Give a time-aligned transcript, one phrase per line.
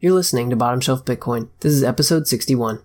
[0.00, 1.48] You're listening to Bottom Shelf Bitcoin.
[1.58, 2.78] This is episode 61.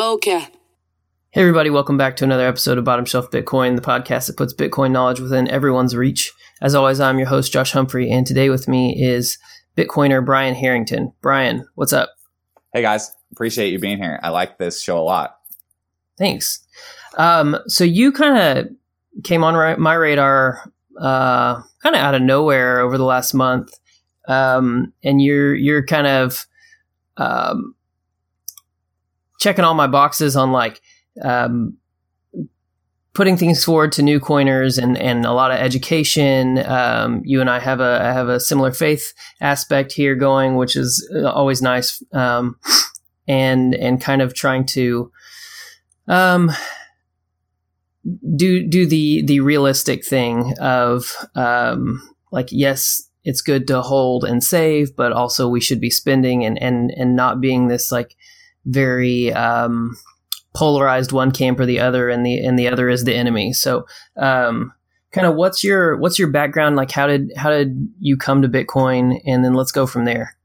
[0.00, 0.59] Okay.
[1.32, 4.52] Hey, everybody, welcome back to another episode of Bottom Shelf Bitcoin, the podcast that puts
[4.52, 6.32] Bitcoin knowledge within everyone's reach.
[6.60, 9.38] As always, I'm your host, Josh Humphrey, and today with me is
[9.76, 11.12] Bitcoiner Brian Harrington.
[11.20, 12.10] Brian, what's up?
[12.74, 13.12] Hey, guys.
[13.30, 14.18] Appreciate you being here.
[14.24, 15.38] I like this show a lot.
[16.18, 16.66] Thanks.
[17.16, 20.68] Um, so, you kind of came on my radar
[21.00, 23.72] uh, kind of out of nowhere over the last month,
[24.26, 26.44] um, and you're you're kind of
[27.18, 27.76] um,
[29.38, 30.80] checking all my boxes on like
[31.22, 31.76] um,
[33.12, 36.58] putting things forward to new coiners and, and a lot of education.
[36.58, 41.08] Um, you and I have a have a similar faith aspect here going, which is
[41.24, 42.02] always nice.
[42.12, 42.56] Um,
[43.28, 45.12] and and kind of trying to
[46.08, 46.50] um,
[48.36, 52.00] do do the the realistic thing of um,
[52.32, 53.06] like yes.
[53.22, 57.14] It's good to hold and save, but also we should be spending and, and, and
[57.14, 58.16] not being this like
[58.64, 59.94] very um,
[60.54, 63.52] polarized one camp or the other, and the and the other is the enemy.
[63.52, 64.72] So, um,
[65.12, 66.76] kind of what's your what's your background?
[66.76, 69.20] Like, how did how did you come to Bitcoin?
[69.26, 70.36] And then let's go from there.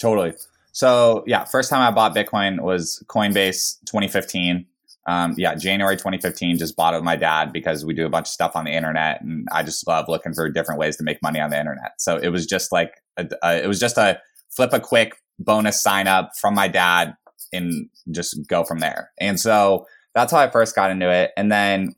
[0.00, 0.34] Totally.
[0.72, 4.66] So yeah, first time I bought Bitcoin was Coinbase 2015.
[5.08, 6.58] Um, yeah, January 2015.
[6.58, 8.72] Just bought it with my dad because we do a bunch of stuff on the
[8.72, 11.92] internet, and I just love looking for different ways to make money on the internet.
[11.98, 15.80] So it was just like a, a, it was just a flip a quick bonus
[15.80, 17.14] sign up from my dad
[17.52, 19.10] and just go from there.
[19.20, 21.32] And so that's how I first got into it.
[21.36, 21.94] And then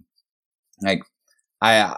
[0.82, 1.02] like
[1.60, 1.96] I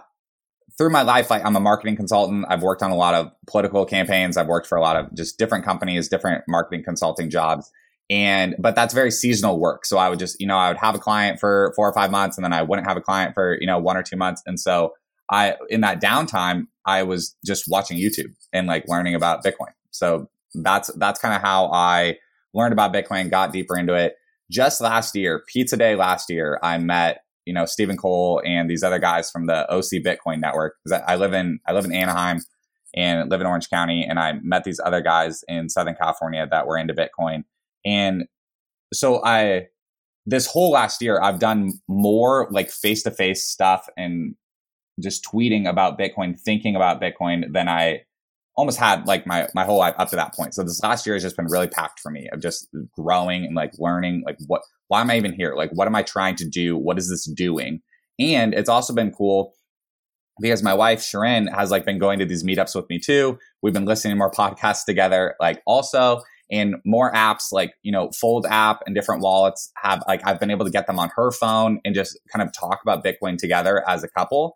[0.77, 2.45] through my life, like I'm a marketing consultant.
[2.49, 4.37] I've worked on a lot of political campaigns.
[4.37, 7.71] I've worked for a lot of just different companies, different marketing consulting jobs.
[8.09, 9.85] And, but that's very seasonal work.
[9.85, 12.11] So I would just, you know, I would have a client for four or five
[12.11, 14.41] months and then I wouldn't have a client for, you know, one or two months.
[14.45, 14.93] And so
[15.29, 19.73] I, in that downtime, I was just watching YouTube and like learning about Bitcoin.
[19.91, 22.17] So that's, that's kind of how I
[22.53, 24.15] learned about Bitcoin, got deeper into it.
[24.49, 28.83] Just last year, Pizza Day last year, I met you know Stephen Cole and these
[28.83, 30.75] other guys from the OC Bitcoin Network.
[31.07, 32.41] I live in I live in Anaheim
[32.95, 36.67] and live in Orange County, and I met these other guys in Southern California that
[36.67, 37.43] were into Bitcoin.
[37.85, 38.25] And
[38.93, 39.67] so I
[40.25, 44.35] this whole last year I've done more like face to face stuff and
[45.01, 48.01] just tweeting about Bitcoin, thinking about Bitcoin than I
[48.61, 50.53] almost had like my my whole life up to that point.
[50.53, 53.55] So this last year has just been really packed for me of just growing and
[53.55, 55.55] like learning like what why am I even here?
[55.55, 56.77] Like what am I trying to do?
[56.77, 57.81] What is this doing?
[58.19, 59.53] And it's also been cool
[60.39, 63.39] because my wife Sharon has like been going to these meetups with me too.
[63.63, 68.11] We've been listening to more podcasts together, like also and more apps like you know
[68.11, 71.31] Fold app and different wallets have like I've been able to get them on her
[71.31, 74.53] phone and just kind of talk about Bitcoin together as a couple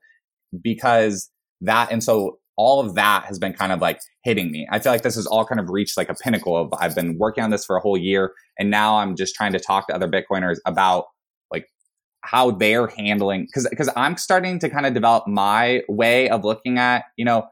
[0.62, 4.68] because that and so all of that has been kind of like hitting me.
[4.72, 7.18] I feel like this has all kind of reached like a pinnacle of I've been
[7.18, 9.96] working on this for a whole year and now I'm just trying to talk to
[9.96, 11.06] other Bitcoiners about
[11.52, 11.68] like
[12.22, 16.78] how they're handling cuz cuz I'm starting to kind of develop my way of looking
[16.78, 17.48] at, you know,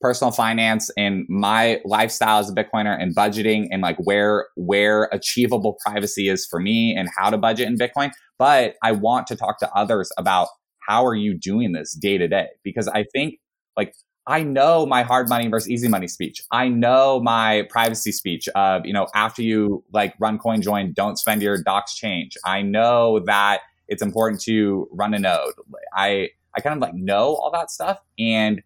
[0.00, 5.76] personal finance and my lifestyle as a Bitcoiner and budgeting and like where where achievable
[5.84, 8.10] privacy is for me and how to budget in Bitcoin.
[8.38, 10.48] But I want to talk to others about
[10.88, 12.48] how are you doing this day to day?
[12.64, 13.34] Because I think
[13.76, 13.94] like
[14.30, 16.40] I know my hard money versus easy money speech.
[16.52, 21.42] I know my privacy speech of, you know, after you like run CoinJoin, don't spend
[21.42, 22.36] your docs change.
[22.44, 25.54] I know that it's important to run a node.
[25.92, 28.62] I, I kind of like know all that stuff and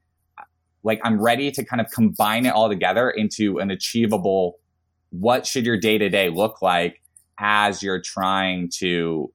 [0.82, 4.58] like I'm ready to kind of combine it all together into an achievable
[5.08, 7.00] what should your day to day look like
[7.38, 9.32] as you're trying to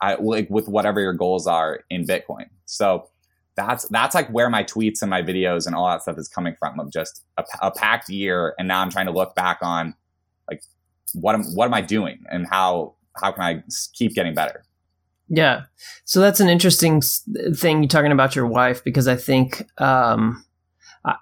[0.00, 2.46] I, like with whatever your goals are in Bitcoin.
[2.64, 3.08] So
[3.56, 6.54] that's that's like where my tweets and my videos and all that stuff is coming
[6.58, 9.94] from of just a, a, packed year and now i'm trying to look back on
[10.50, 10.62] like
[11.14, 13.62] what am what am i doing and how how can i
[13.92, 14.64] keep getting better?
[15.28, 15.62] Yeah.
[16.04, 17.00] So that's an interesting
[17.54, 20.44] thing you're talking about your wife because i think um
[21.04, 21.16] I,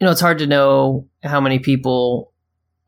[0.00, 2.32] you know it's hard to know how many people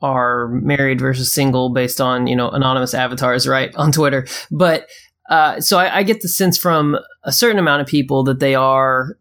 [0.03, 4.27] are married versus single based on you know anonymous avatars right on twitter.
[4.51, 4.89] But
[5.28, 8.55] uh, so I, I, get the sense from a certain amount of people that they
[8.55, 9.19] are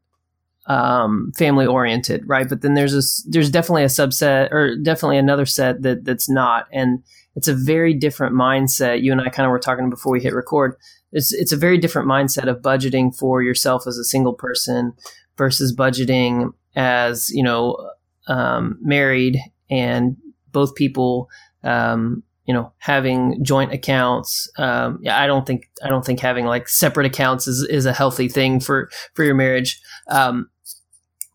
[0.67, 2.47] um, family oriented, right?
[2.47, 6.67] But then there's a there's definitely a subset or definitely another set that that's not,
[6.71, 7.03] and
[7.35, 9.01] it's a very different mindset.
[9.01, 10.75] You and I kind of were talking before we hit record.
[11.11, 14.93] it's it's a very different mindset of budgeting for yourself as a single person
[15.37, 17.91] versus budgeting as you know
[18.27, 20.17] um, married and
[20.51, 21.29] both people
[21.63, 26.45] um, you know having joint accounts um, yeah i don't think i don't think having
[26.45, 29.81] like separate accounts is, is a healthy thing for for your marriage.
[30.09, 30.50] Um,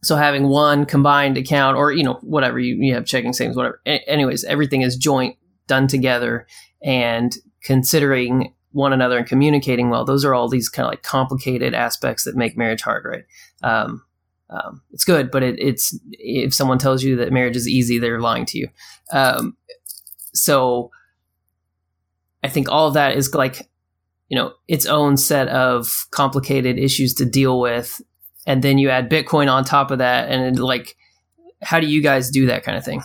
[0.03, 3.81] so having one combined account or you know whatever you, you have checking savings whatever.
[3.87, 5.37] A- anyways everything is joint
[5.67, 6.47] done together
[6.83, 11.75] and considering one another and communicating well those are all these kind of like complicated
[11.75, 13.25] aspects that make marriage hard right?
[13.63, 14.03] Um,
[14.49, 18.21] um, it's good but it, it's if someone tells you that marriage is easy they're
[18.21, 18.69] lying to you.
[19.13, 19.57] Um,
[20.33, 20.91] so
[22.43, 23.69] i think all of that is like
[24.29, 28.01] you know its own set of complicated issues to deal with
[28.47, 30.97] and then you add bitcoin on top of that and like
[31.63, 33.03] how do you guys do that kind of thing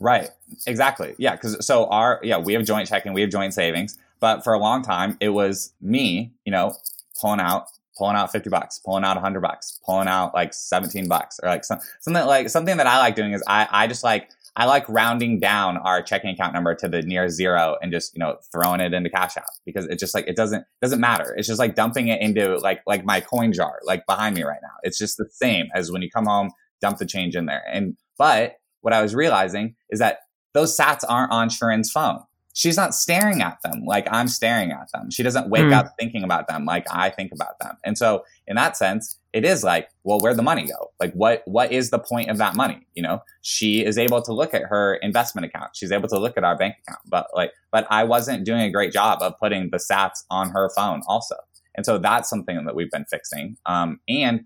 [0.00, 0.28] Right.
[0.66, 1.14] Exactly.
[1.18, 1.32] Yeah.
[1.34, 4.58] Because so our yeah we have joint checking, we have joint savings, but for a
[4.58, 6.76] long time it was me, you know,
[7.20, 11.40] pulling out pulling out 50 bucks, pulling out 100 bucks, pulling out like 17 bucks
[11.42, 14.30] or like some, something like something that I like doing is I I just like
[14.56, 18.20] I like rounding down our checking account number to the near zero and just, you
[18.20, 21.34] know, throwing it into Cash App because it just like, it doesn't, doesn't matter.
[21.36, 24.60] It's just like dumping it into like, like my coin jar, like behind me right
[24.62, 24.74] now.
[24.82, 26.50] It's just the same as when you come home,
[26.80, 27.62] dump the change in there.
[27.70, 30.20] And, but what I was realizing is that
[30.54, 32.20] those sats aren't on Sharon's phone.
[32.54, 35.10] She's not staring at them like I'm staring at them.
[35.10, 35.72] She doesn't wake mm.
[35.72, 37.76] up thinking about them like I think about them.
[37.84, 40.90] And so in that sense, it is like, well, where'd the money go?
[41.00, 42.86] Like what what is the point of that money?
[42.94, 45.70] You know, she is able to look at her investment account.
[45.74, 47.00] She's able to look at our bank account.
[47.06, 50.70] But like, but I wasn't doing a great job of putting the sats on her
[50.76, 51.36] phone also.
[51.76, 53.56] And so that's something that we've been fixing.
[53.64, 54.44] Um, and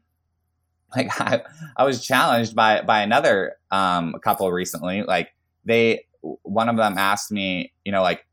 [0.95, 1.43] like I,
[1.77, 5.31] I was challenged by by another um couple recently like
[5.65, 6.05] they
[6.43, 8.27] one of them asked me you know like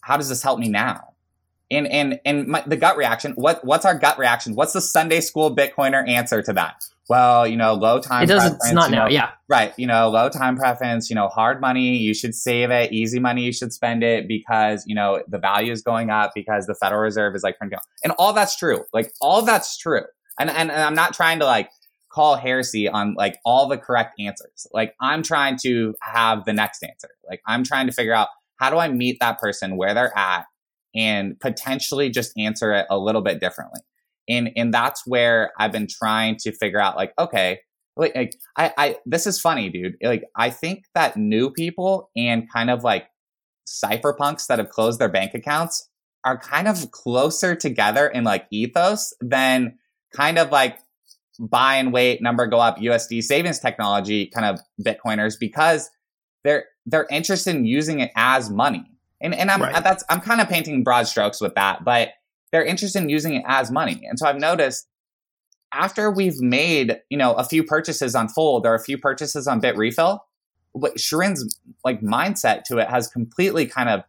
[0.00, 1.07] how does this help me now
[1.70, 4.54] and and and my, the gut reaction what what's our gut reaction?
[4.54, 6.82] What's the sunday school bitcoiner answer to that?
[7.08, 9.30] Well you know low time it doesn't it's not now know, yeah.
[9.48, 13.18] right you know low time preference you know hard money you should save it easy
[13.18, 16.74] money you should spend it because you know the value is going up because the
[16.74, 20.02] federal reserve is like printing and all that's true like all that's true.
[20.40, 21.70] And, and, and i'm not trying to like
[22.10, 24.66] call heresy on like all the correct answers.
[24.72, 27.08] Like I'm trying to have the next answer.
[27.28, 30.46] Like I'm trying to figure out how do I meet that person where they're at
[30.94, 33.80] and potentially just answer it a little bit differently.
[34.28, 37.60] And and that's where I've been trying to figure out like okay,
[37.96, 39.96] like, like I I this is funny, dude.
[40.02, 43.06] Like I think that new people and kind of like
[43.66, 45.88] cypherpunks that have closed their bank accounts
[46.24, 49.78] are kind of closer together in like ethos than
[50.14, 50.78] kind of like
[51.38, 55.90] buy and wait number go up USD savings technology kind of Bitcoiners because
[56.44, 58.84] they're they're interested in using it as money.
[59.20, 59.82] And and I'm right.
[59.82, 62.10] that's I'm kind of painting broad strokes with that, but
[62.52, 64.02] they're interested in using it as money.
[64.08, 64.86] And so I've noticed
[65.72, 69.60] after we've made, you know, a few purchases on Fold, or a few purchases on
[69.60, 70.20] Bitrefill,
[70.74, 74.02] but Sharon's like mindset to it has completely kind of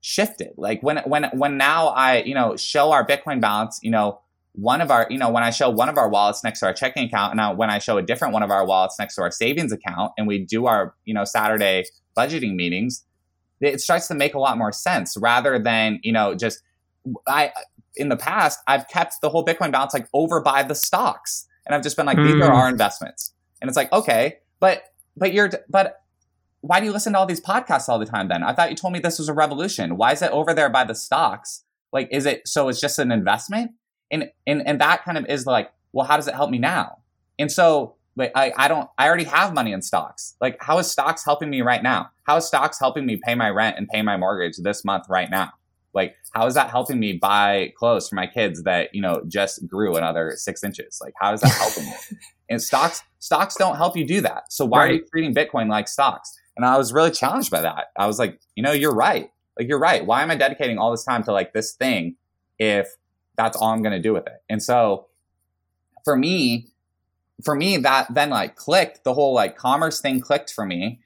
[0.00, 0.52] shifted.
[0.56, 4.20] Like when when when now I, you know, show our Bitcoin balance, you know,
[4.52, 6.72] one of our, you know, when I show one of our wallets next to our
[6.72, 9.22] checking account, and now when I show a different one of our wallets next to
[9.22, 11.84] our savings account, and we do our, you know, Saturday
[12.16, 13.04] budgeting meetings,
[13.60, 16.62] it starts to make a lot more sense rather than, you know, just
[17.26, 17.52] I
[17.96, 21.74] in the past I've kept the whole Bitcoin balance like over by the stocks, and
[21.74, 22.26] I've just been like, mm.
[22.26, 22.56] these are hmm.
[22.56, 24.84] our investments, and it's like, okay, but
[25.16, 26.02] but you're but
[26.60, 28.42] why do you listen to all these podcasts all the time then?
[28.42, 29.96] I thought you told me this was a revolution.
[29.96, 31.62] Why is it over there by the stocks?
[31.92, 33.72] Like, is it so it's just an investment?
[34.10, 36.98] and and and that kind of is like well how does it help me now
[37.38, 40.34] and so like I, I don't i already have money in stocks.
[40.40, 42.10] Like how is stocks helping me right now?
[42.24, 45.30] How is stocks helping me pay my rent and pay my mortgage this month right
[45.30, 45.52] now?
[45.94, 49.66] Like how is that helping me buy clothes for my kids that you know just
[49.66, 50.98] grew another six inches?
[51.02, 51.92] Like how is that helping me?
[52.48, 54.52] And stocks stocks don't help you do that.
[54.52, 54.90] So why right.
[54.90, 56.36] are you treating bitcoin like stocks?
[56.56, 57.86] And i was really challenged by that.
[57.98, 59.30] I was like you know you're right.
[59.58, 60.04] Like you're right.
[60.04, 62.16] Why am i dedicating all this time to like this thing
[62.58, 62.88] if
[63.36, 64.42] that's all I'm going to do with it.
[64.48, 65.06] And so
[66.04, 66.68] for me,
[67.44, 71.00] for me, that then like clicked the whole like commerce thing clicked for me.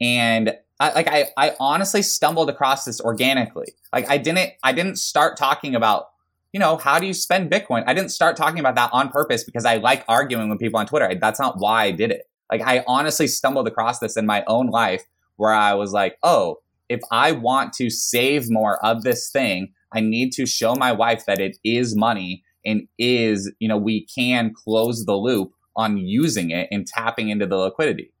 [0.00, 3.68] And I, like I, I honestly stumbled across this organically.
[3.92, 6.08] Like I didn't, I didn't start talking about,
[6.52, 7.84] you know, how do you spend Bitcoin?
[7.86, 10.86] I didn't start talking about that on purpose because I like arguing with people on
[10.86, 11.12] Twitter.
[11.20, 12.28] That's not why I did it.
[12.50, 15.04] Like I honestly stumbled across this in my own life
[15.36, 20.00] where I was like, oh, if I want to save more of this thing, I
[20.00, 24.52] need to show my wife that it is money and is, you know, we can
[24.54, 28.12] close the loop on using it and tapping into the liquidity.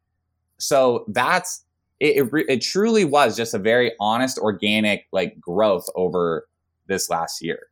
[0.58, 1.64] So that's
[2.00, 6.48] it, it, it truly was just a very honest, organic like growth over
[6.86, 7.68] this last year.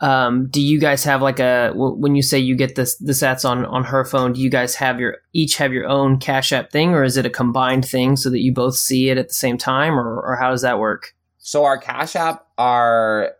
[0.00, 3.48] um, do you guys have like a when you say you get this the sats
[3.48, 4.32] on on her phone?
[4.32, 7.26] Do you guys have your each have your own Cash App thing, or is it
[7.26, 10.36] a combined thing so that you both see it at the same time, or or
[10.36, 11.14] how does that work?
[11.38, 13.32] So our Cash App are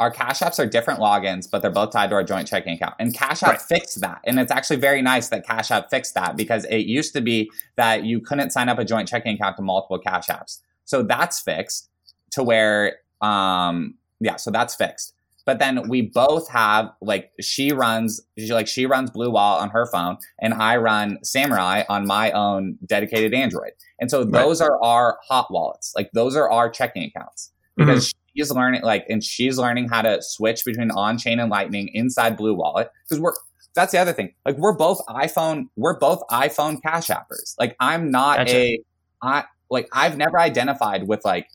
[0.00, 2.94] our Cash Apps are different logins, but they're both tied to our joint checking account.
[2.98, 3.60] And Cash App right.
[3.60, 4.22] fixed that.
[4.24, 7.50] And it's actually very nice that Cash App fixed that because it used to be
[7.76, 10.60] that you couldn't sign up a joint checking account to multiple Cash Apps.
[10.86, 11.90] So that's fixed
[12.32, 15.14] to where, um, yeah, so that's fixed.
[15.44, 19.70] But then we both have like she runs she, like she runs Blue Wallet on
[19.70, 23.72] her phone, and I run Samurai on my own dedicated Android.
[23.98, 24.70] And so those right.
[24.70, 25.92] are our hot wallets.
[25.96, 28.19] Like those are our checking accounts because mm-hmm.
[28.34, 32.36] She's learning like and she's learning how to switch between on chain and Lightning inside
[32.36, 33.34] Blue Wallet because we're
[33.74, 34.34] that's the other thing.
[34.44, 37.54] Like we're both iPhone, we're both iPhone cash appers.
[37.58, 38.56] Like I'm not gotcha.
[38.56, 38.78] a
[39.22, 41.48] I like I've never identified with like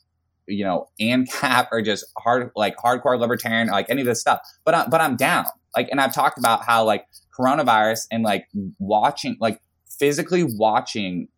[0.46, 4.40] you know, ANCAP or just hard, like hardcore libertarian, like any of this stuff.
[4.64, 5.46] But, I, but I'm down.
[5.76, 7.06] Like, and I've talked about how like
[7.36, 8.46] coronavirus and like
[8.78, 9.60] watching, like
[9.98, 11.28] physically watching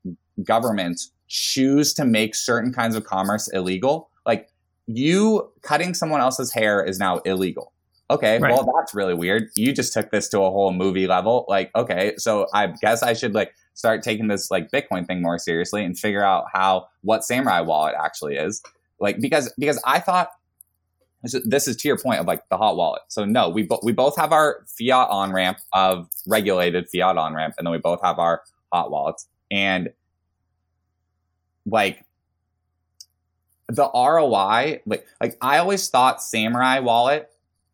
[0.42, 4.10] governments choose to make certain kinds of commerce illegal.
[4.88, 7.72] You cutting someone else's hair is now illegal.
[8.10, 8.52] Okay, right.
[8.52, 9.50] well that's really weird.
[9.56, 11.44] You just took this to a whole movie level.
[11.46, 15.38] Like, okay, so I guess I should like start taking this like Bitcoin thing more
[15.38, 18.62] seriously and figure out how what Samurai wallet actually is
[19.00, 20.30] like because because I thought
[21.22, 23.02] this is to your point of like the hot wallet.
[23.08, 27.34] So no, we bo- we both have our fiat on ramp of regulated fiat on
[27.34, 28.42] ramp, and then we both have our
[28.72, 29.26] hot wallets.
[29.50, 29.90] And
[31.66, 32.04] like
[33.68, 37.30] the ROI, like like I always thought Samurai wallet.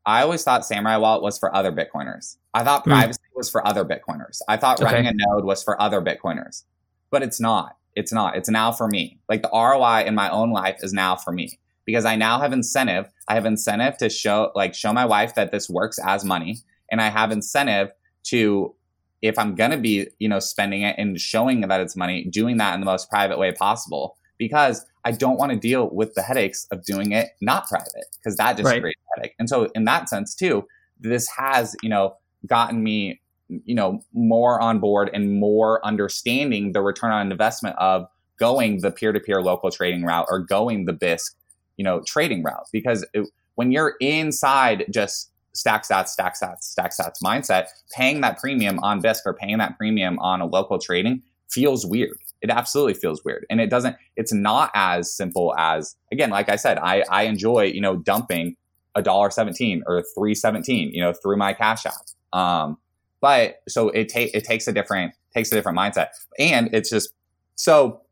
[0.07, 2.37] I always thought Samurai wallet was for other Bitcoiners.
[2.53, 2.93] I thought mm.
[2.93, 4.41] privacy was for other Bitcoiners.
[4.49, 4.93] I thought okay.
[4.93, 6.65] running a node was for other Bitcoiners,
[7.11, 7.77] but it's not.
[7.97, 8.37] It's not.
[8.37, 9.19] It's now for me.
[9.29, 12.53] Like the ROI in my own life is now for me because I now have
[12.53, 13.09] incentive.
[13.29, 16.59] I have incentive to show, like, show my wife that this works as money.
[16.91, 17.93] And I have incentive
[18.25, 18.75] to,
[19.23, 22.57] if I'm going to be, you know, spending it and showing that it's money, doing
[22.59, 26.23] that in the most private way possible because I don't want to deal with the
[26.23, 28.81] headaches of doing it not private because that just right.
[28.81, 29.35] creates a headache.
[29.39, 30.67] And so in that sense too,
[30.99, 36.81] this has, you know, gotten me you know more on board and more understanding the
[36.81, 38.07] return on investment of
[38.39, 41.31] going the peer-to-peer local trading route or going the bisq
[41.77, 46.91] you know trading route because it, when you're inside just stack stats, stack stats, stack
[46.91, 51.23] stats mindset paying that premium on bisq or paying that premium on a local trading
[51.51, 56.31] feels weird it absolutely feels weird and it doesn't it's not as simple as again
[56.31, 58.55] like i said i i enjoy you know dumping
[58.95, 62.79] a dollar 17 or 317 you know through my cash app um
[63.25, 66.09] but so it takes it takes a different takes a different mindset,
[66.39, 67.11] and it's just
[67.57, 68.03] so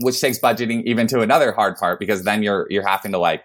[0.00, 3.44] which takes budgeting even to another hard part because then you're you're having to like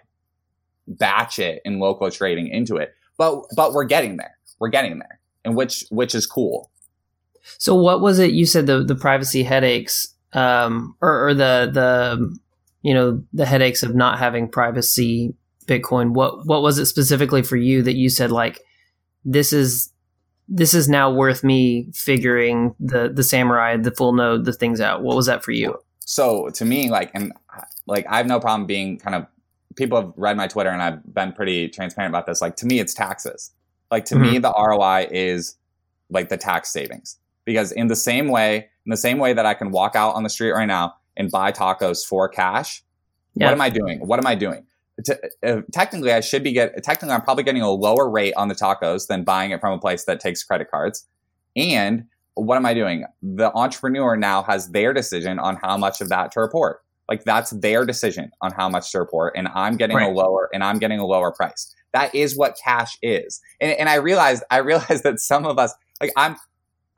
[0.86, 2.94] batch it in local trading into it.
[3.18, 4.36] But but we're getting there.
[4.58, 6.69] We're getting there, and which which is cool.
[7.58, 12.38] So what was it you said the the privacy headaches um or, or the the
[12.82, 15.34] you know the headaches of not having privacy
[15.66, 16.12] Bitcoin?
[16.12, 18.60] What what was it specifically for you that you said like
[19.24, 19.92] this is
[20.50, 25.02] this is now worth me figuring the the samurai, the full node, the things out.
[25.02, 25.78] What was that for you?
[26.00, 27.32] So to me, like, and
[27.86, 29.26] like, I have no problem being kind of.
[29.76, 32.42] People have read my Twitter, and I've been pretty transparent about this.
[32.42, 33.52] Like, to me, it's taxes.
[33.92, 34.32] Like, to mm-hmm.
[34.32, 35.56] me, the ROI is
[36.10, 39.54] like the tax savings because in the same way, in the same way that I
[39.54, 42.82] can walk out on the street right now and buy tacos for cash,
[43.34, 43.46] yeah.
[43.46, 44.00] what am I doing?
[44.06, 44.66] What am I doing?
[45.42, 48.54] uh, technically I should be get technically I'm probably getting a lower rate on the
[48.54, 51.06] tacos than buying it from a place that takes credit cards.
[51.56, 52.04] And
[52.34, 53.04] what am I doing?
[53.22, 56.80] The entrepreneur now has their decision on how much of that to report.
[57.08, 60.08] Like that's their decision on how much to report, and I'm getting right.
[60.08, 61.74] a lower and I'm getting a lower price.
[61.92, 63.40] That is what cash is.
[63.60, 66.36] And, and I realized I realized that some of us like I'm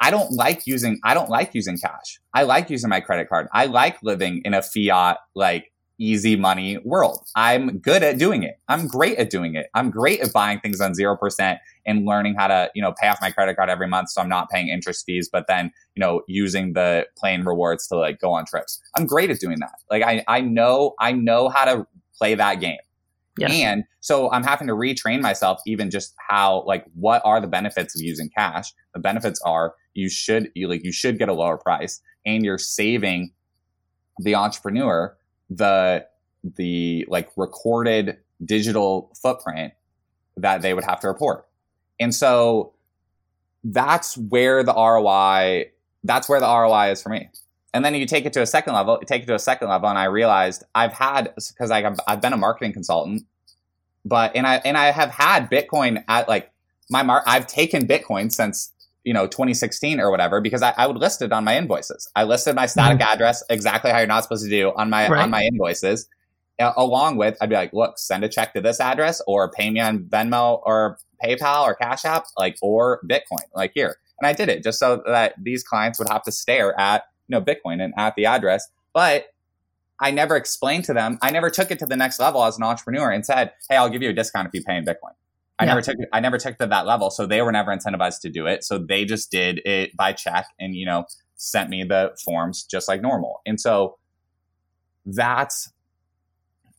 [0.02, 2.20] I don't like using I don't like using cash.
[2.34, 3.46] I like using my credit card.
[3.52, 7.20] I like living in a fiat like easy money world.
[7.36, 8.58] I'm good at doing it.
[8.68, 9.66] I'm great at doing it.
[9.74, 13.18] I'm great at buying things on 0% and learning how to, you know, pay off
[13.20, 16.22] my credit card every month so I'm not paying interest fees, but then, you know,
[16.26, 18.80] using the plane rewards to like go on trips.
[18.96, 19.74] I'm great at doing that.
[19.88, 21.86] Like I, I know, I know how to
[22.18, 22.78] play that game.
[23.38, 23.48] Yeah.
[23.50, 27.94] And so I'm having to retrain myself even just how like what are the benefits
[27.94, 28.72] of using cash?
[28.94, 32.58] The benefits are you should you like you should get a lower price and you're
[32.58, 33.32] saving
[34.18, 35.16] the entrepreneur
[35.50, 36.06] the
[36.56, 39.72] the like recorded digital footprint
[40.36, 41.46] that they would have to report.
[42.00, 42.72] And so
[43.64, 45.70] that's where the ROI
[46.04, 47.28] that's where the ROI is for me.
[47.74, 49.68] And then you take it to a second level, you take it to a second
[49.68, 53.24] level and I realized I've had because I've, I've been a marketing consultant
[54.04, 56.50] but and I and I have had Bitcoin at like
[56.90, 57.24] my mark.
[57.26, 58.72] I've taken Bitcoin since
[59.04, 62.08] you know 2016 or whatever because I, I would list it on my invoices.
[62.14, 63.12] I listed my static mm-hmm.
[63.12, 65.22] address exactly how you're not supposed to do on my right.
[65.22, 66.08] on my invoices.
[66.60, 69.70] Uh, along with, I'd be like, look, send a check to this address or pay
[69.70, 73.96] me on Venmo or PayPal or Cash App, like or Bitcoin, like here.
[74.20, 77.34] And I did it just so that these clients would have to stare at you
[77.34, 78.68] know Bitcoin and at the address.
[78.92, 79.26] But
[79.98, 81.18] I never explained to them.
[81.22, 83.88] I never took it to the next level as an entrepreneur and said, "Hey, I'll
[83.88, 85.14] give you a discount if you pay in Bitcoin."
[85.58, 85.70] I yeah.
[85.70, 88.46] never took I never took to that level, so they were never incentivized to do
[88.46, 88.64] it.
[88.64, 91.04] So they just did it by check and you know
[91.36, 93.40] sent me the forms just like normal.
[93.44, 93.98] And so
[95.04, 95.70] that's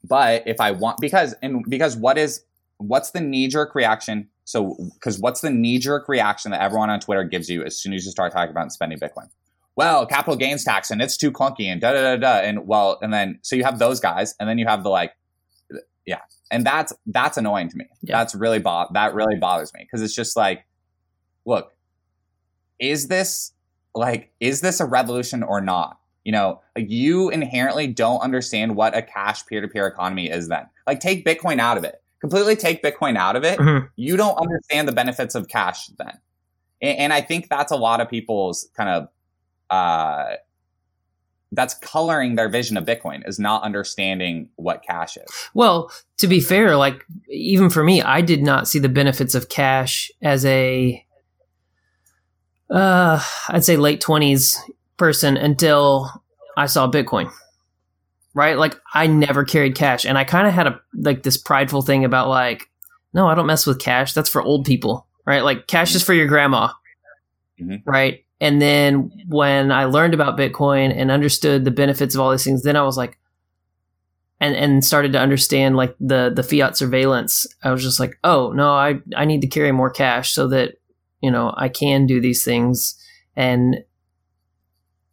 [0.03, 2.43] but if I want because and because what is
[2.77, 4.29] what's the knee jerk reaction?
[4.45, 7.93] So because what's the knee jerk reaction that everyone on Twitter gives you as soon
[7.93, 9.29] as you start talking about spending Bitcoin?
[9.75, 12.99] Well, capital gains tax and it's too clunky and da da da da and well
[13.01, 15.13] and then so you have those guys and then you have the like
[16.05, 16.21] yeah.
[16.51, 17.85] And that's that's annoying to me.
[18.01, 18.17] Yeah.
[18.17, 20.65] that's really bo- that really bothers me because it's just like
[21.45, 21.73] look
[22.79, 23.53] is this
[23.95, 25.99] like is this a revolution or not?
[26.23, 30.65] You know like you inherently don't understand what a cash peer-to-peer economy is then.
[30.87, 32.01] Like take bitcoin out of it.
[32.21, 33.59] Completely take bitcoin out of it.
[33.59, 33.87] Mm-hmm.
[33.95, 36.17] you don't understand the benefits of cash then.
[36.81, 39.07] And, and, i think that's a lot of people's kind of
[39.69, 40.35] uh
[41.53, 45.29] that's coloring their vision of Bitcoin is not understanding what cash is.
[45.53, 49.49] Well, to be fair, like even for me, I did not see the benefits of
[49.49, 51.03] cash as a
[52.69, 54.57] uh I'd say late 20s
[54.97, 56.09] person until
[56.57, 57.31] I saw Bitcoin.
[58.33, 58.57] Right?
[58.57, 62.03] Like I never carried cash and I kind of had a like this prideful thing
[62.03, 62.69] about like
[63.13, 64.13] no, I don't mess with cash.
[64.13, 65.43] That's for old people, right?
[65.43, 66.69] Like cash is for your grandma.
[67.61, 67.87] Mm-hmm.
[67.87, 68.25] Right?
[68.43, 72.63] And then when I learned about Bitcoin and understood the benefits of all these things,
[72.63, 73.17] then I was like,
[74.41, 77.47] and and started to understand like the the fiat surveillance.
[77.63, 80.73] I was just like, oh no, I I need to carry more cash so that
[81.21, 83.01] you know I can do these things,
[83.37, 83.77] and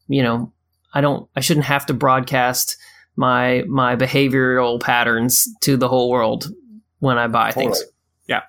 [0.08, 0.52] you know
[0.92, 2.76] I don't I shouldn't have to broadcast
[3.14, 6.52] my my behavioral patterns to the whole world
[6.98, 7.66] when I buy totally.
[7.66, 7.84] things.
[8.26, 8.42] Yeah.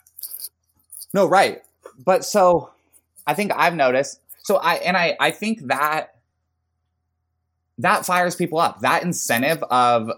[1.14, 1.62] No, right.
[2.04, 2.72] But so
[3.28, 6.16] I think I've noticed so I and I I think that
[7.78, 8.82] that fires people up.
[8.82, 10.12] That incentive of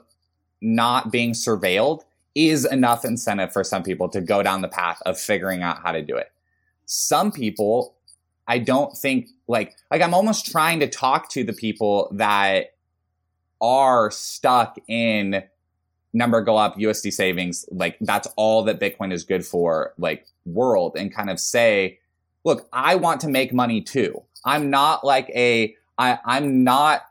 [0.62, 2.04] not being surveilled
[2.36, 5.92] is enough incentive for some people to go down the path of figuring out how
[5.92, 6.32] to do it.
[6.86, 7.96] Some people
[8.48, 12.74] I don't think like like I'm almost trying to talk to the people that
[13.62, 15.44] are stuck in
[16.14, 20.96] number go up USD savings like that's all that Bitcoin is good for like world
[20.98, 22.00] and kind of say
[22.44, 24.24] look, I want to make money too.
[24.46, 27.04] I'm not like a, I, I'm not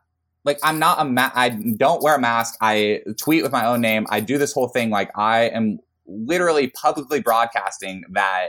[0.45, 2.57] like I'm not a ma- I don't wear a mask.
[2.61, 4.07] I tweet with my own name.
[4.11, 8.49] I do this whole thing like I am literally publicly broadcasting that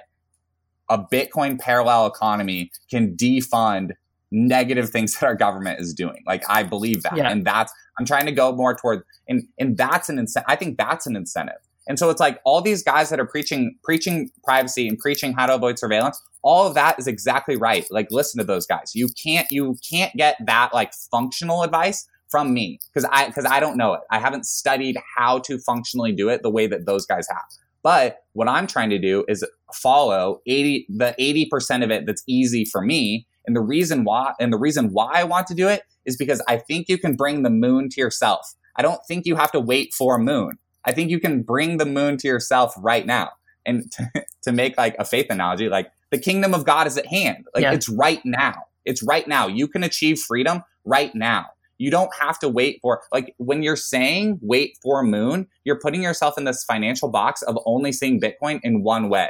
[0.89, 3.91] a Bitcoin parallel economy can defund
[4.32, 6.24] negative things that our government is doing.
[6.26, 7.30] Like I believe that, yeah.
[7.30, 10.50] and that's I'm trying to go more toward and and that's an incentive.
[10.50, 11.62] I think that's an incentive.
[11.88, 15.46] And so it's like all these guys that are preaching preaching privacy and preaching how
[15.46, 17.86] to avoid surveillance, all of that is exactly right.
[17.91, 18.91] Like listen to those guys.
[18.93, 23.60] You can't you can't get that like functional advice from me because I because I
[23.60, 24.02] don't know it.
[24.10, 27.43] I haven't studied how to functionally do it the way that those guys have.
[27.84, 32.65] But what I'm trying to do is follow 80 the 80% of it that's easy
[32.65, 33.28] for me.
[33.46, 36.41] And the reason why and the reason why I want to do it is because
[36.48, 38.54] I think you can bring the moon to yourself.
[38.76, 40.58] I don't think you have to wait for a moon.
[40.86, 43.32] I think you can bring the moon to yourself right now.
[43.65, 47.08] And to, to make like a faith analogy, like the kingdom of God is at
[47.08, 47.46] hand.
[47.56, 47.74] Like yeah.
[47.74, 48.54] it's right now.
[48.86, 49.48] It's right now.
[49.48, 51.48] You can achieve freedom right now.
[51.78, 55.80] You don't have to wait for like when you're saying wait for a moon, you're
[55.80, 59.30] putting yourself in this financial box of only seeing Bitcoin in one way.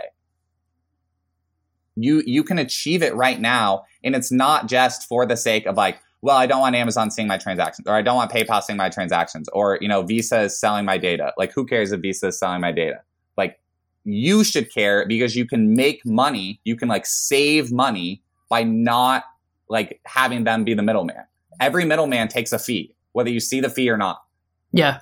[1.95, 5.77] You you can achieve it right now and it's not just for the sake of
[5.77, 8.77] like well, I don't want Amazon seeing my transactions, or I don't want PayPal seeing
[8.77, 11.33] my transactions, or you know, Visa is selling my data.
[11.37, 13.01] Like, who cares if Visa is selling my data?
[13.37, 13.59] Like,
[14.05, 16.61] you should care because you can make money.
[16.63, 19.25] You can like save money by not
[19.67, 21.25] like having them be the middleman.
[21.59, 24.23] Every middleman takes a fee, whether you see the fee or not.
[24.71, 25.01] Yeah,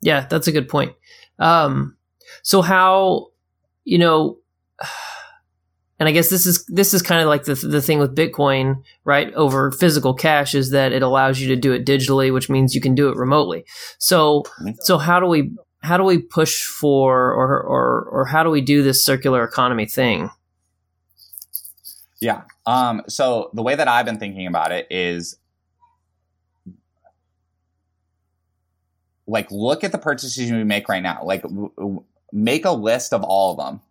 [0.00, 0.94] yeah, that's a good point.
[1.40, 1.96] Um,
[2.44, 3.30] so how,
[3.84, 4.38] you know
[6.02, 8.82] and I guess this is this is kind of like the the thing with Bitcoin,
[9.04, 9.32] right?
[9.34, 12.80] Over physical cash is that it allows you to do it digitally, which means you
[12.80, 13.64] can do it remotely.
[13.98, 14.42] So
[14.80, 18.60] so how do we how do we push for or or or how do we
[18.60, 20.30] do this circular economy thing?
[22.20, 22.42] Yeah.
[22.66, 25.38] Um, so the way that I've been thinking about it is
[29.28, 31.22] like look at the purchases you make right now.
[31.22, 31.44] Like
[32.32, 33.82] make a list of all of them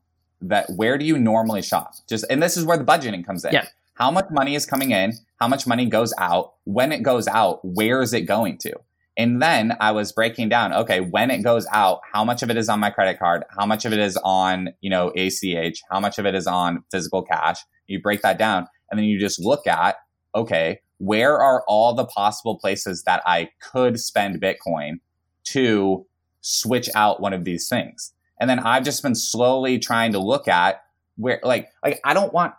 [0.41, 1.93] that where do you normally shop?
[2.08, 3.54] Just, and this is where the budgeting comes in.
[3.54, 3.67] Yeah.
[3.93, 5.13] How much money is coming in?
[5.39, 6.54] How much money goes out?
[6.63, 8.73] When it goes out, where is it going to?
[9.17, 12.58] And then I was breaking down, okay, when it goes out, how much of it
[12.58, 13.43] is on my credit card?
[13.56, 15.82] How much of it is on, you know, ACH?
[15.91, 17.60] How much of it is on physical cash?
[17.88, 19.97] You break that down and then you just look at,
[20.34, 24.99] okay, where are all the possible places that I could spend Bitcoin
[25.45, 26.06] to
[26.39, 28.13] switch out one of these things?
[28.41, 30.84] And then I've just been slowly trying to look at
[31.15, 32.54] where, like, like I don't want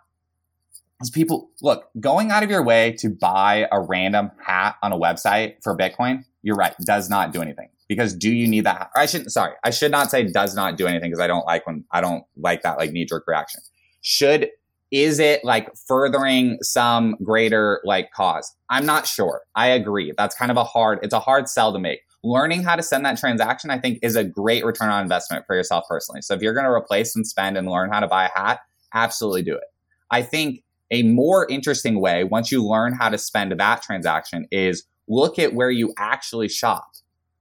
[1.11, 5.55] people look going out of your way to buy a random hat on a website
[5.61, 6.23] for Bitcoin.
[6.41, 8.89] You're right, does not do anything because do you need that?
[8.95, 9.31] I shouldn't.
[9.31, 11.99] Sorry, I should not say does not do anything because I don't like when I
[11.99, 13.61] don't like that like knee jerk reaction.
[14.01, 14.49] Should
[14.91, 18.55] is it like furthering some greater like cause?
[18.69, 19.41] I'm not sure.
[19.55, 20.13] I agree.
[20.17, 20.99] That's kind of a hard.
[21.01, 24.15] It's a hard sell to make learning how to send that transaction, I think, is
[24.15, 26.21] a great return on investment for yourself personally.
[26.21, 28.59] So if you're going to replace and spend and learn how to buy a hat,
[28.93, 29.65] absolutely do it.
[30.09, 34.85] I think a more interesting way, once you learn how to spend that transaction, is
[35.07, 36.87] look at where you actually shop.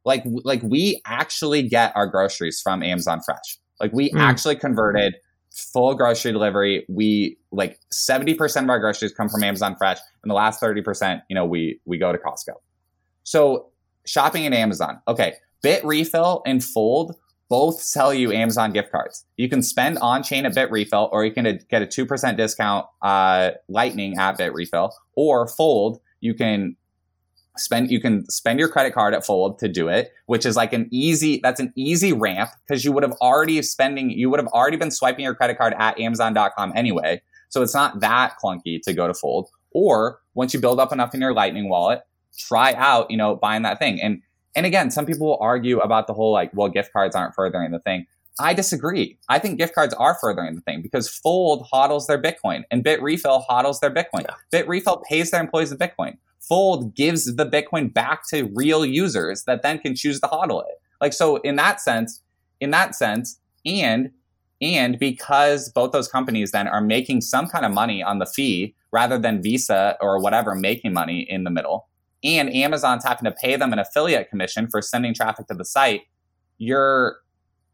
[0.05, 3.59] Like, like we actually get our groceries from Amazon Fresh.
[3.81, 4.19] Like we mm.
[4.19, 5.15] actually converted
[5.55, 6.85] full grocery delivery.
[6.89, 11.35] We like 70% of our groceries come from Amazon Fresh and the last 30%, you
[11.37, 12.55] know, we, we go to Costco.
[13.23, 13.72] So
[14.07, 15.01] shopping at Amazon.
[15.09, 15.35] Okay.
[15.65, 17.17] Bitrefill and Fold
[17.49, 19.27] both sell you Amazon gift cards.
[19.37, 23.51] You can spend on chain at Bitrefill, or you can get a 2% discount, uh,
[23.69, 26.01] lightning at Bitrefill, or Fold.
[26.21, 26.77] You can
[27.59, 30.73] spend, you can spend your credit card at Fold to do it, which is like
[30.73, 34.49] an easy, that's an easy ramp because you would have already spending, you would have
[34.49, 37.21] already been swiping your credit card at Amazon.com anyway.
[37.51, 39.51] So it's not that clunky to go to Fold.
[39.73, 42.01] Or once you build up enough in your Lightning wallet,
[42.39, 44.01] try out, you know, buying that thing.
[44.01, 44.23] And
[44.55, 47.71] and again, some people will argue about the whole like, well, gift cards aren't furthering
[47.71, 48.07] the thing.
[48.41, 49.19] I disagree.
[49.29, 53.45] I think gift cards are furthering the thing because Fold hodls their Bitcoin and Bitrefill
[53.49, 54.25] hodls their Bitcoin.
[54.25, 54.63] Yeah.
[54.63, 56.17] Bitrefill pays their employees the Bitcoin.
[56.41, 60.81] Fold gives the Bitcoin back to real users that then can choose to hodl it.
[61.01, 62.23] Like so in that sense,
[62.61, 64.11] in that sense, and
[64.61, 68.75] and because both those companies then are making some kind of money on the fee
[68.93, 71.89] rather than Visa or whatever making money in the middle,
[72.25, 76.03] and Amazon's having to pay them an affiliate commission for sending traffic to the site,
[76.59, 77.17] you're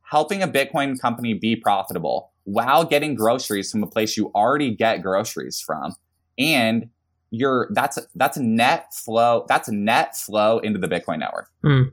[0.02, 5.02] helping a Bitcoin company be profitable while getting groceries from a place you already get
[5.02, 5.94] groceries from.
[6.38, 6.88] And
[7.30, 11.50] you're that's that's a net flow, that's a net flow into the Bitcoin network.
[11.64, 11.92] Mm.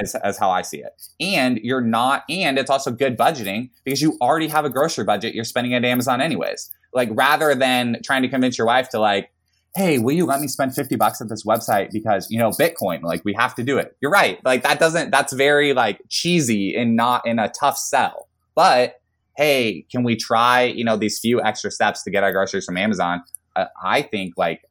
[0.00, 1.02] as, as how I see it.
[1.20, 5.34] And you're not, and it's also good budgeting because you already have a grocery budget
[5.34, 6.70] you're spending at Amazon anyways.
[6.92, 9.30] Like rather than trying to convince your wife to like,
[9.74, 13.02] hey, will you let me spend 50 bucks at this website because, you know, Bitcoin,
[13.02, 13.96] like we have to do it.
[14.00, 14.38] You're right.
[14.44, 18.28] Like that doesn't, that's very like cheesy and not in a tough sell.
[18.54, 19.00] But
[19.36, 22.76] hey, can we try, you know, these few extra steps to get our groceries from
[22.76, 23.22] Amazon?
[23.56, 24.62] Uh, I think like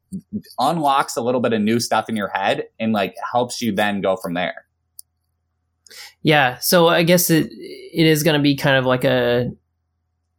[0.58, 4.00] unlocks a little bit of new stuff in your head and like helps you then
[4.00, 4.64] go from there.
[6.22, 6.58] Yeah.
[6.60, 9.50] So I guess it, it is going to be kind of like a,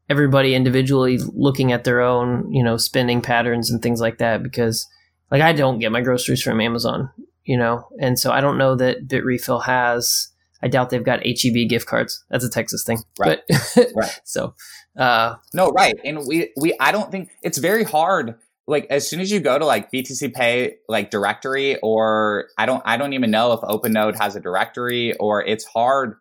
[0.10, 4.88] everybody individually looking at their own, you know, spending patterns and things like that because
[5.32, 7.10] like I don't get my groceries from Amazon,
[7.44, 10.30] you know, and so I don't know that Bitrefill has.
[10.62, 12.24] I doubt they've got HEB gift cards.
[12.30, 13.42] That's a Texas thing, right?
[13.76, 14.20] But, right.
[14.24, 14.56] So,
[14.98, 18.36] uh, no, right, and we we I don't think it's very hard.
[18.68, 22.98] Like as soon as you go to like BTCPay like directory, or I don't I
[22.98, 26.16] don't even know if OpenNode has a directory, or it's hard.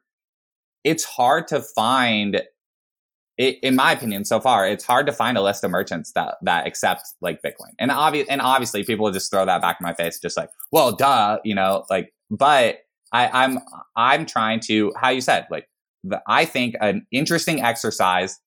[0.83, 2.43] It's hard to find
[3.37, 6.37] it, in my opinion, so far, it's hard to find a list of merchants that
[6.43, 7.73] that accept like Bitcoin.
[7.79, 10.93] And obvious, and obviously, people just throw that back in my face, just like, well,
[10.93, 12.13] duh, you know, like.
[12.31, 12.79] But
[13.13, 13.59] I, I'm
[13.97, 15.69] I'm trying to, how you said, like,
[16.03, 18.39] the, I think an interesting exercise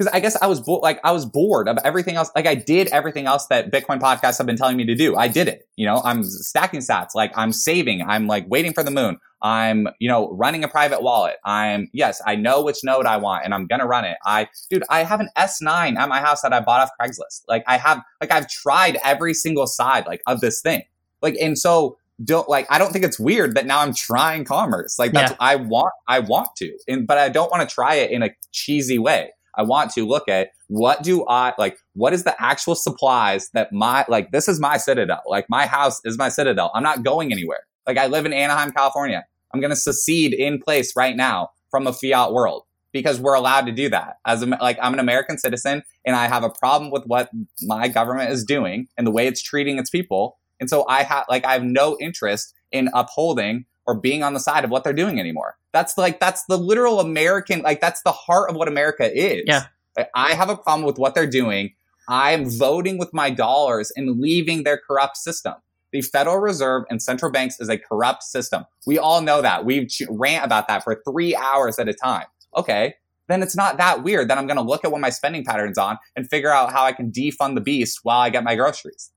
[0.00, 2.30] because I guess I was bo- like I was bored of everything else.
[2.34, 5.14] Like I did everything else that Bitcoin podcasts have been telling me to do.
[5.14, 5.68] I did it.
[5.76, 7.08] You know, I'm stacking sats.
[7.14, 8.00] Like I'm saving.
[8.00, 9.18] I'm like waiting for the moon.
[9.42, 11.36] I'm, you know, running a private wallet.
[11.44, 14.16] I'm, yes, I know which node I want and I'm going to run it.
[14.24, 17.42] I, dude, I have an S9 at my house that I bought off Craigslist.
[17.46, 20.82] Like I have, like I've tried every single side, like of this thing.
[21.20, 24.98] Like, and so don't like, I don't think it's weird that now I'm trying commerce.
[24.98, 25.36] Like that's, yeah.
[25.40, 28.30] I want, I want to, and, but I don't want to try it in a
[28.52, 29.30] cheesy way.
[29.56, 31.78] I want to look at what do I like?
[31.94, 35.22] What is the actual supplies that my, like, this is my citadel.
[35.26, 36.70] Like my house is my citadel.
[36.74, 37.60] I'm not going anywhere.
[37.86, 39.24] Like I live in Anaheim, California.
[39.52, 43.66] I'm going to secede in place right now from a fiat world because we're allowed
[43.66, 46.90] to do that as a, like I'm an American citizen and I have a problem
[46.90, 47.30] with what
[47.62, 50.38] my government is doing and the way it's treating its people.
[50.58, 54.40] And so I have like I have no interest in upholding or being on the
[54.40, 55.56] side of what they're doing anymore.
[55.72, 59.42] That's like, that's the literal American, like, that's the heart of what America is.
[59.46, 59.64] Yeah.
[59.96, 61.74] Like, I have a problem with what they're doing.
[62.08, 65.54] I'm voting with my dollars and leaving their corrupt system.
[65.92, 68.64] The Federal Reserve and central banks is a corrupt system.
[68.86, 69.64] We all know that.
[69.64, 72.26] We rant about that for three hours at a time.
[72.56, 72.94] Okay.
[73.26, 75.78] Then it's not that weird that I'm going to look at what my spending patterns
[75.78, 79.10] on and figure out how I can defund the beast while I get my groceries.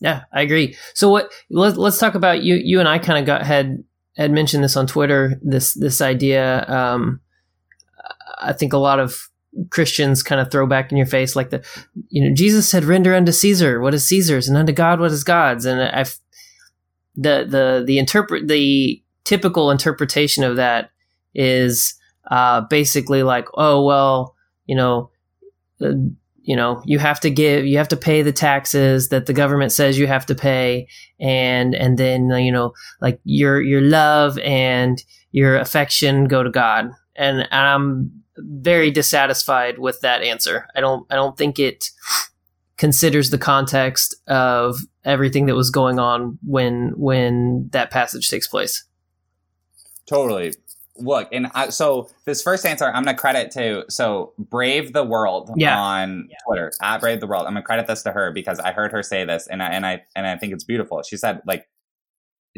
[0.00, 0.76] Yeah, I agree.
[0.94, 1.32] So what?
[1.50, 2.56] Let, us talk about you.
[2.56, 3.82] You and I kind of got had
[4.16, 5.40] had mentioned this on Twitter.
[5.42, 6.64] This this idea.
[6.68, 7.20] Um,
[8.40, 9.28] I think a lot of
[9.70, 11.64] Christians kind of throw back in your face like the,
[12.08, 15.24] you know, Jesus said, "Render unto Caesar what is Caesar's, and unto God what is
[15.24, 16.18] God's." And I've
[17.16, 20.90] the the the interpret the typical interpretation of that
[21.34, 21.94] is
[22.30, 24.34] uh, basically like, oh well,
[24.66, 25.10] you know,
[25.80, 25.92] uh,
[26.44, 29.72] you know, you have to give, you have to pay the taxes that the government
[29.72, 30.86] says you have to pay,
[31.18, 35.02] and and then you know, like your your love and
[35.32, 40.66] your affection go to God, and, I'm very dissatisfied with that answer.
[40.76, 41.90] I don't I don't think it
[42.76, 48.84] considers the context of everything that was going on when when that passage takes place.
[50.06, 50.52] Totally.
[50.96, 55.50] Look, and I, so this first answer, I'm gonna credit to so Brave the World
[55.56, 55.78] yeah.
[55.78, 56.36] on yeah.
[56.46, 57.46] Twitter at Brave the World.
[57.46, 59.84] I'm gonna credit this to her because I heard her say this, and I and
[59.84, 61.02] I and I think it's beautiful.
[61.02, 61.68] She said like,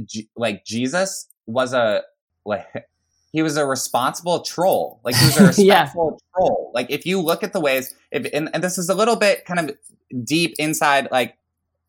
[0.04, 2.02] G- like Jesus was a
[2.44, 2.66] like
[3.32, 5.00] he was a responsible troll.
[5.02, 6.38] Like he was a respectful yeah.
[6.38, 6.72] troll.
[6.74, 9.46] Like if you look at the ways, if and, and this is a little bit
[9.46, 9.76] kind of
[10.24, 11.36] deep inside, like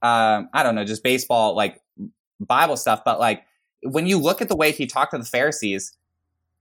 [0.02, 1.82] um, I don't know, just baseball, like
[2.40, 3.44] Bible stuff, but like
[3.84, 5.96] when you look at the way he talked to the Pharisees,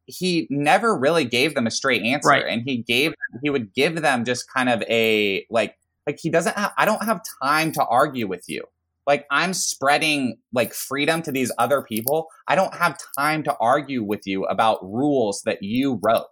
[0.06, 2.44] he never really gave them a straight answer, right.
[2.46, 6.56] and he gave he would give them just kind of a like like he doesn't
[6.56, 8.64] have, I don't have time to argue with you
[9.06, 12.28] like I'm spreading like freedom to these other people.
[12.48, 16.26] I don't have time to argue with you about rules that you wrote.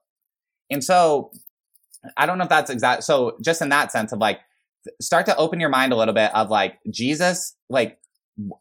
[0.71, 1.31] And so
[2.17, 3.05] I don't know if that's exact.
[3.05, 4.41] So just in that sense of like,
[5.01, 7.99] start to open your mind a little bit of like Jesus, like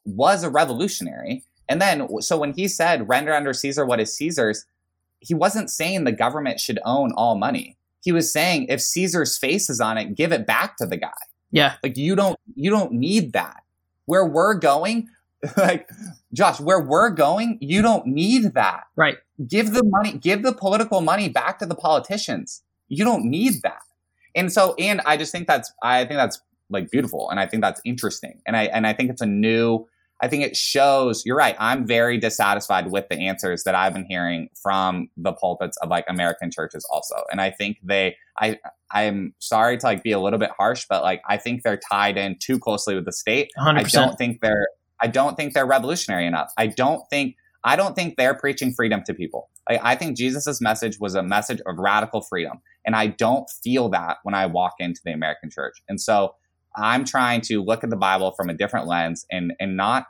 [0.05, 1.43] was a revolutionary.
[1.67, 4.65] And then, so when he said render under Caesar what is Caesar's,
[5.23, 7.77] he wasn't saying the government should own all money.
[8.01, 11.13] He was saying if Caesar's face is on it, give it back to the guy.
[11.51, 11.75] Yeah.
[11.81, 13.63] Like you don't, you don't need that
[14.05, 15.07] where we're going,
[15.57, 15.89] like
[16.33, 18.83] Josh, where we're going, you don't need that.
[18.95, 19.17] Right.
[19.47, 22.63] Give the money, give the political money back to the politicians.
[22.89, 23.81] You don't need that.
[24.35, 27.29] And so, and I just think that's, I think that's like beautiful.
[27.29, 28.41] And I think that's interesting.
[28.45, 29.87] And I, and I think it's a new,
[30.23, 31.53] I think it shows, you're right.
[31.59, 36.05] I'm very dissatisfied with the answers that I've been hearing from the pulpits of like
[36.07, 37.15] American churches also.
[37.29, 38.57] And I think they, I,
[38.89, 42.17] I'm sorry to like be a little bit harsh, but like I think they're tied
[42.17, 43.51] in too closely with the state.
[43.59, 43.77] 100%.
[43.77, 44.67] I don't think they're
[45.01, 46.53] I don't think they're revolutionary enough.
[46.57, 49.49] I don't think I don't think they're preaching freedom to people.
[49.69, 53.89] Like, I think Jesus's message was a message of radical freedom, and I don't feel
[53.89, 55.81] that when I walk into the American church.
[55.89, 56.35] And so
[56.75, 60.07] I'm trying to look at the Bible from a different lens and and not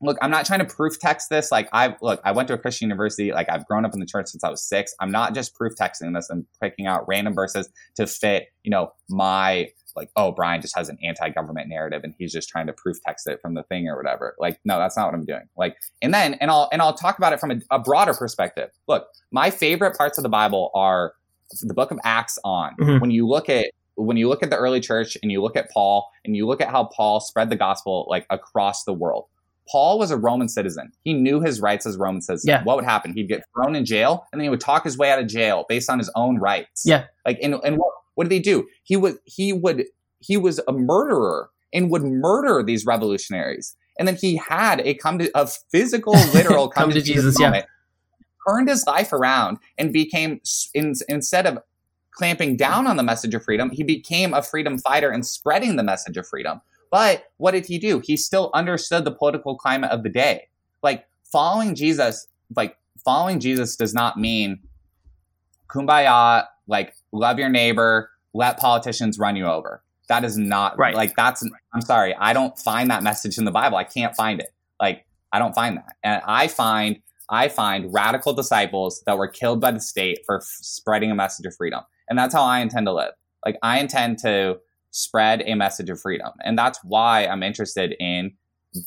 [0.00, 1.52] look, I'm not trying to proof text this.
[1.52, 3.32] Like I look, I went to a Christian university.
[3.32, 4.94] Like I've grown up in the church since I was six.
[5.00, 8.92] I'm not just proof texting this and picking out random verses to fit, you know,
[9.08, 12.96] my like, oh, Brian just has an anti-government narrative and he's just trying to proof
[13.04, 14.34] text it from the thing or whatever.
[14.38, 15.48] Like, no, that's not what I'm doing.
[15.56, 18.70] Like, and then, and I'll, and I'll talk about it from a, a broader perspective.
[18.86, 21.14] Look, my favorite parts of the Bible are
[21.62, 22.76] the book of Acts on.
[22.80, 23.00] Mm-hmm.
[23.00, 25.70] When you look at, when you look at the early church and you look at
[25.70, 29.26] Paul and you look at how Paul spread the gospel like across the world,
[29.70, 30.92] Paul was a Roman citizen.
[31.04, 32.48] He knew his rights as a Roman citizen.
[32.48, 32.64] Yeah.
[32.64, 33.12] What would happen?
[33.12, 35.64] He'd get thrown in jail and then he would talk his way out of jail
[35.68, 36.82] based on his own rights.
[36.84, 37.04] Yeah.
[37.24, 38.66] Like and, and what, what did he do?
[38.82, 39.84] He was he would
[40.18, 43.76] he was a murderer and would murder these revolutionaries.
[43.98, 47.38] And then he had a come to a physical, literal come, come to, Jesus, Jesus
[47.38, 48.52] moment, yeah.
[48.52, 50.40] turned his life around and became
[50.74, 51.58] in, instead of
[52.12, 55.82] clamping down on the message of freedom, he became a freedom fighter and spreading the
[55.82, 56.60] message of freedom.
[56.90, 58.00] But what did he do?
[58.04, 60.48] He still understood the political climate of the day.
[60.82, 62.26] Like following Jesus,
[62.56, 64.60] like following Jesus does not mean
[65.68, 69.82] kumbaya, like love your neighbor, let politicians run you over.
[70.08, 70.94] That is not right.
[70.94, 72.14] Like that's, I'm sorry.
[72.18, 73.76] I don't find that message in the Bible.
[73.76, 74.48] I can't find it.
[74.80, 75.94] Like I don't find that.
[76.02, 80.42] And I find, I find radical disciples that were killed by the state for f-
[80.42, 81.82] spreading a message of freedom.
[82.08, 83.12] And that's how I intend to live.
[83.46, 84.58] Like I intend to,
[84.90, 86.32] spread a message of freedom.
[86.44, 88.32] And that's why I'm interested in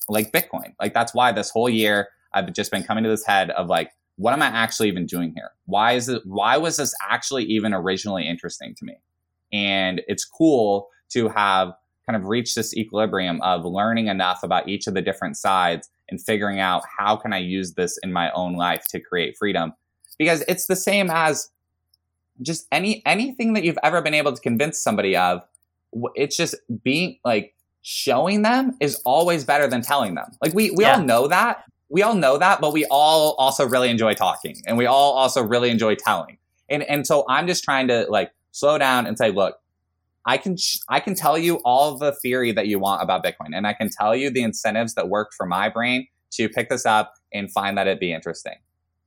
[0.09, 0.73] like Bitcoin.
[0.79, 3.91] Like that's why this whole year I've just been coming to this head of like,
[4.17, 5.51] what am I actually even doing here?
[5.65, 8.95] Why is it, why was this actually even originally interesting to me?
[9.51, 11.73] And it's cool to have
[12.05, 16.21] kind of reach this equilibrium of learning enough about each of the different sides and
[16.21, 19.73] figuring out how can I use this in my own life to create freedom.
[20.17, 21.49] Because it's the same as
[22.41, 25.41] just any anything that you've ever been able to convince somebody of.
[26.15, 30.25] It's just being like showing them is always better than telling them.
[30.41, 30.97] Like we we yeah.
[30.97, 31.63] all know that.
[31.89, 35.43] We all know that, but we all also really enjoy talking and we all also
[35.43, 36.37] really enjoy telling.
[36.69, 39.57] And and so I'm just trying to like slow down and say, look,
[40.25, 43.53] I can sh- I can tell you all the theory that you want about Bitcoin,
[43.53, 46.85] and I can tell you the incentives that worked for my brain to pick this
[46.85, 48.55] up and find that it be interesting.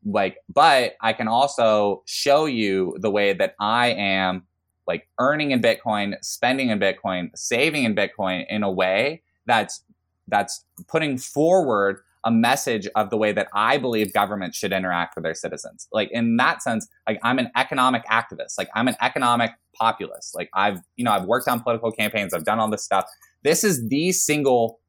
[0.05, 4.47] Like, but I can also show you the way that I am
[4.87, 9.83] like earning in Bitcoin, spending in Bitcoin, saving in Bitcoin in a way that's
[10.29, 15.23] that's putting forward a message of the way that I believe government should interact with
[15.23, 15.87] their citizens.
[15.93, 18.59] Like in that sense, like I'm an economic activist.
[18.59, 20.35] Like I'm an economic populist.
[20.35, 22.35] Like I've, you know, I've worked on political campaigns.
[22.35, 23.07] I've done all this stuff.
[23.45, 24.81] This is the single,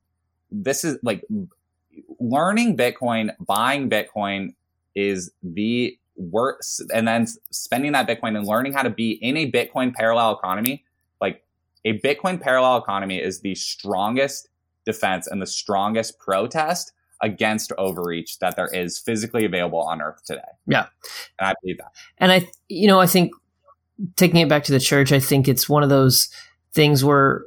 [0.50, 1.24] this is like
[2.20, 4.56] learning Bitcoin, buying Bitcoin
[4.96, 6.84] is the worst.
[6.94, 10.84] And then spending that Bitcoin and learning how to be in a Bitcoin parallel economy.
[11.22, 11.44] Like
[11.86, 14.50] a Bitcoin parallel economy is the strongest
[14.86, 20.42] defense and the strongest protest against overreach that there is physically available on earth today.
[20.68, 20.88] Yeah.
[21.40, 21.92] And I believe that.
[22.18, 23.32] And I, you know, I think
[24.16, 26.30] taking it back to the church, I think it's one of those
[26.74, 27.44] things where,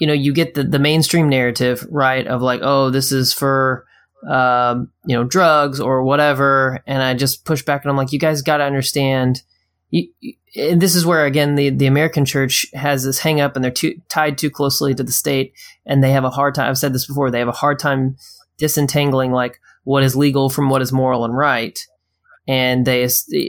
[0.00, 2.26] you know, you get the, the mainstream narrative, right?
[2.26, 3.86] Of like, oh, this is for,
[4.28, 6.82] um, you know, drugs or whatever.
[6.86, 9.42] And I just push back and I'm like, you guys got to understand.
[9.90, 10.08] You,
[10.54, 13.70] and this is where again the, the American church has this hang up and they're
[13.70, 15.54] too, tied too closely to the state
[15.86, 16.68] and they have a hard time.
[16.68, 17.30] I've said this before.
[17.30, 18.16] They have a hard time
[18.58, 21.78] disentangling like what is legal from what is moral and right.
[22.48, 23.04] And they,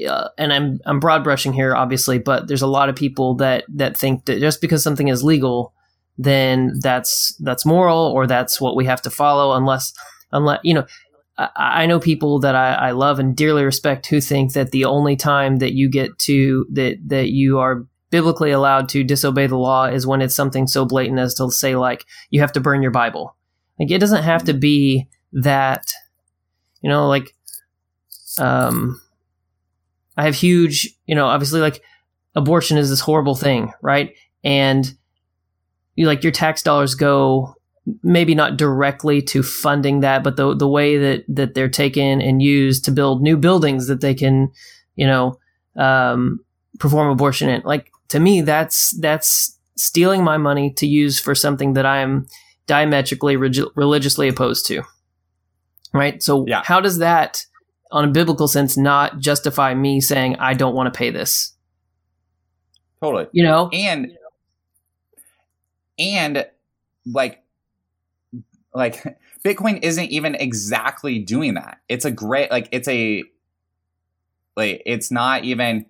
[0.07, 3.63] uh, and I'm I'm broad brushing here, obviously, but there's a lot of people that
[3.69, 5.73] that think that just because something is legal,
[6.17, 9.93] then that's that's moral or that's what we have to follow, unless
[10.33, 10.85] unless you know.
[11.35, 14.85] I, I know people that I, I love and dearly respect who think that the
[14.85, 19.57] only time that you get to that that you are biblically allowed to disobey the
[19.57, 22.83] law is when it's something so blatant as to say like you have to burn
[22.83, 23.35] your Bible
[23.79, 25.91] like it doesn't have to be that,
[26.81, 27.35] you know, like,
[28.39, 29.01] um,
[30.15, 31.81] I have huge, you know, obviously like
[32.35, 34.13] abortion is this horrible thing, right?
[34.43, 34.91] And
[35.95, 37.55] you like your tax dollars go
[38.01, 42.41] maybe not directly to funding that, but the the way that that they're taken and
[42.41, 44.51] used to build new buildings that they can,
[44.95, 45.37] you know,
[45.75, 46.39] um,
[46.79, 47.61] perform abortion in.
[47.63, 52.27] Like to me, that's that's stealing my money to use for something that I'm
[52.67, 54.83] diametrically religiously opposed to.
[55.93, 56.23] Right?
[56.23, 56.63] So, yeah.
[56.65, 57.45] how does that,
[57.91, 61.53] on a biblical sense, not justify me saying, I don't want to pay this?
[62.99, 63.27] Totally.
[63.31, 63.69] You know?
[63.71, 64.11] And,
[65.99, 66.47] and
[67.05, 67.42] like,
[68.73, 71.79] like Bitcoin isn't even exactly doing that.
[71.89, 73.23] It's a great, like, it's a,
[74.55, 75.85] like, it's not even,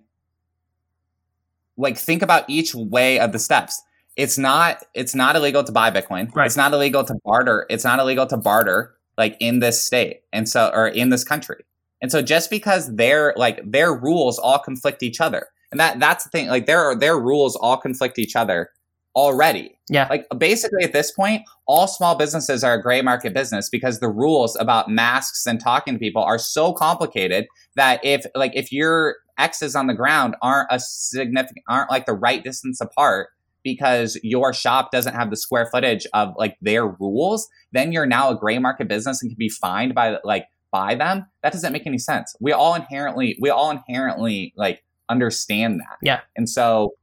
[1.76, 3.82] like, think about each way of the steps
[4.16, 6.34] it's not it's not illegal to buy Bitcoin.
[6.34, 6.46] Right.
[6.46, 7.66] It's not illegal to barter.
[7.68, 11.64] It's not illegal to barter like in this state and so or in this country.
[12.00, 15.48] And so just because their like their rules all conflict each other.
[15.70, 16.48] And that that's the thing.
[16.48, 18.70] Like their their rules all conflict each other
[19.16, 19.78] already.
[19.88, 20.06] Yeah.
[20.08, 24.08] Like basically at this point, all small businesses are a gray market business because the
[24.08, 27.46] rules about masks and talking to people are so complicated
[27.76, 32.14] that if like if your X's on the ground aren't a significant aren't like the
[32.14, 33.28] right distance apart,
[33.64, 38.30] because your shop doesn't have the square footage of like their rules, then you're now
[38.30, 41.26] a gray market business and can be fined by like by them.
[41.42, 42.36] That doesn't make any sense.
[42.40, 45.96] We all inherently we all inherently like understand that.
[46.02, 46.20] Yeah.
[46.36, 46.94] And so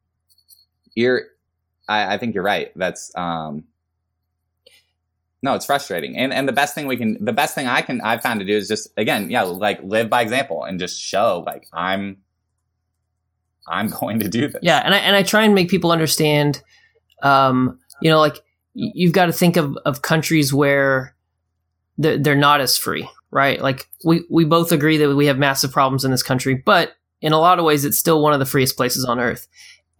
[0.93, 1.24] you're
[1.88, 2.72] I, I think you're right.
[2.76, 3.65] That's um
[5.44, 6.17] no, it's frustrating.
[6.17, 8.46] And and the best thing we can the best thing I can I've found to
[8.46, 12.17] do is just again, yeah, like live by example and just show like I'm
[13.67, 14.62] I'm going to do this.
[14.62, 16.62] Yeah, and I and I try and make people understand,
[17.24, 18.38] um, you know, like
[18.74, 21.15] you've got to think of of countries where
[21.98, 23.60] they're, they're not as free, right?
[23.62, 27.34] Like we we both agree that we have massive problems in this country, but in
[27.34, 29.47] a lot of ways, it's still one of the freest places on earth.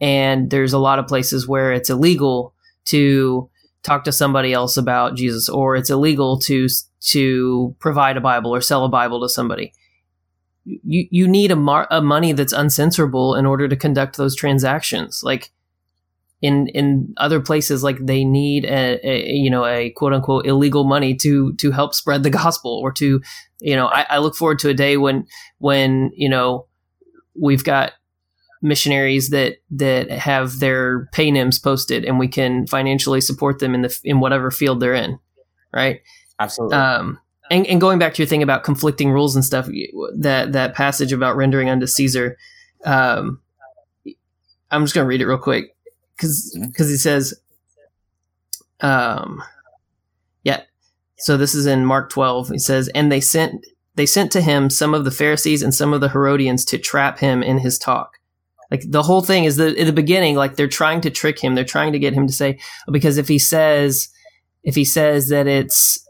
[0.02, 2.54] And there's a lot of places where it's illegal
[2.86, 3.50] to
[3.84, 6.68] talk to somebody else about Jesus, or it's illegal to
[7.12, 9.72] to provide a Bible or sell a Bible to somebody
[10.64, 15.22] you you need a, mar- a money that's uncensorable in order to conduct those transactions.
[15.24, 15.52] Like
[16.42, 20.84] in in other places, like they need a, a you know a quote unquote illegal
[20.84, 23.22] money to to help spread the gospel or to
[23.60, 25.26] you know I, I look forward to a day when
[25.58, 26.68] when you know
[27.40, 27.94] we've got
[28.62, 34.00] missionaries that that have their PayNyms posted, and we can financially support them in the
[34.04, 35.20] in whatever field they're in,
[35.74, 36.02] right?
[36.40, 36.78] Absolutely.
[36.78, 39.68] Um, and, and going back to your thing about conflicting rules and stuff,
[40.16, 42.38] that that passage about rendering unto Caesar,
[42.86, 43.42] um,
[44.72, 45.76] I'm just going to read it real quick
[46.16, 46.94] because because mm-hmm.
[46.94, 47.34] he says,
[48.80, 49.44] um,
[50.44, 50.62] yeah.
[51.18, 52.50] So this is in Mark 12.
[52.50, 55.94] He says, and they sent they sent to him some of the Pharisees and some
[55.94, 58.18] of the Herodians to trap him in his talk.
[58.72, 61.54] Like the whole thing is that in the beginning, like they're trying to trick him.
[61.54, 62.58] They're trying to get him to say
[62.92, 64.10] because if he says
[64.64, 66.08] if he says that it's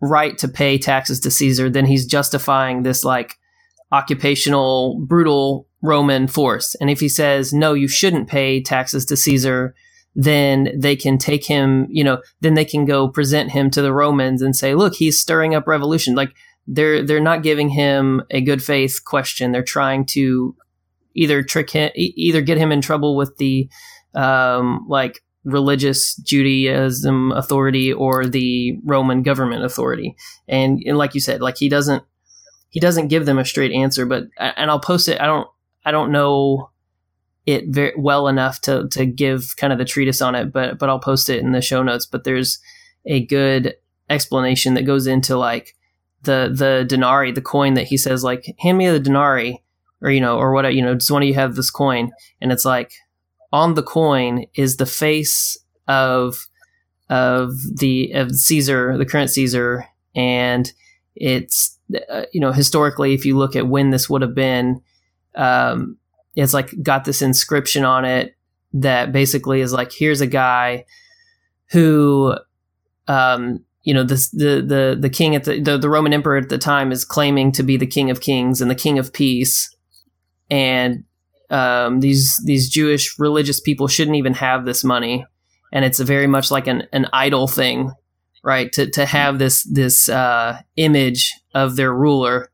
[0.00, 3.38] right to pay taxes to Caesar, then he's justifying this like
[3.92, 6.74] occupational, brutal Roman force.
[6.76, 9.74] And if he says, no, you shouldn't pay taxes to Caesar,
[10.14, 13.92] then they can take him, you know, then they can go present him to the
[13.92, 16.14] Romans and say, look, he's stirring up revolution.
[16.14, 16.32] Like
[16.66, 19.52] they're, they're not giving him a good faith question.
[19.52, 20.56] They're trying to
[21.14, 23.68] either trick him, either get him in trouble with the,
[24.14, 30.16] um, like religious Judaism authority or the Roman government authority.
[30.48, 32.02] And, and like you said, like he doesn't
[32.74, 34.04] he doesn't give them a straight answer.
[34.04, 35.20] But and I'll post it.
[35.20, 35.46] I don't
[35.84, 36.70] I don't know
[37.46, 40.88] it very well enough to to give kind of the treatise on it, but but
[40.88, 42.04] I'll post it in the show notes.
[42.04, 42.58] But there's
[43.06, 43.76] a good
[44.10, 45.76] explanation that goes into like
[46.22, 49.62] the the denarii, the coin that he says like hand me the denarii
[50.04, 52.64] or you know or what you know just want you have this coin and it's
[52.64, 52.92] like
[53.52, 56.46] on the coin is the face of
[57.08, 60.72] of the of Caesar, the current Caesar, and
[61.14, 61.78] it's
[62.10, 64.82] uh, you know historically, if you look at when this would have been,
[65.34, 65.98] um,
[66.34, 68.36] it's like got this inscription on it
[68.72, 70.84] that basically is like here's a guy
[71.70, 72.34] who
[73.06, 76.48] um, you know the the the the king at the, the, the Roman emperor at
[76.48, 79.73] the time is claiming to be the king of kings and the king of peace,
[80.54, 81.02] and
[81.50, 85.26] um, these these Jewish religious people shouldn't even have this money,
[85.72, 87.90] and it's very much like an an idol thing,
[88.44, 88.72] right?
[88.72, 92.52] To to have this this uh, image of their ruler,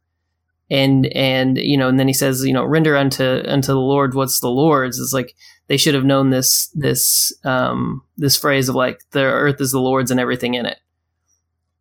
[0.71, 4.15] and and you know, and then he says, you know, render unto unto the Lord
[4.15, 4.99] what's the Lord's.
[4.99, 5.35] It's like
[5.69, 9.79] they should have known this this um, this phrase of like the earth is the
[9.79, 10.79] Lord's and everything in it,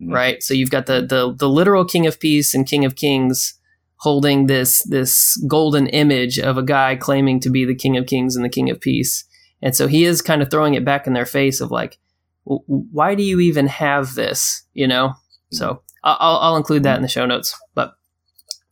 [0.01, 0.13] mm-hmm.
[0.13, 0.43] right?
[0.43, 3.53] So you've got the the the literal King of Peace and King of Kings
[3.99, 8.35] holding this this golden image of a guy claiming to be the king of kings
[8.35, 9.25] and the king of peace.
[9.61, 11.99] And so he is kind of throwing it back in their face of like
[12.45, 14.63] why do you even have this?
[14.73, 15.13] You know?
[15.51, 17.55] So I'll, I'll include that in the show notes.
[17.75, 17.93] But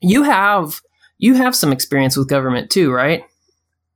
[0.01, 0.81] you have
[1.17, 3.23] you have some experience with government too right?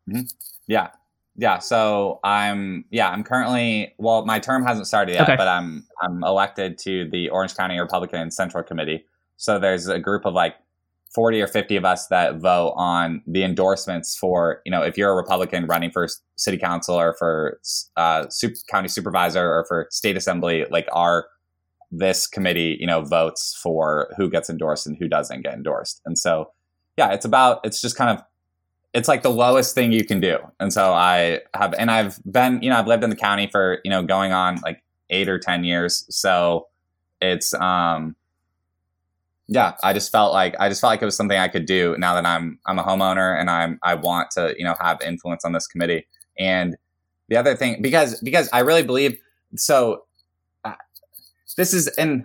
[0.10, 0.24] Mm-hmm.
[0.68, 0.90] yeah.
[1.38, 1.60] Yeah.
[1.60, 5.36] So i'm yeah i'm currently well my term hasn't started yet okay.
[5.38, 9.06] but i'm i'm elected to the orange county republican central committee.
[9.38, 10.56] So there's a group of like
[11.14, 15.12] 40 or 50 of us that vote on the endorsements for, you know, if you're
[15.12, 16.08] a Republican running for
[16.38, 17.60] city council or for
[17.98, 18.26] uh,
[18.70, 21.28] county supervisor or for state assembly, like our,
[21.92, 26.02] this committee, you know, votes for who gets endorsed and who doesn't get endorsed.
[26.06, 26.52] And so,
[26.98, 28.24] yeah, it's about, it's just kind of,
[28.94, 30.38] it's like the lowest thing you can do.
[30.62, 33.80] And so I have, and I've been, you know, I've lived in the county for,
[33.84, 36.06] you know, going on like eight or 10 years.
[36.10, 36.68] So
[37.22, 38.16] it's, um,
[39.52, 41.98] yeah, I just felt like I just felt like it was something I could do
[41.98, 45.44] now that I'm I'm a homeowner and I'm I want to you know have influence
[45.44, 46.08] on this committee.
[46.40, 46.78] And
[47.28, 49.20] the other thing because because I really believe
[49.58, 50.06] so.
[50.64, 50.76] Uh,
[51.58, 52.24] this is and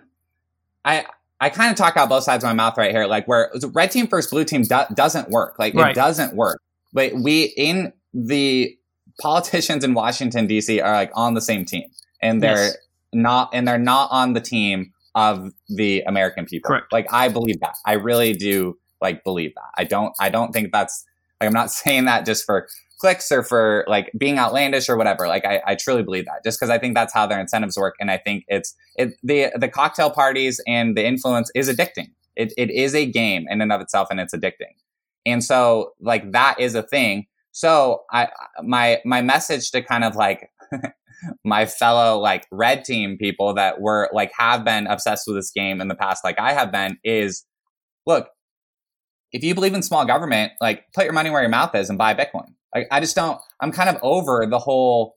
[0.84, 1.04] I
[1.40, 3.06] I kind of talk out both sides of my mouth right here.
[3.06, 5.58] Like where the red team first blue team do, doesn't work.
[5.58, 5.90] Like right.
[5.90, 6.62] it doesn't work.
[6.92, 8.78] But we in the
[9.20, 10.80] politicians in Washington D.C.
[10.80, 11.90] are like on the same team
[12.22, 12.76] and they're yes.
[13.12, 16.68] not and they're not on the team of the American people.
[16.68, 16.92] Correct.
[16.92, 17.74] Like I believe that.
[17.84, 19.70] I really do like believe that.
[19.76, 21.04] I don't I don't think that's
[21.40, 22.68] like I'm not saying that just for
[23.00, 25.26] clicks or for like being outlandish or whatever.
[25.26, 27.94] Like I, I truly believe that just because I think that's how their incentives work.
[27.98, 32.10] And I think it's it the the cocktail parties and the influence is addicting.
[32.36, 34.76] It it is a game in and of itself and it's addicting.
[35.24, 37.26] And so like that is a thing.
[37.52, 38.28] So I
[38.62, 40.50] my my message to kind of like
[41.44, 45.80] my fellow like red team people that were like have been obsessed with this game
[45.80, 47.44] in the past, like I have been, is
[48.06, 48.28] look,
[49.32, 51.98] if you believe in small government, like put your money where your mouth is and
[51.98, 52.54] buy Bitcoin.
[52.74, 53.40] Like I just don't.
[53.60, 55.16] I'm kind of over the whole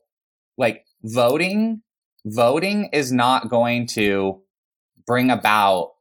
[0.58, 1.82] like voting.
[2.24, 4.42] Voting is not going to
[5.06, 5.92] bring about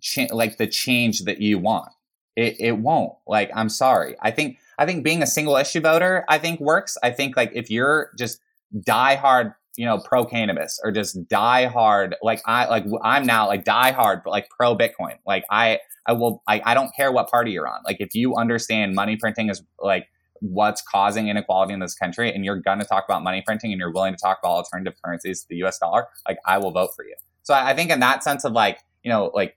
[0.00, 1.90] cha- like the change that you want.
[2.36, 3.12] It, it won't.
[3.26, 4.16] Like I'm sorry.
[4.20, 6.96] I think I think being a single issue voter I think works.
[7.02, 8.40] I think like if you're just
[8.74, 12.16] diehard you know, pro cannabis or just die hard.
[12.22, 15.16] Like I, like I'm now like die hard, but like pro Bitcoin.
[15.26, 17.80] Like I, I will, I, I don't care what party you're on.
[17.86, 20.08] Like if you understand money printing is like
[20.40, 23.78] what's causing inequality in this country and you're going to talk about money printing and
[23.78, 26.90] you're willing to talk about alternative currencies to the US dollar, like I will vote
[26.96, 27.14] for you.
[27.42, 29.56] So I, I think in that sense of like, you know, like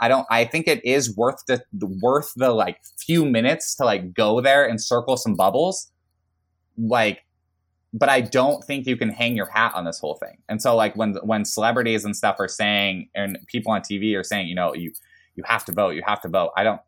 [0.00, 0.26] I don't.
[0.30, 1.62] I think it is worth the
[2.02, 5.92] worth the like few minutes to like go there and circle some bubbles,
[6.78, 7.20] like.
[7.92, 10.38] But I don't think you can hang your hat on this whole thing.
[10.48, 14.22] And so, like when when celebrities and stuff are saying, and people on TV are
[14.22, 14.92] saying, you know, you
[15.34, 16.52] you have to vote, you have to vote.
[16.56, 16.80] I don't.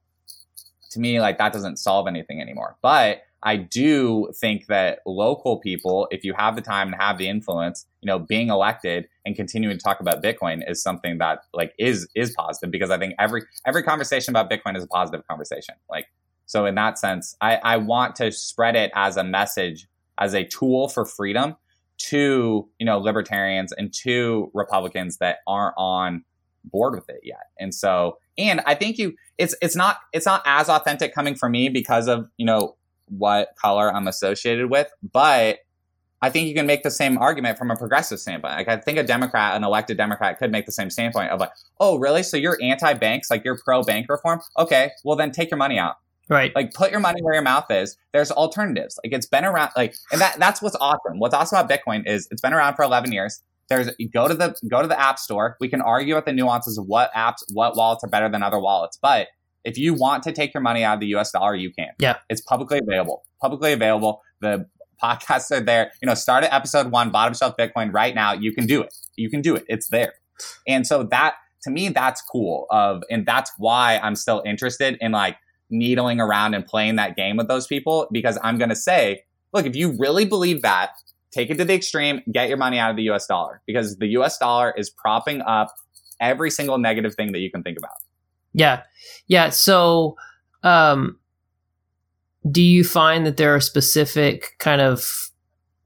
[0.92, 2.76] To me, like that doesn't solve anything anymore.
[2.82, 7.28] But I do think that local people, if you have the time and have the
[7.28, 11.74] influence, you know, being elected and continuing to talk about Bitcoin is something that like
[11.78, 15.74] is is positive because I think every every conversation about Bitcoin is a positive conversation.
[15.90, 16.06] Like
[16.46, 19.88] so in that sense, I, I want to spread it as a message,
[20.18, 21.56] as a tool for freedom
[21.98, 26.24] to, you know, libertarians and to Republicans that aren't on
[26.64, 27.44] board with it yet.
[27.58, 31.52] And so and I think you it's it's not it's not as authentic coming from
[31.52, 35.58] me because of, you know, what color I'm associated with, but
[36.22, 38.54] I think you can make the same argument from a progressive standpoint.
[38.54, 41.50] Like I think a Democrat, an elected Democrat, could make the same standpoint of like,
[41.80, 42.22] oh, really?
[42.22, 44.40] So you're anti-banks, like you're pro-bank reform?
[44.56, 45.96] Okay, well then take your money out.
[46.32, 46.54] Right.
[46.54, 47.96] Like put your money where your mouth is.
[48.12, 48.98] There's alternatives.
[49.04, 49.70] Like it's been around.
[49.76, 51.18] Like and that that's what's awesome.
[51.18, 53.42] What's awesome about Bitcoin is it's been around for 11 years.
[53.68, 55.56] There's go to the go to the app store.
[55.60, 58.58] We can argue at the nuances of what apps, what wallets are better than other
[58.58, 59.28] wallets, but
[59.64, 61.90] if you want to take your money out of the US dollar, you can.
[61.98, 62.16] Yeah.
[62.28, 63.24] It's publicly available.
[63.40, 64.22] Publicly available.
[64.40, 64.68] The
[65.02, 65.92] podcasts are there.
[66.00, 68.32] You know, start at episode one, bottom shelf Bitcoin right now.
[68.32, 68.94] You can do it.
[69.16, 69.64] You can do it.
[69.68, 70.14] It's there.
[70.66, 72.66] And so that to me, that's cool.
[72.70, 75.36] Of and that's why I'm still interested in like
[75.72, 79.74] needling around and playing that game with those people because I'm gonna say, look, if
[79.74, 80.90] you really believe that,
[81.32, 84.08] take it to the extreme, get your money out of the US dollar because the
[84.08, 85.74] US dollar is propping up
[86.20, 87.96] every single negative thing that you can think about.
[88.52, 88.82] Yeah.
[89.26, 89.50] Yeah.
[89.50, 90.16] So,
[90.62, 91.18] um,
[92.50, 95.30] do you find that there are specific kind of,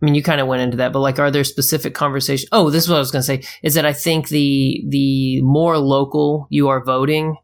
[0.00, 2.48] I mean, you kind of went into that, but like, are there specific conversations?
[2.52, 5.40] Oh, this is what I was going to say is that I think the, the
[5.42, 7.36] more local you are voting,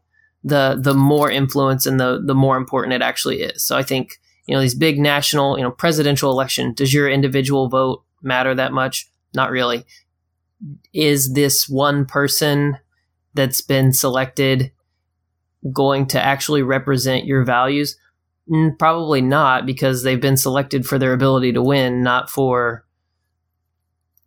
[0.43, 3.63] the, the more influence and the, the more important it actually is.
[3.63, 7.69] So I think, you know, these big national, you know, presidential election, does your individual
[7.69, 9.09] vote matter that much?
[9.33, 9.85] Not really.
[10.93, 12.77] Is this one person
[13.33, 14.71] that's been selected
[15.71, 17.97] going to actually represent your values?
[18.49, 22.85] Mm, probably not, because they've been selected for their ability to win, not for,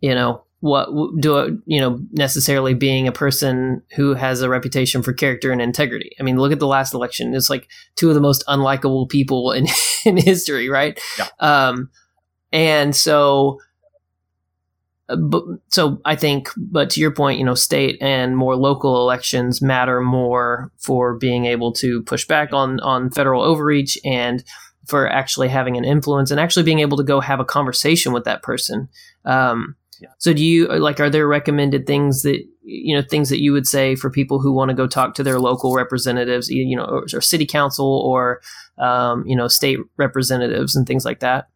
[0.00, 0.88] you know, what
[1.20, 6.12] do you know necessarily being a person who has a reputation for character and integrity.
[6.18, 9.52] I mean, look at the last election; it's like two of the most unlikable people
[9.52, 9.66] in
[10.04, 10.98] in history, right?
[11.18, 11.28] Yeah.
[11.40, 11.90] Um,
[12.52, 13.58] and so
[15.08, 19.62] but so I think, but to your point, you know, state and more local elections
[19.62, 24.42] matter more for being able to push back on on federal overreach and
[24.86, 28.24] for actually having an influence and actually being able to go have a conversation with
[28.24, 28.88] that person.
[29.24, 29.76] Um,
[30.18, 31.00] So, do you like?
[31.00, 34.52] Are there recommended things that you know things that you would say for people who
[34.52, 38.40] want to go talk to their local representatives, you know, or, or city council or
[38.78, 41.48] um, you know state representatives and things like that?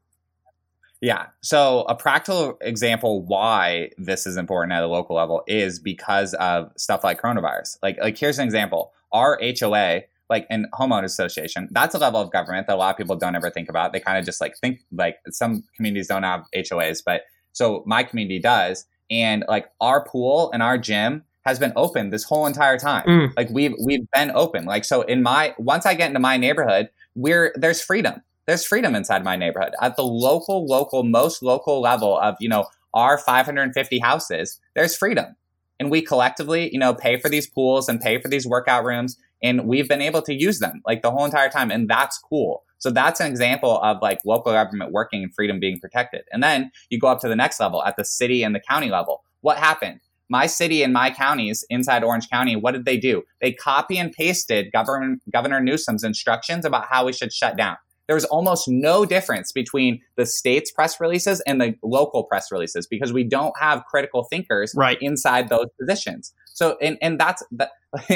[1.01, 1.27] Yeah.
[1.41, 6.71] So a practical example why this is important at a local level is because of
[6.77, 7.79] stuff like coronavirus.
[7.83, 8.93] Like like here's an example.
[9.13, 12.97] Our HOA, like an homeowners association, that's a level of government that a lot of
[12.99, 13.93] people don't ever think about.
[13.93, 17.23] They kind of just like think like some communities don't have HOAs, but
[17.53, 18.87] so my community does.
[19.11, 23.07] And like our pool and our gym has been open this whole entire time.
[23.07, 23.33] Mm.
[23.37, 24.65] Like we've we've been open.
[24.65, 28.97] Like so in my once I get into my neighborhood, we're there's freedom there's freedom
[28.97, 34.01] inside my neighborhood at the local, local, most local level of, you know, our 550
[34.01, 35.37] houses, there's freedom.
[35.79, 39.17] And we collectively, you know, pay for these pools and pay for these workout rooms.
[39.41, 41.71] And we've been able to use them like the whole entire time.
[41.71, 42.65] And that's cool.
[42.81, 46.23] So that's an example of like local government working and freedom being protected.
[46.33, 48.91] And then you go up to the next level at the city and the county
[48.91, 49.23] level.
[49.43, 50.01] What happened?
[50.29, 53.23] My city and my counties inside Orange County, what did they do?
[53.41, 57.77] They copy and pasted Governor, Governor Newsom's instructions about how we should shut down
[58.11, 62.85] there was almost no difference between the state's press releases and the local press releases
[62.85, 64.99] because we don't have critical thinkers right.
[65.01, 66.35] inside those positions.
[66.61, 67.71] So, and, and that's that,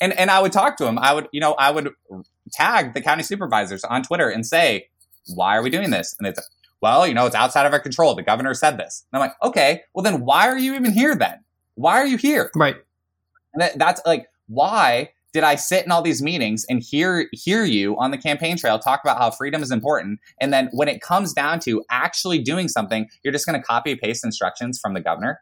[0.00, 0.98] and, and I would talk to him.
[0.98, 1.90] I would, you know, I would
[2.50, 4.88] tag the county supervisors on Twitter and say,
[5.34, 6.16] why are we doing this?
[6.18, 6.40] And it's,
[6.80, 8.14] well, you know, it's outside of our control.
[8.14, 9.04] The governor said this.
[9.12, 11.44] And I'm like, okay, well then why are you even here then?
[11.74, 12.50] Why are you here?
[12.56, 12.76] Right.
[13.52, 17.64] And that, that's like, why did I sit in all these meetings and hear hear
[17.64, 21.02] you on the campaign trail talk about how freedom is important, and then when it
[21.02, 25.00] comes down to actually doing something, you're just going to copy paste instructions from the
[25.00, 25.40] governor?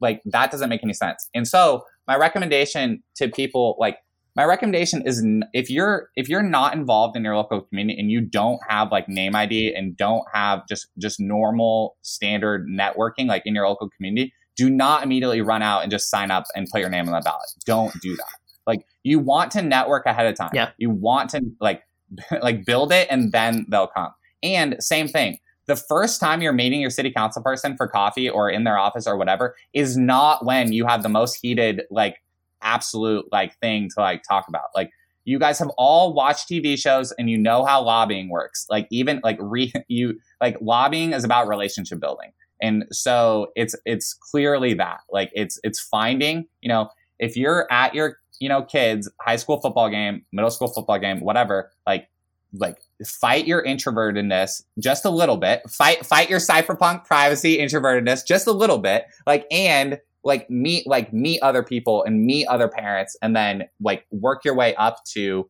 [0.00, 1.28] Like that doesn't make any sense.
[1.34, 3.98] And so my recommendation to people like
[4.36, 8.20] my recommendation is if you're if you're not involved in your local community and you
[8.20, 13.54] don't have like name id and don't have just just normal standard networking like in
[13.54, 16.90] your local community do not immediately run out and just sign up and put your
[16.90, 17.48] name on the ballot.
[17.64, 18.28] Don't do that.
[18.66, 20.50] Like you want to network ahead of time.
[20.52, 20.70] Yeah.
[20.76, 21.82] You want to like
[22.42, 24.12] like build it and then they'll come.
[24.42, 25.38] And same thing
[25.70, 29.06] the first time you're meeting your city council person for coffee or in their office
[29.06, 32.16] or whatever is not when you have the most heated like
[32.60, 34.64] absolute like thing to like talk about.
[34.74, 34.90] Like
[35.24, 38.66] you guys have all watched TV shows and you know how lobbying works.
[38.68, 42.32] Like even like re you like lobbying is about relationship building.
[42.60, 45.02] And so it's it's clearly that.
[45.08, 46.90] Like it's it's finding, you know,
[47.20, 51.20] if you're at your, you know, kids high school football game, middle school football game,
[51.20, 52.08] whatever, like
[52.54, 55.68] like fight your introvertedness just a little bit.
[55.68, 59.06] Fight fight your cypherpunk privacy introvertedness just a little bit.
[59.26, 64.06] Like and like meet like meet other people and meet other parents and then like
[64.10, 65.48] work your way up to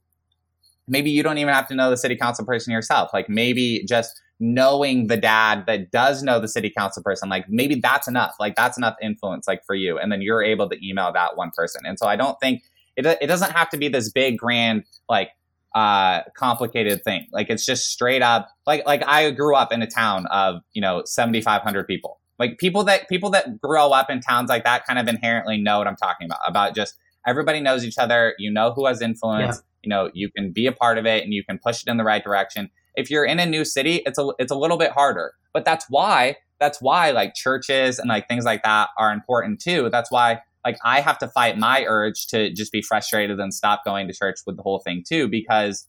[0.86, 4.20] maybe you don't even have to know the city council person yourself like maybe just
[4.38, 8.54] knowing the dad that does know the city council person like maybe that's enough like
[8.54, 11.82] that's enough influence like for you and then you're able to email that one person
[11.84, 12.62] and so i don't think
[12.96, 15.30] it, it doesn't have to be this big grand like
[15.74, 19.86] uh complicated thing like it's just straight up like like i grew up in a
[19.86, 24.48] town of you know 7500 people like people that people that grow up in towns
[24.48, 26.38] like that kind of inherently know what I'm talking about.
[26.44, 26.96] About just
[27.26, 28.34] everybody knows each other.
[28.38, 29.58] You know who has influence.
[29.58, 29.62] Yeah.
[29.82, 31.98] You know you can be a part of it and you can push it in
[31.98, 32.70] the right direction.
[32.96, 35.34] If you're in a new city, it's a it's a little bit harder.
[35.52, 39.90] But that's why that's why like churches and like things like that are important too.
[39.92, 43.84] That's why like I have to fight my urge to just be frustrated and stop
[43.84, 45.86] going to church with the whole thing too because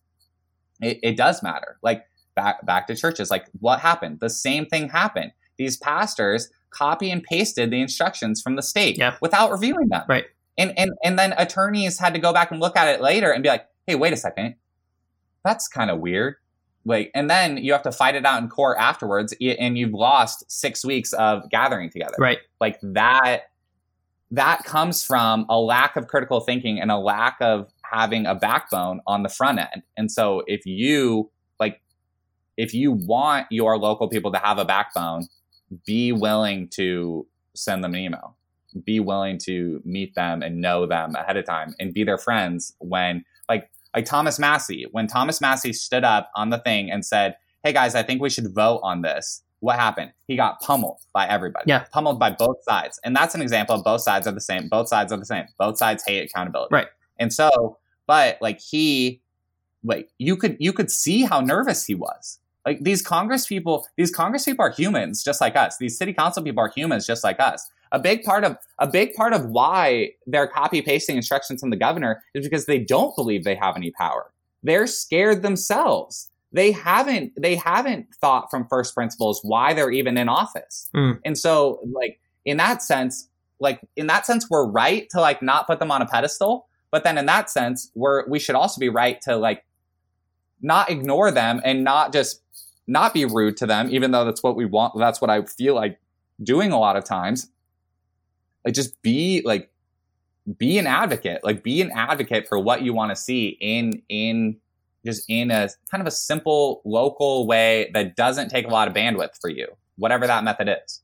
[0.82, 1.78] it, it does matter.
[1.84, 2.06] Like
[2.36, 4.20] back back to churches, like what happened?
[4.20, 9.16] The same thing happened these pastors copy and pasted the instructions from the state yeah.
[9.22, 10.04] without reviewing them.
[10.08, 10.26] Right.
[10.58, 13.44] And, and and then attorneys had to go back and look at it later and
[13.44, 14.56] be like, hey, wait a second.
[15.46, 16.36] That's kind of weird.
[16.84, 20.44] Like, and then you have to fight it out in court afterwards, and you've lost
[20.50, 22.16] six weeks of gathering together.
[22.18, 22.40] Right.
[22.60, 23.44] Like that.
[24.32, 29.02] That comes from a lack of critical thinking and a lack of having a backbone
[29.06, 29.84] on the front end.
[29.98, 31.30] And so, if you
[31.60, 31.82] like,
[32.58, 35.28] if you want your local people to have a backbone,
[35.86, 38.36] be willing to send them an email
[38.84, 42.74] be willing to meet them and know them ahead of time and be their friends
[42.80, 47.36] when like like Thomas Massie, when Thomas Massie stood up on the thing and said
[47.64, 50.12] hey guys I think we should vote on this what happened?
[50.28, 51.66] He got pummeled by everybody.
[51.68, 51.86] Yeah.
[51.92, 53.00] Pummeled by both sides.
[53.04, 54.68] And that's an example of both sides are the same.
[54.68, 55.46] Both sides are the same.
[55.58, 56.74] Both sides hate accountability.
[56.74, 56.88] Right.
[57.18, 57.78] And so
[58.12, 59.22] but like he
[59.86, 62.40] like you could you could see how nervous he was.
[62.66, 65.78] Like these Congress people, these Congress people are humans just like us.
[65.78, 67.70] These city council people are humans just like us.
[67.94, 71.78] A big part of a big part of why they're copy pasting instructions from the
[71.78, 74.32] governor is because they don't believe they have any power.
[74.62, 76.30] They're scared themselves.
[76.54, 80.90] They haven't they haven't thought from first principles why they're even in office.
[80.96, 81.20] Mm.
[81.24, 83.30] And so like in that sense,
[83.60, 87.04] like in that sense we're right to like not put them on a pedestal, but
[87.04, 89.64] then in that sense we're we should also be right to like
[90.62, 92.42] not ignore them and not just
[92.88, 94.94] not be rude to them, even though that's what we want.
[94.98, 96.00] That's what I feel like
[96.44, 97.50] doing a lot of times.
[98.66, 99.72] Like just be like,
[100.58, 104.58] be an advocate, like be an advocate for what you want to see in, in
[105.06, 108.94] just in a kind of a simple local way that doesn't take a lot of
[108.94, 111.02] bandwidth for you, whatever that method is.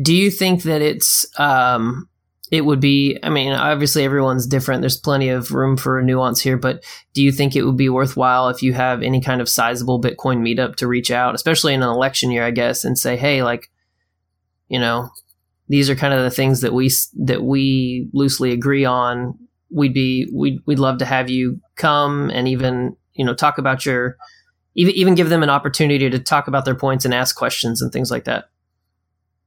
[0.00, 2.08] Do you think that it's, um,
[2.50, 6.56] it would be i mean obviously everyone's different there's plenty of room for nuance here
[6.56, 10.00] but do you think it would be worthwhile if you have any kind of sizable
[10.00, 13.42] bitcoin meetup to reach out especially in an election year i guess and say hey
[13.42, 13.70] like
[14.68, 15.10] you know
[15.68, 19.36] these are kind of the things that we that we loosely agree on
[19.70, 23.84] we'd be we'd, we'd love to have you come and even you know talk about
[23.86, 24.16] your
[24.74, 27.92] even even give them an opportunity to talk about their points and ask questions and
[27.92, 28.48] things like that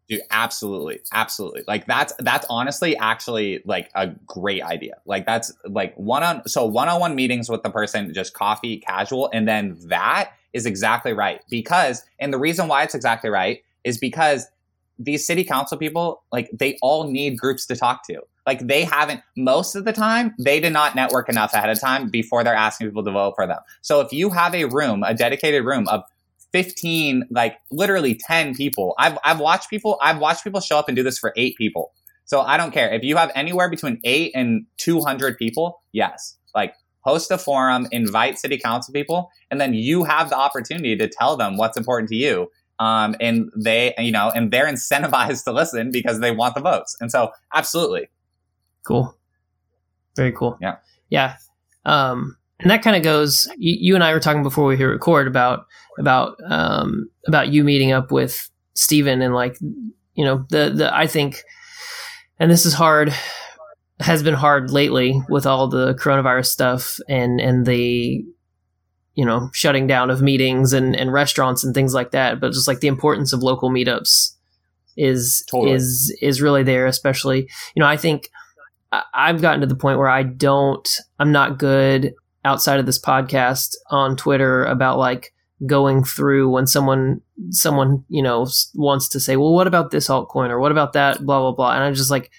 [0.10, 1.64] Dude, absolutely, absolutely.
[1.68, 4.96] Like that's that's honestly actually like a great idea.
[5.06, 8.78] Like that's like one on so one on one meetings with the person, just coffee,
[8.80, 11.42] casual, and then that is exactly right.
[11.48, 14.48] Because and the reason why it's exactly right is because
[14.98, 18.20] these city council people, like they all need groups to talk to.
[18.50, 22.10] Like they haven't most of the time, they did not network enough ahead of time
[22.10, 23.60] before they're asking people to vote for them.
[23.84, 26.02] So if you have a room, a dedicated room of
[26.52, 28.96] 15, like literally 10 people.
[28.98, 31.92] I've, I've watched people, I've watched people show up and do this for eight people.
[32.26, 32.92] So I don't care.
[32.92, 36.36] If you have anywhere between eight and 200 people, yes.
[36.56, 41.08] Like host a forum, invite city council people, and then you have the opportunity to
[41.08, 42.50] tell them what's important to you.
[42.80, 46.98] Um, and they, you know, and they're incentivized to listen because they want the votes.
[47.00, 48.10] And so, absolutely.
[48.86, 49.16] Cool.
[50.16, 50.58] Very cool.
[50.62, 50.78] Yeah.
[51.10, 51.38] Yeah.
[51.86, 53.48] Um, and that kind of goes.
[53.58, 55.66] You, you, and I were talking before we hit record about
[55.98, 59.58] about um, about you meeting up with Stephen and like
[60.14, 61.44] you know the the I think,
[62.38, 63.14] and this is hard
[64.00, 68.24] has been hard lately with all the coronavirus stuff and and the
[69.16, 72.68] you know shutting down of meetings and and restaurants and things like that but just
[72.68, 74.36] like the importance of local meetups
[74.96, 75.74] is totally.
[75.74, 77.42] is is really there especially
[77.76, 78.30] you know i think
[79.14, 82.14] i've gotten to the point where i don't i'm not good
[82.46, 85.34] outside of this podcast on twitter about like
[85.66, 90.50] going through when someone someone you know wants to say well what about this altcoin?
[90.50, 91.18] or what about that?
[91.26, 91.74] blah blah blah.
[91.74, 92.32] And i'm just like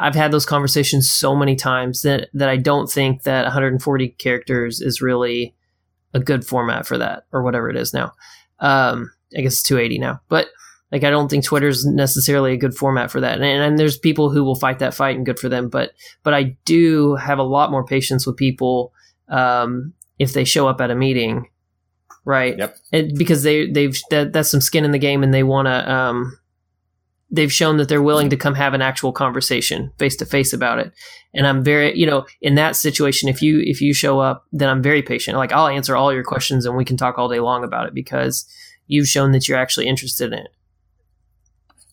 [0.00, 4.80] I've had those conversations so many times that that I don't think that 140 characters
[4.80, 5.54] is really
[6.14, 8.14] a good format for that or whatever it is now.
[8.60, 10.48] Um, I guess it's 280 now, but
[10.92, 13.40] like I don't think Twitter's necessarily a good format for that.
[13.40, 16.34] And, and there's people who will fight that fight and good for them, but but
[16.34, 18.92] I do have a lot more patience with people
[19.28, 21.48] um, if they show up at a meeting,
[22.24, 22.58] right?
[22.58, 22.76] Yep.
[22.92, 25.92] And because they they've that, that's some skin in the game and they want to
[25.92, 26.38] um,
[27.30, 30.78] they've shown that they're willing to come have an actual conversation face to face about
[30.78, 30.92] it
[31.32, 34.68] and i'm very you know in that situation if you if you show up then
[34.68, 37.40] i'm very patient like i'll answer all your questions and we can talk all day
[37.40, 38.46] long about it because
[38.86, 40.50] you've shown that you're actually interested in it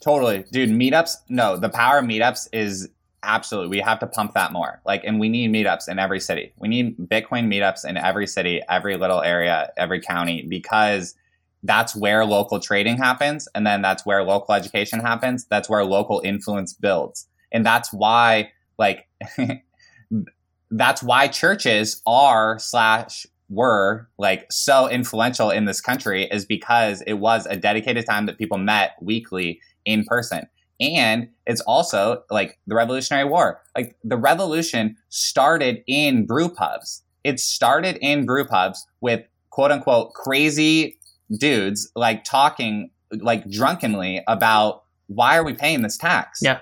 [0.07, 2.89] totally dude meetups no the power of meetups is
[3.23, 6.53] absolutely we have to pump that more like and we need meetups in every city
[6.59, 11.15] we need bitcoin meetups in every city every little area every county because
[11.63, 13.47] that's where local trading happens.
[13.55, 15.45] And then that's where local education happens.
[15.45, 17.27] That's where local influence builds.
[17.51, 19.07] And that's why, like,
[20.71, 27.13] that's why churches are slash were like so influential in this country is because it
[27.13, 30.47] was a dedicated time that people met weekly in person.
[30.79, 33.61] And it's also like the Revolutionary War.
[33.75, 37.01] Like the revolution started in brew pubs.
[37.23, 40.99] It started in brew pubs with quote unquote crazy
[41.39, 46.39] dudes like talking like drunkenly about why are we paying this tax?
[46.43, 46.59] Yeah.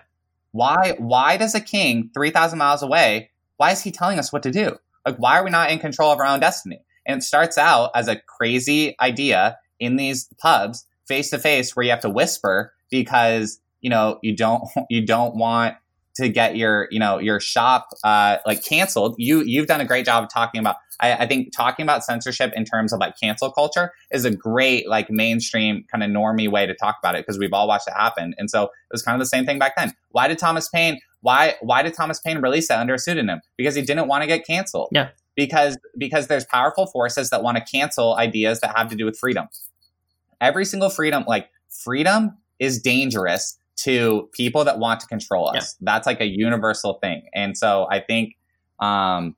[0.52, 4.52] Why why does a king 3000 miles away why is he telling us what to
[4.52, 4.78] do?
[5.06, 6.80] Like why are we not in control of our own destiny?
[7.06, 11.84] And it starts out as a crazy idea in these pubs face to face where
[11.84, 12.74] you have to whisper
[13.04, 15.76] because you know you don't you don't want
[16.16, 19.16] to get your you know your shop uh, like canceled.
[19.18, 22.54] You you've done a great job of talking about I, I, think talking about censorship
[22.56, 26.66] in terms of like cancel culture is a great like mainstream kind of normie way
[26.66, 28.34] to talk about it because we've all watched it happen.
[28.38, 29.94] And so it was kind of the same thing back then.
[30.12, 33.42] Why did thomas paine why why did thomas paine release that under a pseudonym?
[33.58, 34.90] Because he didn't want to get canceled.
[34.92, 35.10] Yeah.
[35.36, 39.18] Because because there's powerful forces that want to cancel ideas that have to do with
[39.18, 39.48] freedom.
[40.40, 45.76] Every single freedom like freedom is dangerous to people that want to control us.
[45.80, 45.94] Yeah.
[45.94, 47.28] That's like a universal thing.
[47.34, 48.36] And so I think
[48.80, 49.36] um,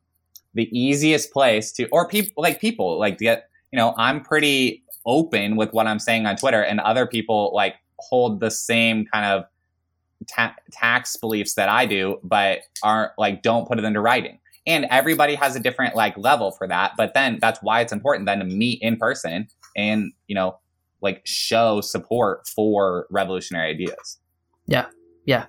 [0.53, 5.55] the easiest place to, or people like people like get, you know, I'm pretty open
[5.55, 9.45] with what I'm saying on Twitter, and other people like hold the same kind of
[10.27, 14.39] ta- tax beliefs that I do, but aren't like don't put it into writing.
[14.65, 16.91] And everybody has a different like level for that.
[16.97, 19.47] But then that's why it's important then to meet in person
[19.77, 20.59] and you know
[21.01, 24.19] like show support for revolutionary ideas.
[24.65, 24.85] Yeah.
[25.25, 25.45] Yeah.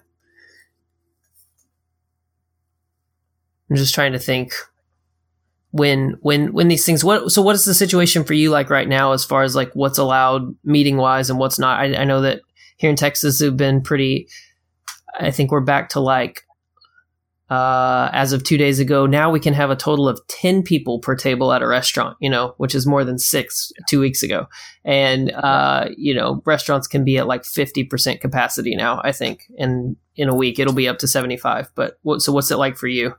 [3.71, 4.53] I'm just trying to think
[5.71, 8.89] when when when these things what so what is the situation for you like right
[8.89, 12.23] now as far as like what's allowed meeting wise and what's not I, I know
[12.23, 12.41] that
[12.79, 14.29] here in texas have been pretty
[15.21, 16.43] i think we're back to like
[17.51, 20.99] uh, as of two days ago, now we can have a total of 10 people
[20.99, 24.47] per table at a restaurant, you know, which is more than six two weeks ago.
[24.85, 29.47] And, uh, you know, restaurants can be at like 50% capacity now, I think.
[29.59, 31.71] And in a week, it'll be up to 75.
[31.75, 33.15] But what, so what's it like for you?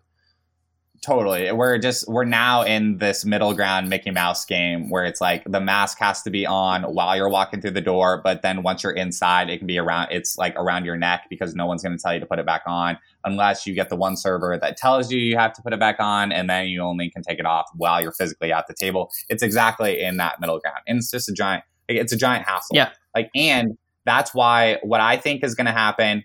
[1.02, 1.50] Totally.
[1.54, 5.62] We're just we're now in this middle ground Mickey Mouse game where it's like the
[5.62, 8.92] mask has to be on while you're walking through the door, but then once you're
[8.92, 12.02] inside, it can be around it's like around your neck because no one's going to
[12.02, 15.12] tell you to put it back on unless you get the one server that tells
[15.12, 17.46] you you have to put it back on and then you only can take it
[17.46, 19.12] off while you're physically at the table.
[19.30, 20.80] It's exactly in that middle ground.
[20.88, 22.76] And it's just a giant it's a giant hassle.
[22.76, 22.92] Yeah.
[23.16, 26.24] Like and that's why what I think is going to happen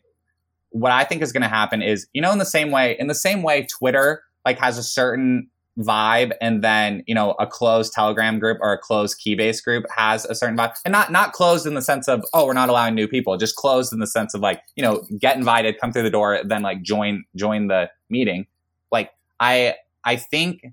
[0.74, 3.06] what I think is going to happen is, you know, in the same way, in
[3.06, 7.92] the same way Twitter like has a certain vibe and then you know a closed
[7.92, 11.66] telegram group or a closed keybase group has a certain vibe and not not closed
[11.66, 14.34] in the sense of oh we're not allowing new people just closed in the sense
[14.34, 17.90] of like you know get invited come through the door then like join join the
[18.08, 18.46] meeting
[18.92, 19.10] like
[19.40, 20.66] i I think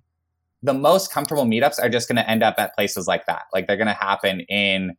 [0.62, 3.44] the most comfortable meetups are just going to end up at places like that.
[3.54, 4.96] Like they're going to happen in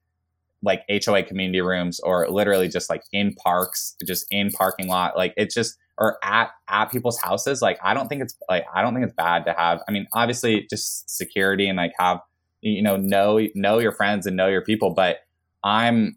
[0.62, 5.16] like HOA community rooms or literally just like in parks, just in parking lot.
[5.16, 7.61] Like it's just or at at people's houses.
[7.62, 9.80] Like I don't think it's like I don't think it's bad to have.
[9.88, 12.20] I mean, obviously just security and like have
[12.61, 14.90] you know know know your friends and know your people.
[14.95, 15.18] But
[15.64, 16.16] I'm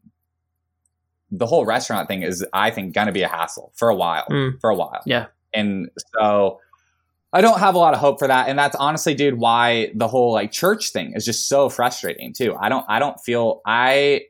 [1.31, 4.25] the whole restaurant thing is I think going to be a hassle for a while.
[4.29, 4.59] Mm.
[4.61, 5.27] For a while, Yeah.
[5.53, 6.59] and so
[7.33, 8.47] I don't have a lot of hope for that.
[8.47, 12.55] And that's honestly, dude, why the whole like church thing is just so frustrating too.
[12.57, 14.21] I don't, I don't feel, I,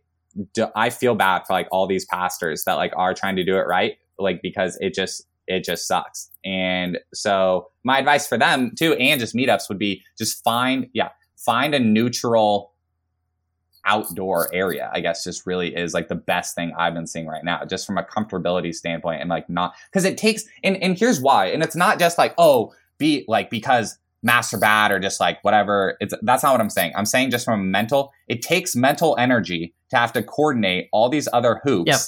[0.55, 3.57] do, I feel bad for like all these pastors that like are trying to do
[3.57, 3.97] it right.
[4.17, 6.29] Like, because it just, it just sucks.
[6.43, 11.09] And so my advice for them too, and just meetups would be just find, yeah,
[11.37, 12.71] find a neutral
[13.85, 17.43] outdoor area, I guess just really is like the best thing I've been seeing right
[17.43, 21.21] now, just from a comfortability standpoint and like not, cause it takes, and, and here's
[21.21, 21.47] why.
[21.47, 25.41] And it's not just like, oh, be like because mass are bad or just like
[25.43, 25.97] whatever.
[25.99, 26.93] It's that's not what I'm saying.
[26.95, 31.27] I'm saying just from mental, it takes mental energy to have to coordinate all these
[31.31, 31.99] other hoops Yep.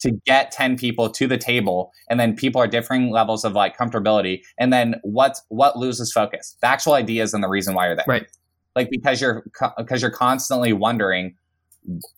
[0.00, 1.92] To get 10 people to the table.
[2.10, 4.42] And then people are differing levels of like comfortability.
[4.58, 6.56] And then what's what loses focus?
[6.60, 8.04] The actual ideas and the reason why you're there.
[8.06, 8.26] Right.
[8.74, 9.44] Like because you're
[9.78, 11.34] because you're constantly wondering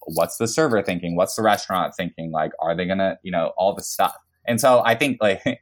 [0.07, 1.17] what's the server thinking?
[1.17, 2.31] What's the restaurant thinking?
[2.33, 4.17] Like, are they gonna, you know, all the stuff?
[4.47, 5.43] And so I think like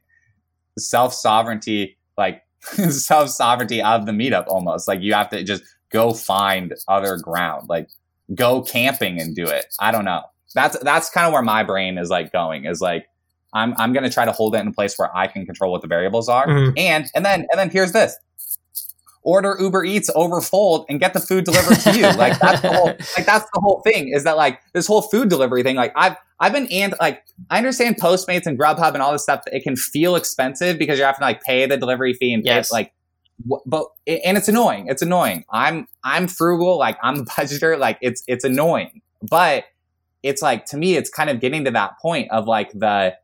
[0.79, 4.87] self sovereignty, like self sovereignty of the meetup almost.
[4.87, 7.89] Like you have to just go find other ground, like
[8.33, 9.65] go camping and do it.
[9.79, 10.23] I don't know.
[10.55, 12.65] That's that's kind of where my brain is like going.
[12.65, 13.07] Is like
[13.53, 15.81] I'm I'm gonna try to hold it in a place where I can control what
[15.81, 16.47] the variables are.
[16.47, 16.73] Mhm.
[16.77, 18.15] And and then and then here's this.
[19.23, 22.05] Order Uber Eats over Fold and get the food delivered to you.
[22.17, 22.85] Like that's the whole
[23.17, 25.75] like that's the whole thing is that like this whole food delivery thing.
[25.75, 29.41] Like I've I've been and like I understand Postmates and Grubhub and all this stuff.
[29.51, 32.51] It can feel expensive because you have to like pay the delivery fee and pay
[32.55, 32.71] Yes.
[32.71, 32.93] like.
[33.65, 34.87] But and it's annoying.
[34.87, 35.43] It's annoying.
[35.51, 36.77] I'm I'm frugal.
[36.79, 37.77] Like I'm a budgeter.
[37.77, 39.01] Like it's it's annoying.
[39.29, 39.65] But
[40.23, 43.15] it's like to me, it's kind of getting to that point of like the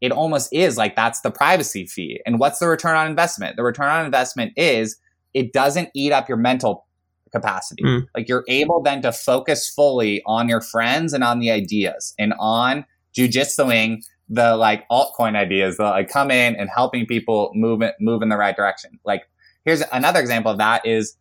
[0.00, 2.20] it almost is like that's the privacy fee.
[2.26, 3.56] And what's the return on investment?
[3.56, 4.96] The return on investment is
[5.32, 6.86] it doesn't eat up your mental
[7.30, 7.82] capacity.
[7.84, 8.08] Mm.
[8.14, 12.34] Like you're able then to focus fully on your friends and on the ideas and
[12.38, 12.84] on
[13.16, 18.22] jujitsuing the like altcoin ideas that like come in and helping people move it, move
[18.22, 18.98] in the right direction.
[19.04, 19.22] Like
[19.64, 21.16] here's another example of that is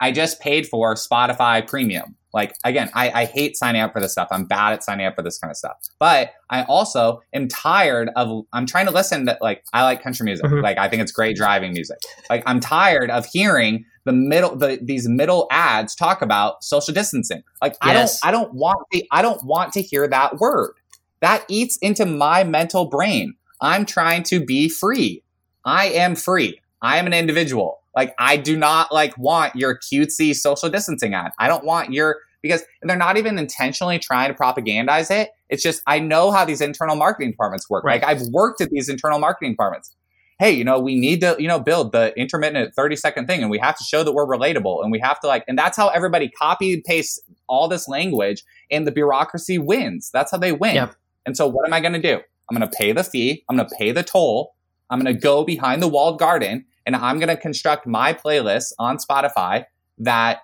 [0.00, 2.16] I just paid for Spotify premium.
[2.32, 4.26] Like again, I, I hate signing up for this stuff.
[4.32, 5.76] I'm bad at signing up for this kind of stuff.
[6.00, 10.24] But I also am tired of I'm trying to listen to like I like country
[10.24, 10.46] music.
[10.46, 10.60] Mhm.
[10.62, 11.98] Like I think it's great driving music.
[12.28, 17.44] Like I'm tired of hearing the middle the these middle ads talk about social distancing.
[17.62, 20.74] Like I don't I don't want the I don't want to hear that word.
[21.20, 23.34] That eats into my mental brain.
[23.60, 25.22] I'm trying to be free.
[25.64, 26.60] I am free.
[26.82, 27.80] I am an individual.
[27.96, 31.32] Like I do not like want your cutesy social distancing ad.
[31.38, 35.30] I don't want your because they're not even intentionally trying to propagandize it.
[35.48, 37.84] It's just I know how these internal marketing departments work.
[37.84, 38.02] Right.
[38.02, 39.94] Like I've worked at these internal marketing departments.
[40.38, 43.50] Hey, you know, we need to, you know, build the intermittent 30 second thing and
[43.50, 45.88] we have to show that we're relatable and we have to like and that's how
[45.88, 50.10] everybody copy and paste all this language and the bureaucracy wins.
[50.12, 50.74] That's how they win.
[50.74, 50.96] Yep.
[51.24, 52.20] And so what am I going to do?
[52.50, 53.44] I'm going to pay the fee.
[53.48, 54.54] I'm going to pay the toll.
[54.90, 58.72] I'm going to go behind the walled garden and I'm going to construct my playlists
[58.78, 59.64] on Spotify
[59.98, 60.40] that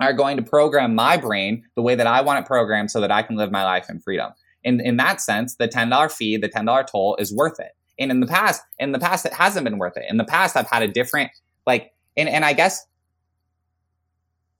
[0.00, 3.10] are going to program my brain the way that I want it programmed so that
[3.10, 4.32] I can live my life in freedom.
[4.64, 7.72] In, in that sense, the $10 fee, the $10 toll is worth it.
[7.98, 10.04] And in the past, in the past, it hasn't been worth it.
[10.08, 11.30] In the past, I've had a different,
[11.66, 12.86] like, and, and I guess,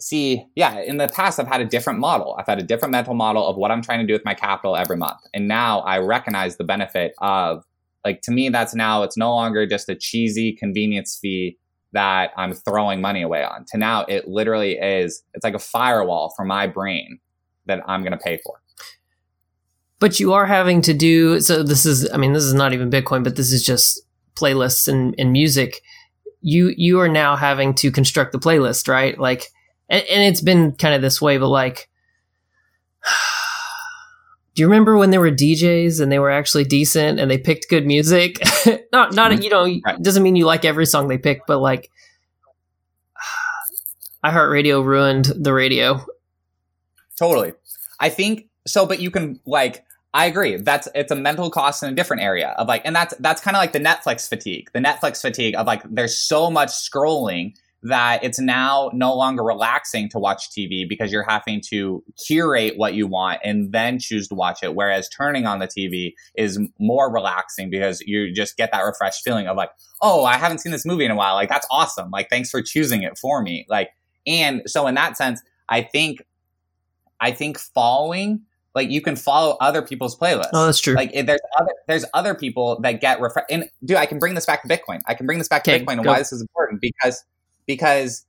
[0.00, 2.34] see, yeah, in the past, I've had a different model.
[2.38, 4.76] I've had a different mental model of what I'm trying to do with my capital
[4.76, 5.20] every month.
[5.32, 7.64] And now I recognize the benefit of,
[8.04, 11.58] like, to me, that's now, it's no longer just a cheesy convenience fee
[11.92, 13.64] that I'm throwing money away on.
[13.72, 17.18] To now, it literally is, it's like a firewall for my brain
[17.66, 18.60] that I'm going to pay for.
[19.98, 22.90] but you are having to do so this is i mean this is not even
[22.90, 24.00] bitcoin but this is just
[24.36, 25.82] playlists and, and music
[26.40, 29.48] you you are now having to construct the playlist right like
[29.88, 31.88] and, and it's been kind of this way but like
[34.58, 37.68] do you remember when there were DJs and they were actually decent and they picked
[37.70, 38.40] good music?
[38.92, 39.44] not not Mhm.
[39.44, 40.02] you know Right.
[40.02, 41.92] doesn't mean you like every song they pick, but like
[44.24, 46.04] iHeartRadio ruined the radio.
[47.16, 47.52] Totally.
[48.00, 50.56] I think so, but you can like I agree.
[50.56, 53.56] That's it's a mental cost in a different area of like and that's that's kind
[53.56, 54.70] of like the Netflix fatigue.
[54.72, 60.08] The Netflix fatigue of like there's so much scrolling that it's now no longer relaxing
[60.10, 64.34] to watch TV because you're having to curate what you want and then choose to
[64.34, 64.74] watch it.
[64.74, 69.46] Whereas turning on the TV is more relaxing because you just get that refreshed feeling
[69.46, 69.70] of like,
[70.02, 71.34] oh, I haven't seen this movie in a while.
[71.34, 72.10] Like, that's awesome.
[72.10, 73.64] Like, thanks for choosing it for me.
[73.68, 73.90] Like,
[74.26, 76.22] and so in that sense, I think,
[77.20, 78.42] I think following
[78.74, 80.50] like you can follow other people's playlists.
[80.52, 80.94] Oh, that's true.
[80.94, 83.46] Like there's other there's other people that get refresh.
[83.50, 85.00] And dude, I can bring this back to Bitcoin.
[85.06, 86.10] I can bring this back to Bitcoin and go.
[86.10, 87.24] why this is important because
[87.68, 88.26] because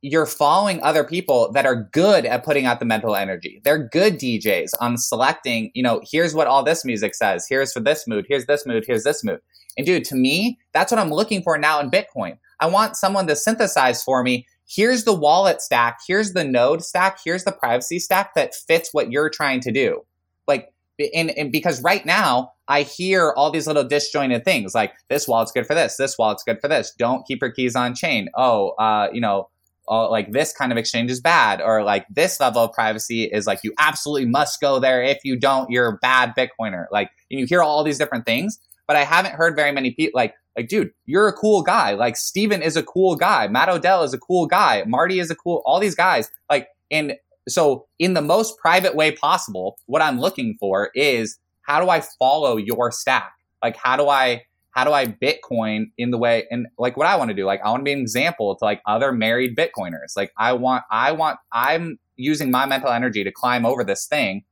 [0.00, 3.60] you're following other people that are good at putting out the mental energy.
[3.64, 7.46] They're good DJs on selecting, you know, here's what all this music says.
[7.48, 8.24] Here's for this mood.
[8.28, 8.84] Here's this mood.
[8.86, 9.40] Here's this mood.
[9.76, 12.38] And dude, to me, that's what I'm looking for now in Bitcoin.
[12.60, 17.18] I want someone to synthesize for me here's the wallet stack, here's the node stack,
[17.24, 20.02] here's the privacy stack that fits what you're trying to do.
[20.46, 20.68] Like,
[21.14, 25.52] and, and because right now I hear all these little disjointed things like this wallet's
[25.52, 26.92] good for this, this wallet's good for this.
[26.98, 28.28] Don't keep your keys on chain.
[28.36, 29.48] Oh, uh, you know,
[29.88, 33.46] uh, like this kind of exchange is bad, or like this level of privacy is
[33.46, 35.02] like you absolutely must go there.
[35.02, 36.84] If you don't, you're a bad Bitcoiner.
[36.92, 40.18] Like, and you hear all these different things, but I haven't heard very many people
[40.18, 41.92] like like, dude, you're a cool guy.
[41.92, 43.46] Like, Steven is a cool guy.
[43.46, 44.82] Matt Odell is a cool guy.
[44.88, 46.28] Marty is a cool, all these guys.
[46.50, 47.14] Like, and
[47.48, 51.38] so in the most private way possible, what I'm looking for is
[51.68, 53.32] how do I follow your stack?
[53.62, 57.16] Like, how do I, how do I Bitcoin in the way, and like what I
[57.16, 57.44] want to do?
[57.44, 60.16] Like, I want to be an example to like other married Bitcoiners.
[60.16, 64.44] Like, I want, I want, I'm using my mental energy to climb over this thing.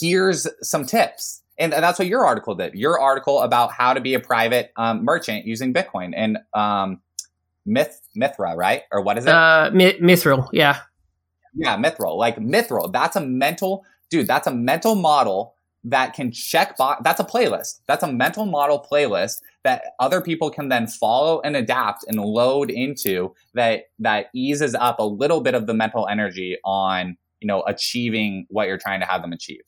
[0.00, 2.74] Here's some tips and that's what your article did.
[2.74, 7.00] Your article about how to be a private um, merchant using Bitcoin and um,
[7.66, 8.82] Myth Mithra, right?
[8.90, 9.32] Or what is it?
[9.32, 10.80] Uh, Mithril, yeah,
[11.54, 12.16] yeah, Mithril.
[12.16, 14.28] Like Mithril, that's a mental dude.
[14.28, 17.00] That's a mental model that can check box.
[17.02, 17.80] That's a playlist.
[17.88, 22.70] That's a mental model playlist that other people can then follow and adapt and load
[22.70, 23.34] into.
[23.54, 28.46] That that eases up a little bit of the mental energy on you know achieving
[28.48, 29.62] what you're trying to have them achieve.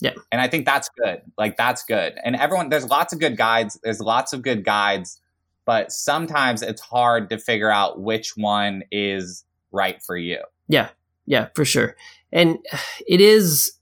[0.00, 0.14] Yeah.
[0.32, 1.20] And I think that's good.
[1.36, 2.14] Like that's good.
[2.24, 3.78] And everyone there's lots of good guides.
[3.82, 5.20] There's lots of good guides,
[5.66, 10.38] but sometimes it's hard to figure out which one is right for you.
[10.68, 10.88] Yeah.
[11.26, 11.96] Yeah, for sure.
[12.32, 12.58] And
[13.06, 13.72] it is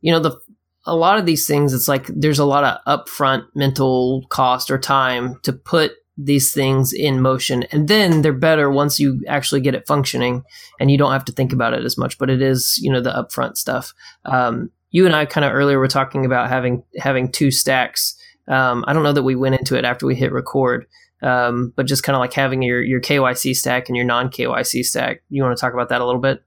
[0.00, 0.38] you know the
[0.86, 4.78] a lot of these things it's like there's a lot of upfront mental cost or
[4.78, 9.74] time to put these things in motion and then they're better once you actually get
[9.74, 10.42] it functioning
[10.80, 13.00] and you don't have to think about it as much but it is you know
[13.00, 13.92] the upfront stuff
[14.24, 18.16] um, you and I kind of earlier were talking about having having two stacks.
[18.46, 20.86] Um, I don't know that we went into it after we hit record,
[21.22, 24.84] um, but just kind of like having your your KYC stack and your non KYC
[24.84, 25.22] stack.
[25.28, 26.42] You want to talk about that a little bit?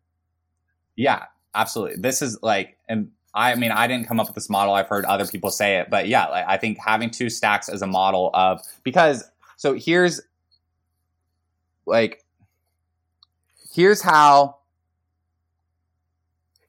[0.96, 1.98] Yeah, absolutely.
[1.98, 4.74] This is like, and I mean, I didn't come up with this model.
[4.74, 7.82] I've heard other people say it, but yeah, like, I think having two stacks as
[7.82, 9.24] a model of because
[9.56, 10.22] so here's
[11.86, 12.24] like
[13.74, 14.58] here's how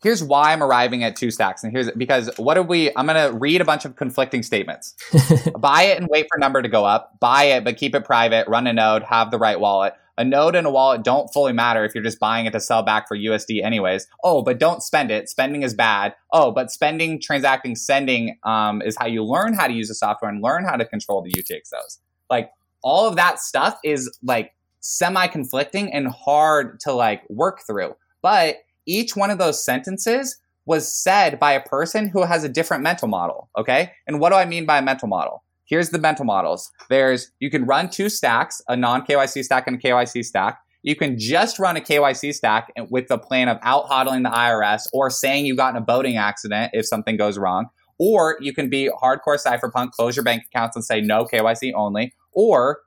[0.02, 1.62] here's why I'm arriving at two stacks.
[1.62, 2.90] And here's because what are we?
[2.96, 4.94] I'm going to read a bunch of conflicting statements.
[5.58, 7.18] Buy it and wait for number to go up.
[7.20, 8.48] Buy it, but keep it private.
[8.48, 9.02] Run a node.
[9.04, 9.94] Have the right wallet.
[10.22, 12.84] A node and a wallet don't fully matter if you're just buying it to sell
[12.84, 14.06] back for USD anyways.
[14.22, 15.28] Oh, but don't spend it.
[15.28, 16.14] Spending is bad.
[16.32, 20.30] Oh, but spending, transacting, sending um, is how you learn how to use the software
[20.30, 21.98] and learn how to control the UTXOs.
[22.30, 22.52] Like
[22.84, 27.96] all of that stuff is like semi conflicting and hard to like work through.
[28.22, 32.84] But each one of those sentences was said by a person who has a different
[32.84, 33.48] mental model.
[33.58, 33.90] Okay.
[34.06, 35.42] And what do I mean by a mental model?
[35.72, 36.70] Here's the mental models.
[36.90, 40.58] There's, you can run two stacks, a non KYC stack and a KYC stack.
[40.82, 44.82] You can just run a KYC stack with the plan of out hodling the IRS
[44.92, 47.70] or saying you got in a boating accident if something goes wrong.
[47.98, 52.12] Or you can be hardcore cypherpunk, close your bank accounts and say no KYC only.
[52.32, 52.80] Or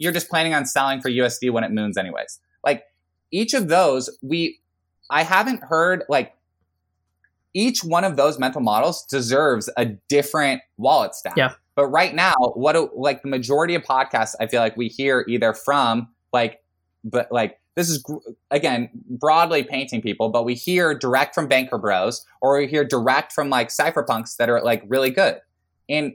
[0.00, 2.40] you're just planning on selling for USD when it moons anyways.
[2.64, 2.82] Like
[3.30, 4.58] each of those, we
[5.08, 6.34] I haven't heard like
[7.54, 11.36] each one of those mental models deserves a different wallet stack.
[11.36, 11.52] Yeah.
[11.74, 15.24] But right now, what do, like the majority of podcasts, I feel like we hear
[15.28, 16.60] either from like,
[17.04, 18.04] but like this is
[18.50, 23.32] again broadly painting people, but we hear direct from banker bros or we hear direct
[23.32, 25.40] from like cypherpunks that are like really good.
[25.88, 26.14] And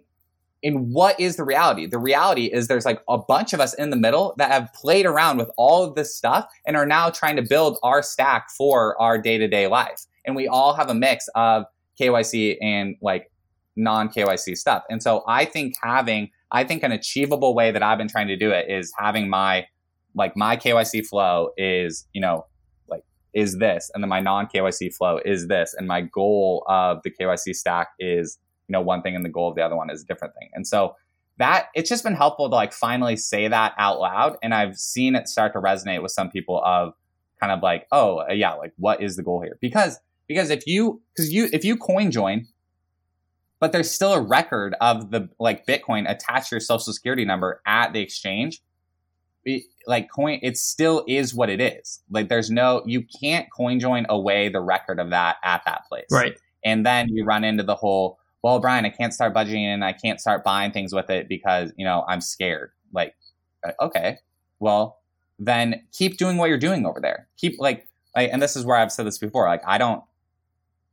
[0.63, 1.85] and what is the reality?
[1.85, 5.05] The reality is there's like a bunch of us in the middle that have played
[5.05, 8.99] around with all of this stuff and are now trying to build our stack for
[8.99, 10.05] our day to day life.
[10.25, 11.65] And we all have a mix of
[11.99, 13.31] KYC and like
[13.77, 14.83] non KYC stuff.
[14.89, 18.35] And so I think having, I think an achievable way that I've been trying to
[18.35, 19.67] do it is having my,
[20.15, 22.45] like my KYC flow is, you know,
[22.89, 23.03] like
[23.33, 27.11] is this, and then my non KYC flow is this, and my goal of the
[27.11, 30.01] KYC stack is you know one thing and the goal of the other one is
[30.01, 30.93] a different thing and so
[31.37, 34.37] that it's just been helpful to like finally say that out loud.
[34.41, 36.93] And I've seen it start to resonate with some people of
[37.39, 39.57] kind of like, oh yeah, like what is the goal here?
[39.61, 42.47] Because, because if you, cause you, if you coin join,
[43.59, 47.61] but there's still a record of the like Bitcoin attached to your social security number
[47.65, 48.61] at the exchange,
[49.45, 52.01] it, like coin, it still is what it is.
[52.09, 56.07] Like there's no, you can't coin join away the record of that at that place.
[56.11, 56.37] Right.
[56.65, 59.93] And then you run into the whole, well, Brian, I can't start budgeting and I
[59.93, 62.71] can't start buying things with it because, you know, I'm scared.
[62.93, 63.15] Like,
[63.65, 64.17] uh, okay,
[64.59, 64.99] well,
[65.39, 67.27] then keep doing what you're doing over there.
[67.37, 69.47] Keep like, like, and this is where I've said this before.
[69.47, 70.03] Like, I don't,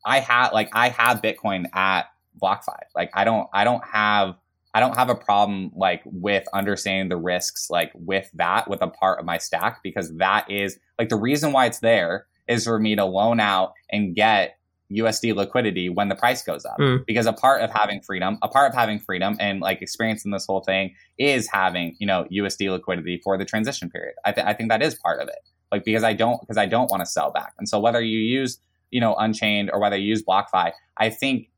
[0.07, 2.07] I have, like, I have Bitcoin at
[2.43, 2.78] BlockFi.
[2.95, 4.35] Like, I don't, I don't have,
[4.74, 8.89] I don't have a problem like with understanding the risks, like with that, with a
[8.89, 12.78] part of my stack, because that is like the reason why it's there is for
[12.78, 14.59] me to loan out and get
[14.93, 16.78] USD liquidity when the price goes up.
[16.78, 17.07] Mm.
[17.07, 20.47] Because a part of having freedom, a part of having freedom and like experiencing this
[20.47, 24.14] whole thing is having, you know, USD liquidity for the transition period.
[24.24, 25.49] I, th- I think that is part of it.
[25.72, 27.55] Like, because I don't, because I don't want to sell back.
[27.59, 28.59] And so whether you use,
[28.91, 31.49] you know, Unchained or whether you use BlockFi, I think,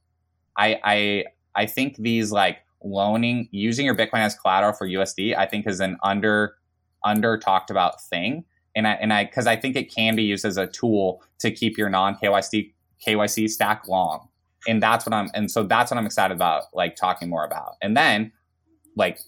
[0.57, 5.47] I, I, I think these like loaning, using your Bitcoin as collateral for USD, I
[5.47, 6.57] think is an under,
[7.05, 8.45] under talked about thing.
[8.75, 11.51] And I, and I, cause I think it can be used as a tool to
[11.51, 12.73] keep your non KYC
[13.05, 14.29] KYC stack long.
[14.69, 17.77] And that's what I'm, and so that's what I'm excited about, like talking more about.
[17.83, 18.33] And then,
[18.97, 19.21] like,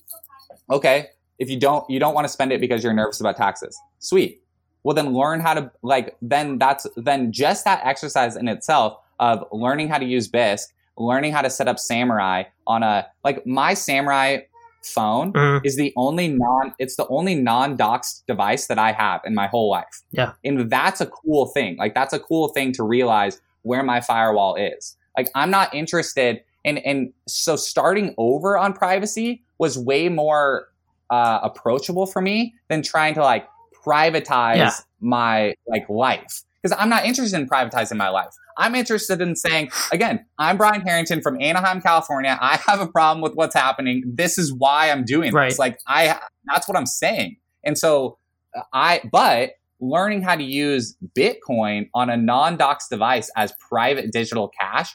[0.71, 1.09] okay,
[1.39, 3.79] if you don't, you don't want to spend it because you're nervous about taxes.
[3.99, 4.43] Sweet.
[4.83, 9.45] Well, then learn how to, like, then that's, then just that exercise in itself of
[9.53, 10.69] learning how to use Bisq,
[10.99, 14.41] learning how to set up Samurai on a, like, my Samurai
[14.83, 15.61] phone mm.
[15.65, 19.71] is the only non it's the only non-doxed device that I have in my whole
[19.71, 20.03] life.
[20.11, 20.33] Yeah.
[20.45, 21.77] And that's a cool thing.
[21.77, 24.97] Like that's a cool thing to realize where my firewall is.
[25.17, 30.69] Like I'm not interested in and so starting over on privacy was way more
[31.11, 33.49] uh, approachable for me than trying to like
[33.85, 34.73] privatize yeah.
[35.01, 38.35] my like life because I'm not interested in privatizing my life.
[38.59, 42.37] I'm interested in saying, again, I'm Brian Harrington from Anaheim, California.
[42.41, 44.03] I have a problem with what's happening.
[44.05, 45.49] This is why I'm doing right.
[45.49, 45.59] this.
[45.59, 47.37] Like I, that's what I'm saying.
[47.65, 48.19] And so
[48.57, 54.51] uh, I, but learning how to use Bitcoin on a non-dox device as private digital
[54.61, 54.95] cash,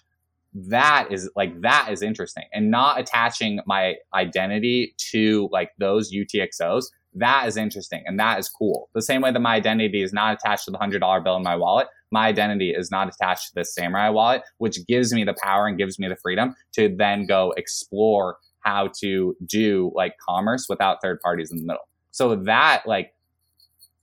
[0.54, 2.44] that is like that is interesting.
[2.54, 6.84] And not attaching my identity to like those UTXOs,
[7.16, 8.90] that is interesting and that is cool.
[8.94, 11.44] The same way that my identity is not attached to the hundred dollar bill in
[11.44, 15.36] my wallet, my identity is not attached to this Samurai wallet, which gives me the
[15.42, 20.68] power and gives me the freedom to then go explore how to do like commerce
[20.70, 21.88] without third parties in the middle.
[22.12, 23.14] So that like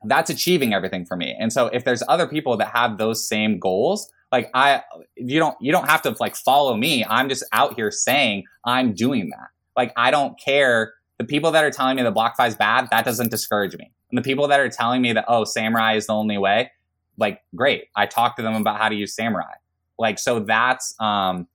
[0.05, 1.37] that's achieving everything for me.
[1.39, 4.83] And so if there's other people that have those same goals, like I,
[5.17, 7.05] you don't, you don't have to like follow me.
[7.05, 9.49] I'm just out here saying I'm doing that.
[9.77, 10.95] Like I don't care.
[11.21, 13.93] The people that are telling me the BlockFi is bad, that doesn't discourage me.
[14.11, 16.71] And the people that are telling me that, oh, Samurai is the only way,
[17.19, 17.89] like great.
[17.95, 19.53] I talk to them about how to use Samurai.
[19.99, 21.47] Like, so that's, um,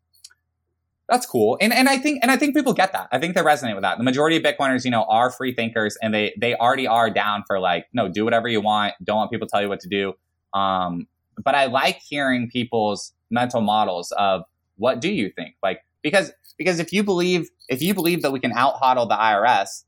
[1.10, 1.58] that's cool.
[1.60, 3.08] And and I think and I think people get that.
[3.12, 3.98] I think they resonate with that.
[3.98, 7.44] The majority of Bitcoiners, you know, are free thinkers and they they already are down
[7.48, 8.94] for like, no, do whatever you want.
[9.04, 10.14] Don't want people to tell you what to do.
[10.54, 11.08] Um,
[11.44, 14.44] but I like hearing people's mental models of
[14.78, 15.56] what do you think?
[15.62, 19.16] Like because because if you believe if you believe that we can out hodl the
[19.16, 19.84] IRS,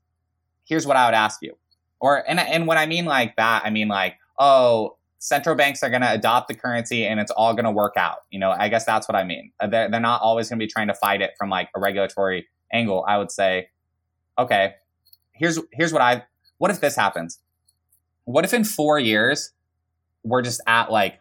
[0.64, 1.56] here's what I would ask you.
[2.00, 5.90] Or and and when I mean like that, I mean like, oh, central banks are
[5.90, 8.18] going to adopt the currency and it's all going to work out.
[8.30, 9.52] You know, I guess that's what I mean.
[9.60, 11.80] Uh, they're, they're not always going to be trying to fight it from like a
[11.80, 13.04] regulatory angle.
[13.06, 13.68] I would say,
[14.38, 14.74] okay,
[15.32, 16.24] here's, here's what I,
[16.58, 17.40] what if this happens?
[18.24, 19.52] What if in four years
[20.22, 21.18] we're just at like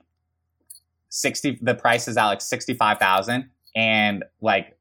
[1.09, 4.76] 60, the price is at like 65,000 and like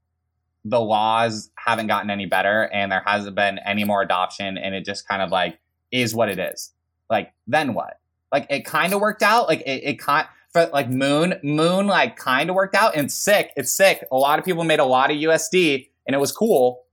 [0.69, 4.85] the laws haven't gotten any better and there hasn't been any more adoption and it
[4.85, 5.61] just kind of like
[5.93, 6.73] is what it is.
[7.09, 8.01] Like, then what?
[8.33, 9.47] Like it kind of worked out.
[9.47, 13.53] Like it, it kind for like Moon, Moon like kind of worked out and sick.
[13.57, 14.05] It's sick.
[14.11, 16.85] A lot of people made a lot of USD and it was cool.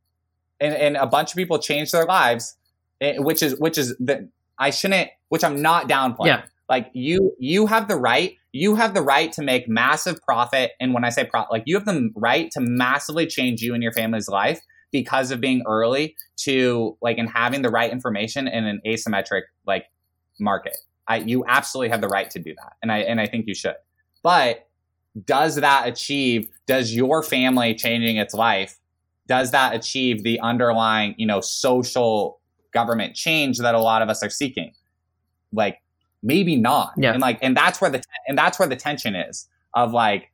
[0.59, 2.55] And, and a bunch of people changed their lives,
[3.01, 4.29] eh, which is, which is the,
[4.59, 6.27] I shouldn't, which I'm not downplaying.
[6.27, 6.43] Yeah.
[6.69, 10.71] Like you, you have the right, you have the right to make massive profit.
[10.79, 13.81] And when I say profit, like you have the right to massively change you and
[13.81, 14.61] your family's life
[14.91, 19.87] because of being early to like and having the right information in an asymmetric like
[20.39, 20.77] market.
[21.07, 22.73] I, you absolutely have the right to do that.
[22.81, 23.75] And I, and I think you should.
[24.21, 24.67] But
[25.25, 28.77] does that achieve, does your family changing its life,
[29.27, 32.39] does that achieve the underlying, you know, social
[32.71, 34.73] government change that a lot of us are seeking?
[35.51, 35.79] Like,
[36.23, 36.93] maybe not.
[36.97, 37.11] Yeah.
[37.11, 40.31] And like, and that's where the, and that's where the tension is of like,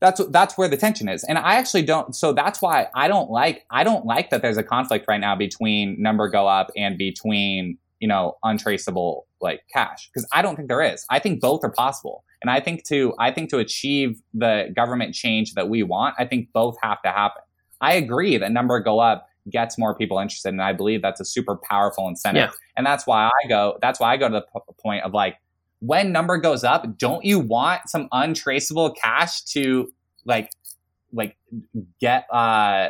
[0.00, 3.30] that's that's where the tension is and i actually don't so that's why i don't
[3.30, 6.96] like i don't like that there's a conflict right now between number go up and
[6.96, 11.64] between you know untraceable like cash because i don't think there is i think both
[11.64, 15.82] are possible and i think to i think to achieve the government change that we
[15.82, 17.42] want i think both have to happen
[17.80, 21.24] i agree that number go up gets more people interested and i believe that's a
[21.24, 22.56] super powerful incentive Yeah.
[22.76, 25.36] and that's why i go that's why i go to the p- point of like
[25.80, 29.92] when number goes up, don't you want some untraceable cash to
[30.24, 30.50] like
[31.12, 31.36] like
[32.00, 32.88] get uh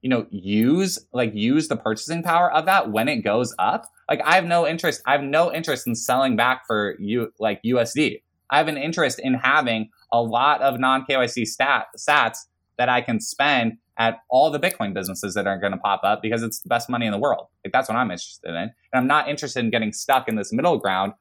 [0.00, 3.84] you know use like use the purchasing power of that when it goes up?
[4.08, 7.62] Like I have no interest I have no interest in selling back for you like
[7.62, 8.22] USD.
[8.50, 12.38] I have an interest in having a lot of non KYC stat sats
[12.78, 16.20] that I can spend at all the Bitcoin businesses that are going to pop up
[16.20, 17.46] because it's the best money in the world.
[17.64, 18.56] Like that's what I'm interested in.
[18.56, 21.12] And I'm not interested in getting stuck in this middle ground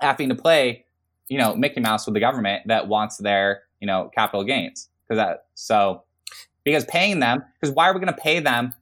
[0.00, 0.84] having to play,
[1.28, 4.88] you know, Mickey Mouse with the government that wants their, you know, capital gains.
[5.06, 6.04] Because that, so,
[6.64, 8.74] because paying them, because why are we going to pay them?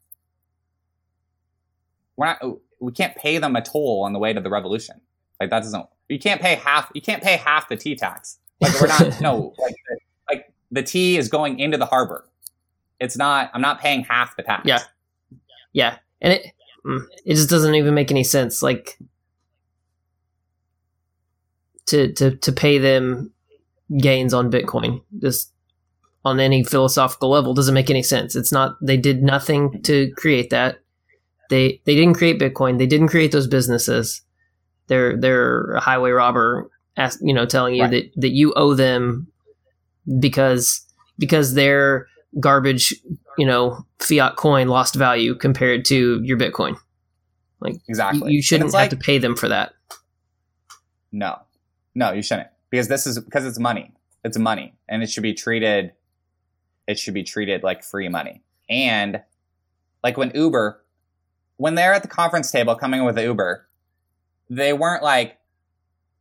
[2.16, 5.00] We're not, we can't pay them a toll on the way to the revolution.
[5.40, 8.38] Like that doesn't, you can't pay half, you can't pay half the tea tax.
[8.60, 9.98] Like we're not, no, like, the,
[10.30, 12.26] like the tea is going into the harbor.
[13.02, 14.62] It's not, I'm not paying half the tax.
[14.66, 14.78] Yeah.
[15.74, 16.46] Yeah, and it
[16.86, 18.62] mm, it just doesn't even make any sense.
[18.62, 18.98] Like
[21.86, 23.32] to to to pay them
[23.98, 25.50] gains on Bitcoin, just
[26.24, 28.36] on any philosophical level, doesn't make any sense.
[28.36, 28.76] It's not.
[28.82, 30.80] They did nothing to create that.
[31.50, 32.78] They they didn't create Bitcoin.
[32.78, 34.20] They didn't create those businesses.
[34.88, 36.70] They're they're a highway robber.
[36.98, 37.90] Ask, you know, telling you Right.
[37.90, 39.26] that that you owe them
[40.20, 40.84] because
[41.18, 42.06] because they're
[42.40, 42.94] garbage
[43.38, 46.76] you know fiat coin lost value compared to your bitcoin
[47.60, 48.32] Like Exactly.
[48.32, 49.72] you And shouldn't have like- to pay them for that
[51.12, 51.38] No,
[51.94, 53.92] no, you shouldn't because this is because it's money.
[54.24, 55.92] It's money, and it should be treated.
[56.86, 59.20] It should be treated like free money, and
[60.02, 60.82] like when Uber,
[61.56, 63.66] when they're at the conference table coming with Uber,
[64.48, 65.38] they weren't like,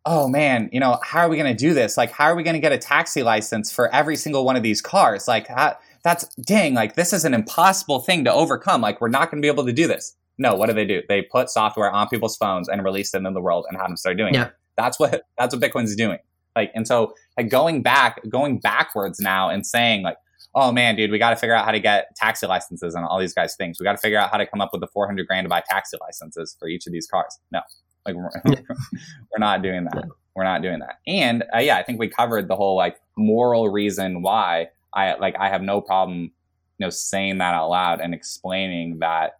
[0.05, 1.95] "Oh man, you know, how are we going to do this?
[1.95, 4.63] Like, how are we going to get a taxi license for every single one of
[4.63, 5.27] these cars?
[5.27, 8.81] Like, how, that's dang, like this is an impossible thing to overcome.
[8.81, 11.01] Like, we're not going to be able to do this." No, what do they do?
[11.07, 13.97] They put software on people's phones and release it in the world and have them
[13.97, 14.45] start doing Yeah.
[14.47, 14.53] it.
[14.77, 16.17] That's what that's what Bitcoin's doing.
[16.55, 20.17] Like, and so like going back, going backwards now and saying like,
[20.55, 23.19] oh man, dude, we got to figure out how to get taxi licenses and all
[23.19, 23.79] these guys' things.
[23.79, 25.61] We got to figure out how to come up with the 400 grand to buy
[25.69, 27.37] taxi licenses for each of these cars.
[27.51, 27.61] No,
[28.05, 29.95] like we're, we're not doing that.
[29.95, 30.11] No.
[30.35, 30.95] We're not doing that.
[31.07, 35.35] And uh, yeah, I think we covered the whole like moral reason why I like
[35.39, 36.31] I have no problem,
[36.77, 39.39] you know, saying that out loud and explaining that,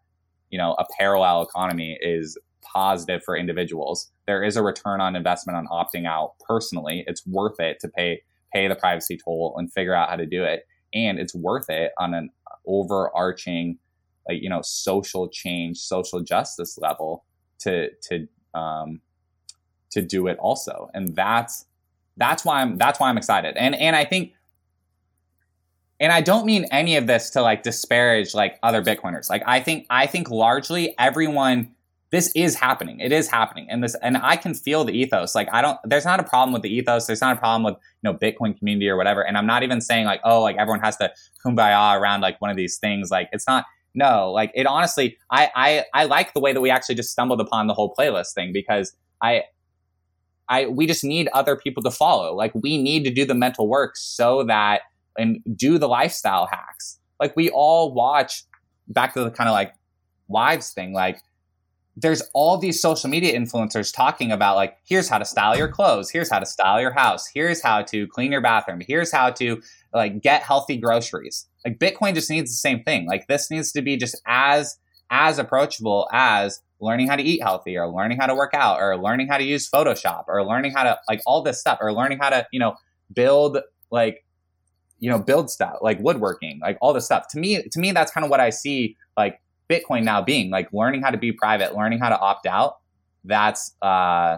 [0.50, 4.12] you know, a parallel economy is positive for individuals.
[4.28, 7.04] There is a return on investment on opting out personally.
[7.08, 8.22] It's worth it to pay
[8.54, 10.68] pay the privacy toll and figure out how to do it.
[10.94, 12.30] And it's worth it on an
[12.68, 13.78] overarching
[14.28, 17.26] like, you know, social change, social justice level
[17.60, 19.02] to to um
[19.92, 20.90] to do it also.
[20.94, 21.66] And that's
[22.18, 23.56] that's why I'm that's why I'm excited.
[23.58, 24.34] And and I think
[26.02, 29.30] and I don't mean any of this to like disparage like other Bitcoiners.
[29.30, 31.74] Like I think I think largely everyone
[32.10, 33.00] this is happening.
[33.00, 33.68] It is happening.
[33.70, 35.36] And this and I can feel the ethos.
[35.36, 37.06] Like I don't there's not a problem with the ethos.
[37.06, 39.22] There's not a problem with, you know, Bitcoin community or whatever.
[39.22, 41.14] And I'm not even saying like, oh, like everyone has to
[41.46, 43.12] kumbaya around like one of these things.
[43.12, 46.72] Like it's not no, like it honestly I I I like the way that we
[46.72, 49.44] actually just stumbled upon the whole playlist thing because I
[50.50, 52.34] I we just need other people to follow.
[52.34, 54.82] Like we need to do the mental work so that
[55.18, 57.00] and do the lifestyle hacks.
[57.20, 58.44] Like we all watch
[58.88, 59.74] back to the kind of like
[60.28, 60.94] wives thing.
[60.94, 61.22] Like
[61.96, 66.10] there's all these social media influencers talking about like here's how to style your clothes,
[66.10, 69.62] here's how to style your house, here's how to clean your bathroom, here's how to
[69.94, 71.48] like get healthy groceries.
[71.66, 73.08] Like Bitcoin just needs the same thing.
[73.08, 74.78] Like this needs to be just as
[75.12, 78.98] as approachable as learning how to eat healthy or learning how to work out or
[78.98, 82.18] learning how to use Photoshop or learning how to like all this stuff or learning
[82.20, 82.76] how to, you know,
[83.14, 83.60] build
[83.92, 84.24] like
[85.02, 87.28] you know, build stuff like woodworking, like all this stuff.
[87.30, 90.72] To me, to me, that's kind of what I see like Bitcoin now being like
[90.72, 92.78] learning how to be private, learning how to opt out.
[93.26, 94.38] That's uh,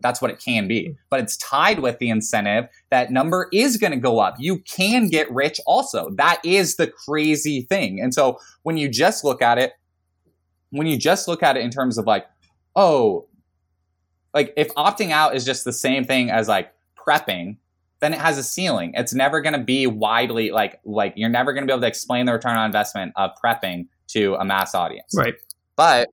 [0.00, 0.96] that's what it can be.
[1.10, 4.36] But it's tied with the incentive that number is going to go up.
[4.38, 6.10] You can get rich also.
[6.10, 8.00] That is the crazy thing.
[8.00, 9.72] And so when you just look at it,
[10.70, 12.26] when you just look at it in terms of like,
[12.74, 13.26] oh,
[14.32, 17.56] like if opting out is just the same thing as like prepping,
[18.00, 18.92] then it has a ceiling.
[18.94, 21.88] It's never going to be widely like like you're never going to be able to
[21.88, 25.14] explain the return on investment of prepping to a mass audience.
[25.16, 25.34] right
[25.76, 26.08] But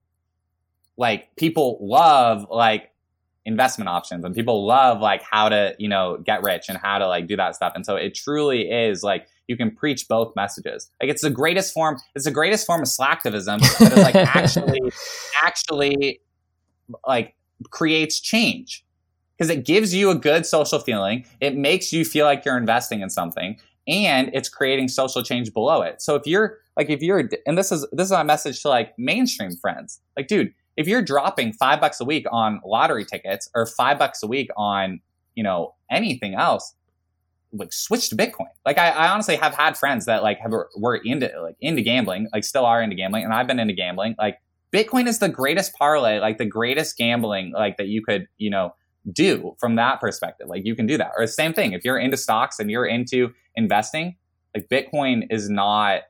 [0.98, 2.92] like people love like
[3.46, 7.08] investment options and people love like how to you know get rich and how to
[7.08, 10.90] like do that stuff and so it truly is like you can preach both messages
[11.02, 14.80] like it's the greatest form it's the greatest form of slacktivism that is like actually
[15.44, 16.22] actually
[17.06, 17.36] like
[17.70, 18.83] creates change
[19.44, 23.02] because it gives you a good social feeling it makes you feel like you're investing
[23.02, 23.58] in something
[23.88, 27.72] and it's creating social change below it so if you're like if you're and this
[27.72, 31.80] is this is my message to like mainstream friends like dude if you're dropping five
[31.80, 35.02] bucks a week on lottery tickets or five bucks a week on,
[35.36, 36.74] you know, anything else,
[37.52, 38.50] like switch to Bitcoin.
[38.66, 42.28] Like I, I honestly have had friends that like have were into like into gambling,
[42.34, 44.16] like still are into gambling, and I've been into gambling.
[44.18, 44.40] Like
[44.72, 48.74] Bitcoin is the greatest parlay, like the greatest gambling, like that you could, you know,
[49.12, 50.48] do from that perspective.
[50.48, 51.12] Like you can do that.
[51.18, 54.16] Or the same thing, if you're into stocks and you're into investing,
[54.56, 56.02] like Bitcoin is not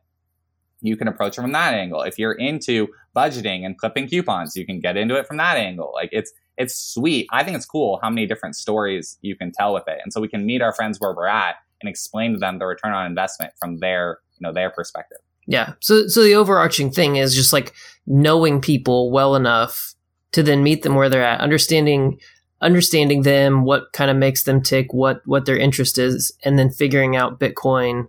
[0.84, 2.02] you can approach it from that angle.
[2.02, 5.92] If you're into budgeting and clipping coupons, you can get into it from that angle.
[5.94, 7.28] Like it's it's sweet.
[7.32, 10.00] I think it's cool how many different stories you can tell with it.
[10.04, 12.66] And so we can meet our friends where we're at and explain to them the
[12.66, 15.18] return on investment from their, you know, their perspective.
[15.48, 15.74] Yeah.
[15.80, 17.74] So so the overarching thing is just like
[18.06, 19.96] knowing people well enough
[20.34, 22.20] to then meet them where they're at, understanding
[22.64, 26.72] understanding them, what kind of makes them tick, what what their interest is, and then
[26.72, 28.08] figuring out Bitcoin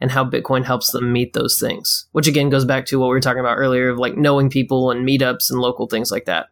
[0.00, 2.06] and how Bitcoin helps them meet those things.
[2.12, 4.90] Which again goes back to what we were talking about earlier of like knowing people
[4.90, 6.46] and meetups and local things like that.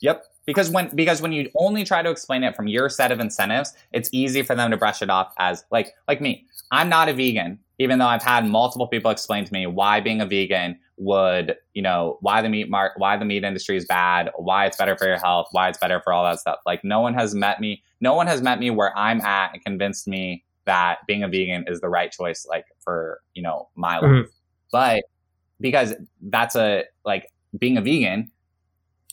[0.00, 0.24] Yep.
[0.46, 3.72] Because when because when you only try to explain it from your set of incentives,
[3.92, 6.46] it's easy for them to brush it off as like like me.
[6.70, 10.20] I'm not a vegan, even though I've had multiple people explain to me why being
[10.20, 14.30] a vegan would, you know, why the meat mark why the meat industry is bad,
[14.36, 16.58] why it's better for your health, why it's better for all that stuff.
[16.66, 19.64] Like no one has met me, no one has met me where I'm at and
[19.64, 23.96] convinced me that being a vegan is the right choice, like for, you know, my
[23.96, 24.20] mm-hmm.
[24.20, 24.30] life.
[24.72, 25.04] But
[25.60, 28.30] because that's a, like being a vegan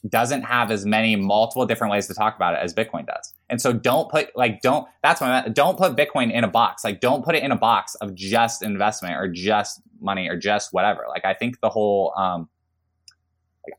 [0.10, 3.34] doesn't have as many multiple different ways to talk about it as Bitcoin does.
[3.50, 5.56] And so don't put, like, don't, that's what I meant.
[5.56, 6.84] Don't put Bitcoin in a box.
[6.84, 10.74] Like, don't put it in a box of just investment or just money or just
[10.74, 11.06] whatever.
[11.08, 12.50] Like, I think the whole, um,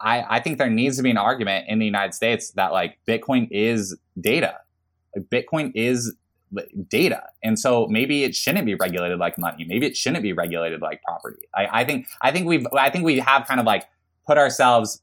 [0.00, 2.98] I, I think there needs to be an argument in the United States that like
[3.06, 4.58] Bitcoin is data.
[5.16, 6.14] Like Bitcoin is
[6.88, 7.24] data.
[7.42, 9.64] And so maybe it shouldn't be regulated like money.
[9.64, 11.48] Maybe it shouldn't be regulated like property.
[11.54, 13.86] I, I think I think we've I think we have kind of like
[14.26, 15.02] put ourselves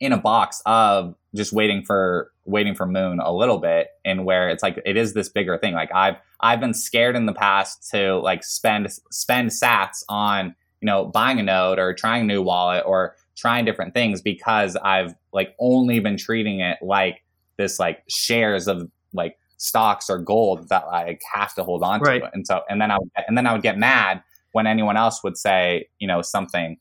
[0.00, 4.48] in a box of just waiting for waiting for moon a little bit and where
[4.48, 7.88] it's like it is this bigger thing like i've i've been scared in the past
[7.90, 12.42] to like spend spend sats on you know buying a node or trying a new
[12.42, 17.22] wallet or trying different things because i've like only been treating it like
[17.56, 22.30] this like shares of like stocks or gold that I have to hold on to.
[22.32, 24.22] And so, and then I would, and then I would get mad
[24.52, 26.78] when anyone else would say, you know, something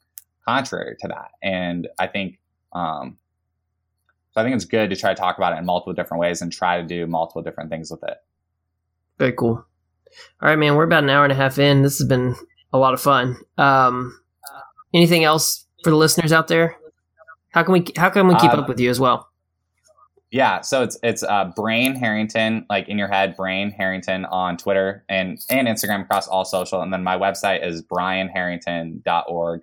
[0.48, 1.32] contrary to that.
[1.44, 2.40] And I think,
[2.74, 3.18] um,
[4.32, 6.42] so I think it's good to try to talk about it in multiple different ways
[6.42, 8.18] and try to do multiple different things with it.
[9.18, 9.66] Very cool.
[10.42, 10.76] All right, man.
[10.76, 11.82] We're about an hour and a half in.
[11.82, 12.36] This has been
[12.72, 13.38] a lot of fun.
[13.58, 14.20] Um,
[14.94, 16.78] anything else for the listeners out there?
[17.52, 19.28] How can we how can we keep uh, up with you as well?
[20.32, 25.04] Yeah, so it's it's uh, Brain Harrington, like in your head, Brain Harrington on Twitter
[25.10, 29.62] and and Instagram across all social, and then my website is brianharrington.org.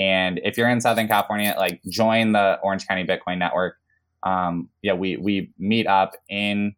[0.00, 3.76] And if you're in Southern California, like join the Orange County Bitcoin Network.
[4.22, 6.74] Um, yeah, we we meet up in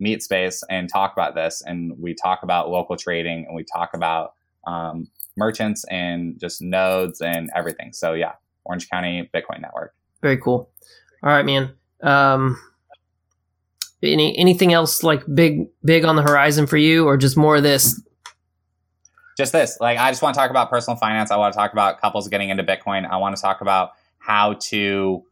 [0.00, 3.94] Meet Space and talk about this, and we talk about local trading, and we talk
[3.94, 4.34] about
[4.66, 5.06] um,
[5.36, 7.92] merchants and just nodes and everything.
[7.92, 8.32] So yeah,
[8.64, 9.94] Orange County Bitcoin Network.
[10.20, 10.68] Very cool.
[11.22, 11.72] All right, man.
[12.02, 12.60] Um,
[14.02, 17.62] any anything else like big big on the horizon for you, or just more of
[17.62, 18.02] this?
[19.36, 19.78] Just this.
[19.80, 21.30] Like, I just want to talk about personal finance.
[21.30, 23.08] I want to talk about couples getting into Bitcoin.
[23.08, 25.22] I want to talk about how to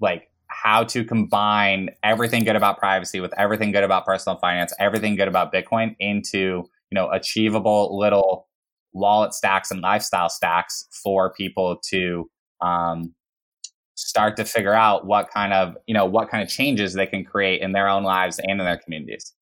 [0.00, 5.16] like how to combine everything good about privacy with everything good about personal finance, everything
[5.16, 8.48] good about Bitcoin into, you know, achievable little
[8.92, 12.28] wallet stacks and lifestyle stacks for people to
[12.60, 13.14] um,
[13.94, 17.24] start to figure out what kind of you know what kind of changes they can
[17.24, 19.32] create in their own lives and in their communities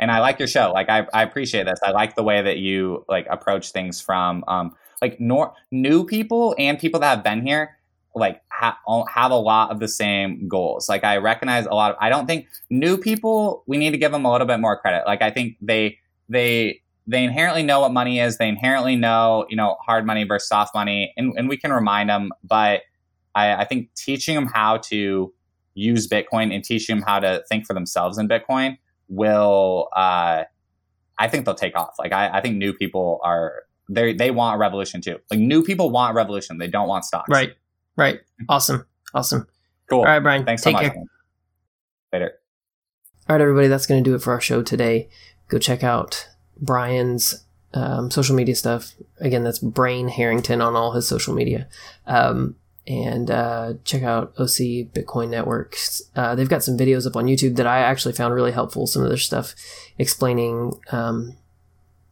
[0.00, 2.58] and i like your show like i, I appreciate this i like the way that
[2.58, 7.46] you like approach things from um like nor- new people and people that have been
[7.46, 7.76] here
[8.16, 8.78] like ha-
[9.08, 12.26] have a lot of the same goals like i recognize a lot of i don't
[12.26, 15.30] think new people we need to give them a little bit more credit like i
[15.30, 15.96] think they
[16.28, 18.38] they they inherently know what money is.
[18.38, 22.08] They inherently know, you know, hard money versus soft money, and, and we can remind
[22.08, 22.30] them.
[22.44, 22.82] But
[23.34, 25.32] I, I think teaching them how to
[25.74, 28.78] use Bitcoin and teaching them how to think for themselves in Bitcoin
[29.10, 30.44] will, uh,
[31.18, 31.96] I think they'll take off.
[31.98, 35.18] Like I, I think new people are they they want a revolution too.
[35.30, 36.56] Like new people want revolution.
[36.56, 37.28] They don't want stocks.
[37.28, 37.54] Right.
[37.96, 38.20] Right.
[38.48, 38.86] Awesome.
[39.12, 39.46] Awesome.
[39.90, 39.98] Cool.
[39.98, 40.46] All right, Brian.
[40.46, 40.92] Thanks so take much.
[40.94, 41.04] care.
[42.12, 42.32] Later.
[43.28, 45.08] All right, everybody, that's going to do it for our show today.
[45.48, 46.28] Go check out
[46.60, 48.94] Brian's um, social media stuff.
[49.18, 51.68] Again, that's Brain Harrington on all his social media.
[52.06, 56.02] Um, and uh, check out OC Bitcoin Networks.
[56.16, 58.86] Uh, they've got some videos up on YouTube that I actually found really helpful.
[58.86, 59.54] Some of their stuff
[59.98, 61.36] explaining um,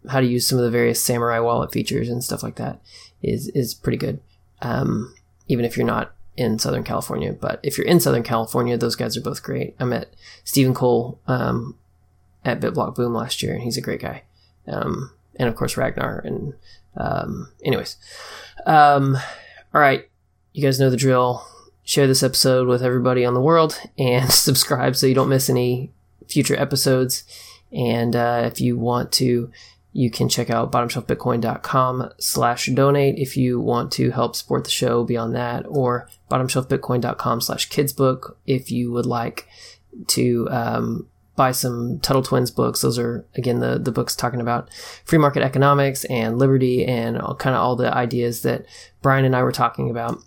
[0.08, 2.80] how to use some of the various Samurai wallet features and stuff like that
[3.22, 4.20] is is pretty good.
[4.62, 5.14] Um,
[5.48, 9.16] even if you're not in Southern California, but if you're in Southern California, those guys
[9.16, 9.74] are both great.
[9.80, 10.14] I met
[10.44, 11.76] Stephen Cole um,
[12.44, 14.22] at BitBlock Boom last year, and he's a great guy.
[14.66, 16.20] Um, and of course Ragnar.
[16.24, 16.54] And
[16.96, 17.96] um, anyways,
[18.66, 19.16] um,
[19.74, 20.07] all right,
[20.58, 21.46] you guys know the drill.
[21.84, 25.92] Share this episode with everybody on the world, and subscribe so you don't miss any
[26.26, 27.22] future episodes.
[27.70, 29.52] And uh, if you want to,
[29.92, 35.04] you can check out bottomshelfbitcoin.com slash donate if you want to help support the show
[35.04, 39.46] beyond that, or bottomshelfbitcoin.com slash kidsbook if you would like
[40.08, 41.06] to um,
[41.36, 42.80] buy some Tuttle Twins books.
[42.80, 44.70] Those are again the the books talking about
[45.04, 48.66] free market economics and liberty and all, kind of all the ideas that
[49.02, 50.20] Brian and I were talking about.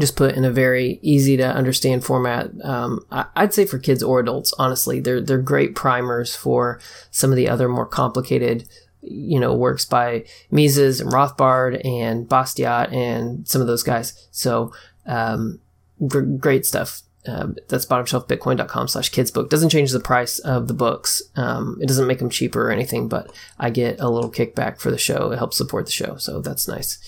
[0.00, 2.50] Just put in a very easy to understand format.
[2.64, 6.80] Um, I, I'd say for kids or adults, honestly, they're they're great primers for
[7.12, 8.68] some of the other more complicated,
[9.02, 14.26] you know, works by Mises and Rothbard and Bastiat and some of those guys.
[14.32, 14.72] So
[15.06, 15.60] um,
[16.08, 17.02] gr- great stuff.
[17.26, 19.48] Um, that's bottomshelfbitcoin.com slash kidsbook.
[19.48, 21.22] Doesn't change the price of the books.
[21.36, 24.90] Um, it doesn't make them cheaper or anything, but I get a little kickback for
[24.90, 25.30] the show.
[25.30, 26.16] It helps support the show.
[26.16, 26.98] So that's nice.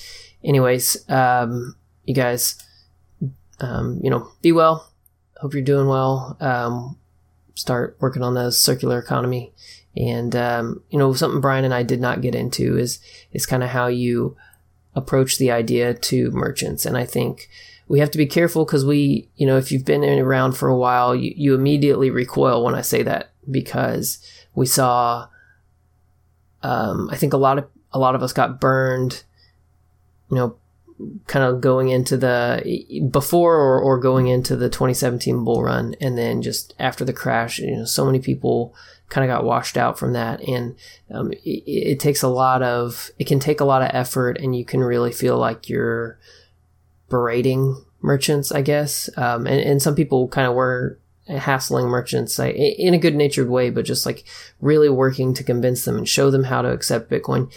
[0.43, 2.63] Anyways, um, you guys,
[3.61, 4.91] um, you know, be well.
[5.41, 6.37] Hope you're doing well.
[6.41, 6.97] Um,
[7.55, 9.53] start working on the circular economy.
[9.97, 13.01] And, um, you know, something Brian and I did not get into is,
[13.33, 14.37] is kind of how you
[14.95, 16.85] approach the idea to merchants.
[16.85, 17.49] And I think,
[17.89, 20.77] we have to be careful because we, you know, if you've been around for a
[20.77, 24.19] while, you, you immediately recoil when I say that because
[24.55, 25.29] we saw,
[26.63, 29.23] um, I think a lot of a lot of us got burned,
[30.31, 30.57] you know,
[31.27, 36.17] kind of going into the before or, or going into the 2017 bull run, and
[36.17, 38.75] then just after the crash, you know, so many people
[39.09, 40.77] kind of got washed out from that, and
[41.11, 44.57] um, it, it takes a lot of it can take a lot of effort, and
[44.57, 46.19] you can really feel like you're
[47.09, 49.11] berating merchants, I guess.
[49.17, 53.49] Um, and, and some people kind of were hassling merchants like, in a good natured
[53.49, 54.25] way, but just like
[54.61, 57.53] really working to convince them and show them how to accept Bitcoin.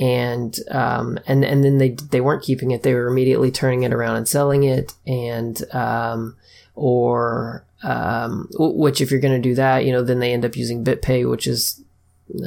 [0.00, 2.82] And, um, and, and then they, they weren't keeping it.
[2.82, 4.94] They were immediately turning it around and selling it.
[5.06, 6.36] And, um,
[6.74, 10.56] or, um, which if you're going to do that, you know, then they end up
[10.56, 11.82] using BitPay, which is,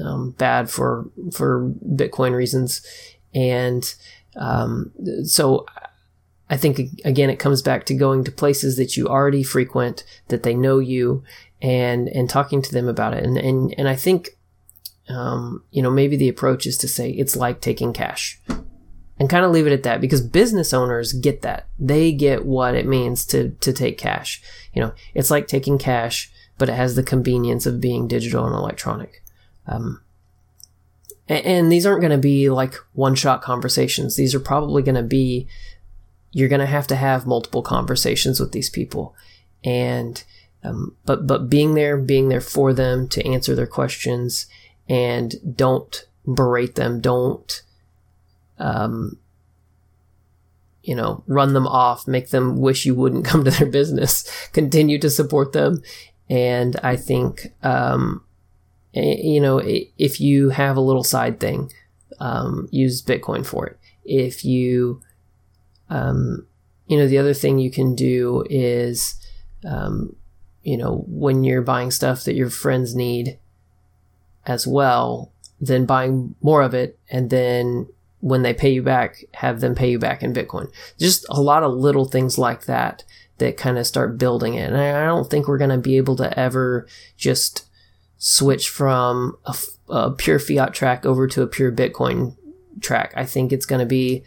[0.04, 2.86] um, bad for, for Bitcoin reasons.
[3.34, 3.94] And,
[4.36, 4.92] um,
[5.24, 5.66] so
[6.50, 10.44] I think again it comes back to going to places that you already frequent, that
[10.44, 11.24] they know you,
[11.62, 13.24] and and talking to them about it.
[13.24, 14.38] And and and I think,
[15.10, 18.40] um, you know, maybe the approach is to say it's like taking cash,
[19.20, 21.68] and kind of leave it at that because business owners get that.
[21.80, 24.42] They get what it means to to take cash.
[24.74, 28.56] You know, it's like taking cash, but it has the convenience of being digital and
[28.56, 29.24] electronic.
[29.68, 30.02] Um,
[31.28, 34.16] and, and these aren't going to be like one shot conversations.
[34.16, 35.48] These are probably going to be
[36.36, 39.16] you're going to have to have multiple conversations with these people
[39.64, 40.26] and
[40.66, 44.46] um, but but being there being there for them to answer their questions
[44.88, 47.62] and don't berate them don't
[48.58, 49.18] um,
[50.84, 54.30] you know run them off make them wish you wouldn't come to their business.
[54.52, 55.82] Continue to support them.
[56.28, 58.24] And i think um,
[58.94, 61.72] you know if you have a little side thing
[62.20, 63.80] um, use bitcoin for it.
[64.04, 65.02] If you
[65.90, 66.48] um,
[66.88, 69.16] you know, the other thing you can do is,
[69.64, 70.16] um,
[70.64, 73.40] you know, when you're buying stuff that your friends need
[74.46, 77.88] as well, then buying more of it and then
[78.20, 80.72] when they pay you back, have them pay you back in Bitcoin.
[80.98, 83.04] Just a lot of little things like that
[83.38, 84.72] that kind of start building it.
[84.72, 87.68] And I don't think we're going to be able to ever just
[88.18, 89.56] switch from a,
[89.90, 92.36] a pure fiat track over to a pure Bitcoin
[92.82, 93.14] track.
[93.16, 94.24] I think it's going to be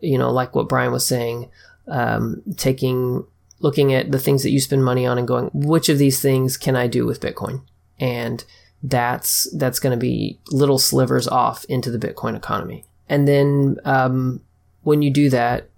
[0.00, 1.50] you know, like what Brian was saying,
[1.86, 3.24] um, taking,
[3.60, 6.56] looking at the things that you spend money on and going, which of these things
[6.56, 7.62] can I do with Bitcoin?
[7.98, 8.44] And
[8.82, 12.84] that's, that's going to be little slivers off into the Bitcoin economy.
[13.08, 14.40] And then, um,
[14.82, 15.68] when you do that,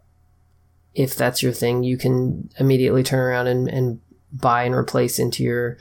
[0.95, 4.01] if that's your thing, you can immediately turn around and, and
[4.33, 5.79] buy and replace into your,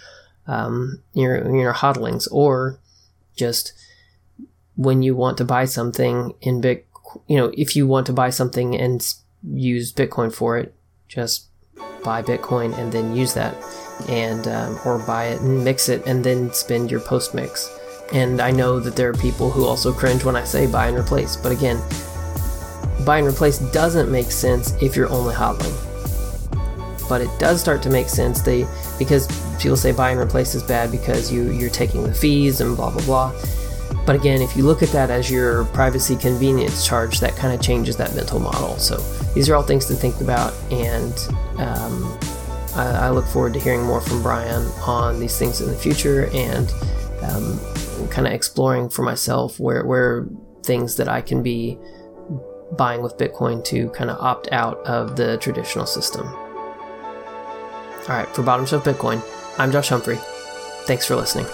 [0.47, 2.79] um, your, your hodlings or
[3.35, 3.73] just
[4.75, 6.83] when you want to buy something in Bitcoin
[7.27, 9.13] you know, if you want to buy something and
[9.43, 10.73] use Bitcoin for it,
[11.07, 11.47] just
[12.03, 13.55] buy Bitcoin and then use that,
[14.07, 17.75] and um, or buy it and mix it and then spend your post mix.
[18.13, 20.97] And I know that there are people who also cringe when I say buy and
[20.97, 21.79] replace, but again,
[23.05, 25.75] buy and replace doesn't make sense if you're only hodling.
[27.07, 28.41] But it does start to make sense.
[28.41, 28.67] They
[28.97, 29.27] because
[29.59, 32.91] people say buy and replace is bad because you you're taking the fees and blah
[32.91, 33.33] blah blah.
[34.05, 37.61] But again, if you look at that as your privacy convenience charge, that kind of
[37.61, 38.77] changes that mental model.
[38.77, 38.97] So
[39.33, 41.13] these are all things to think about, and
[41.57, 42.19] um,
[42.79, 46.29] I, I, look forward to hearing more from Brian on these things in the future
[46.33, 46.71] and
[47.23, 47.59] um,
[48.09, 50.27] kind of exploring for myself where where
[50.63, 51.77] things that I can be
[52.77, 56.25] buying with Bitcoin to kind of opt out of the traditional system.
[56.27, 59.21] All right, for Bottom Shelf Bitcoin,
[59.59, 60.17] I'm Josh Humphrey.
[60.85, 61.47] Thanks for listening.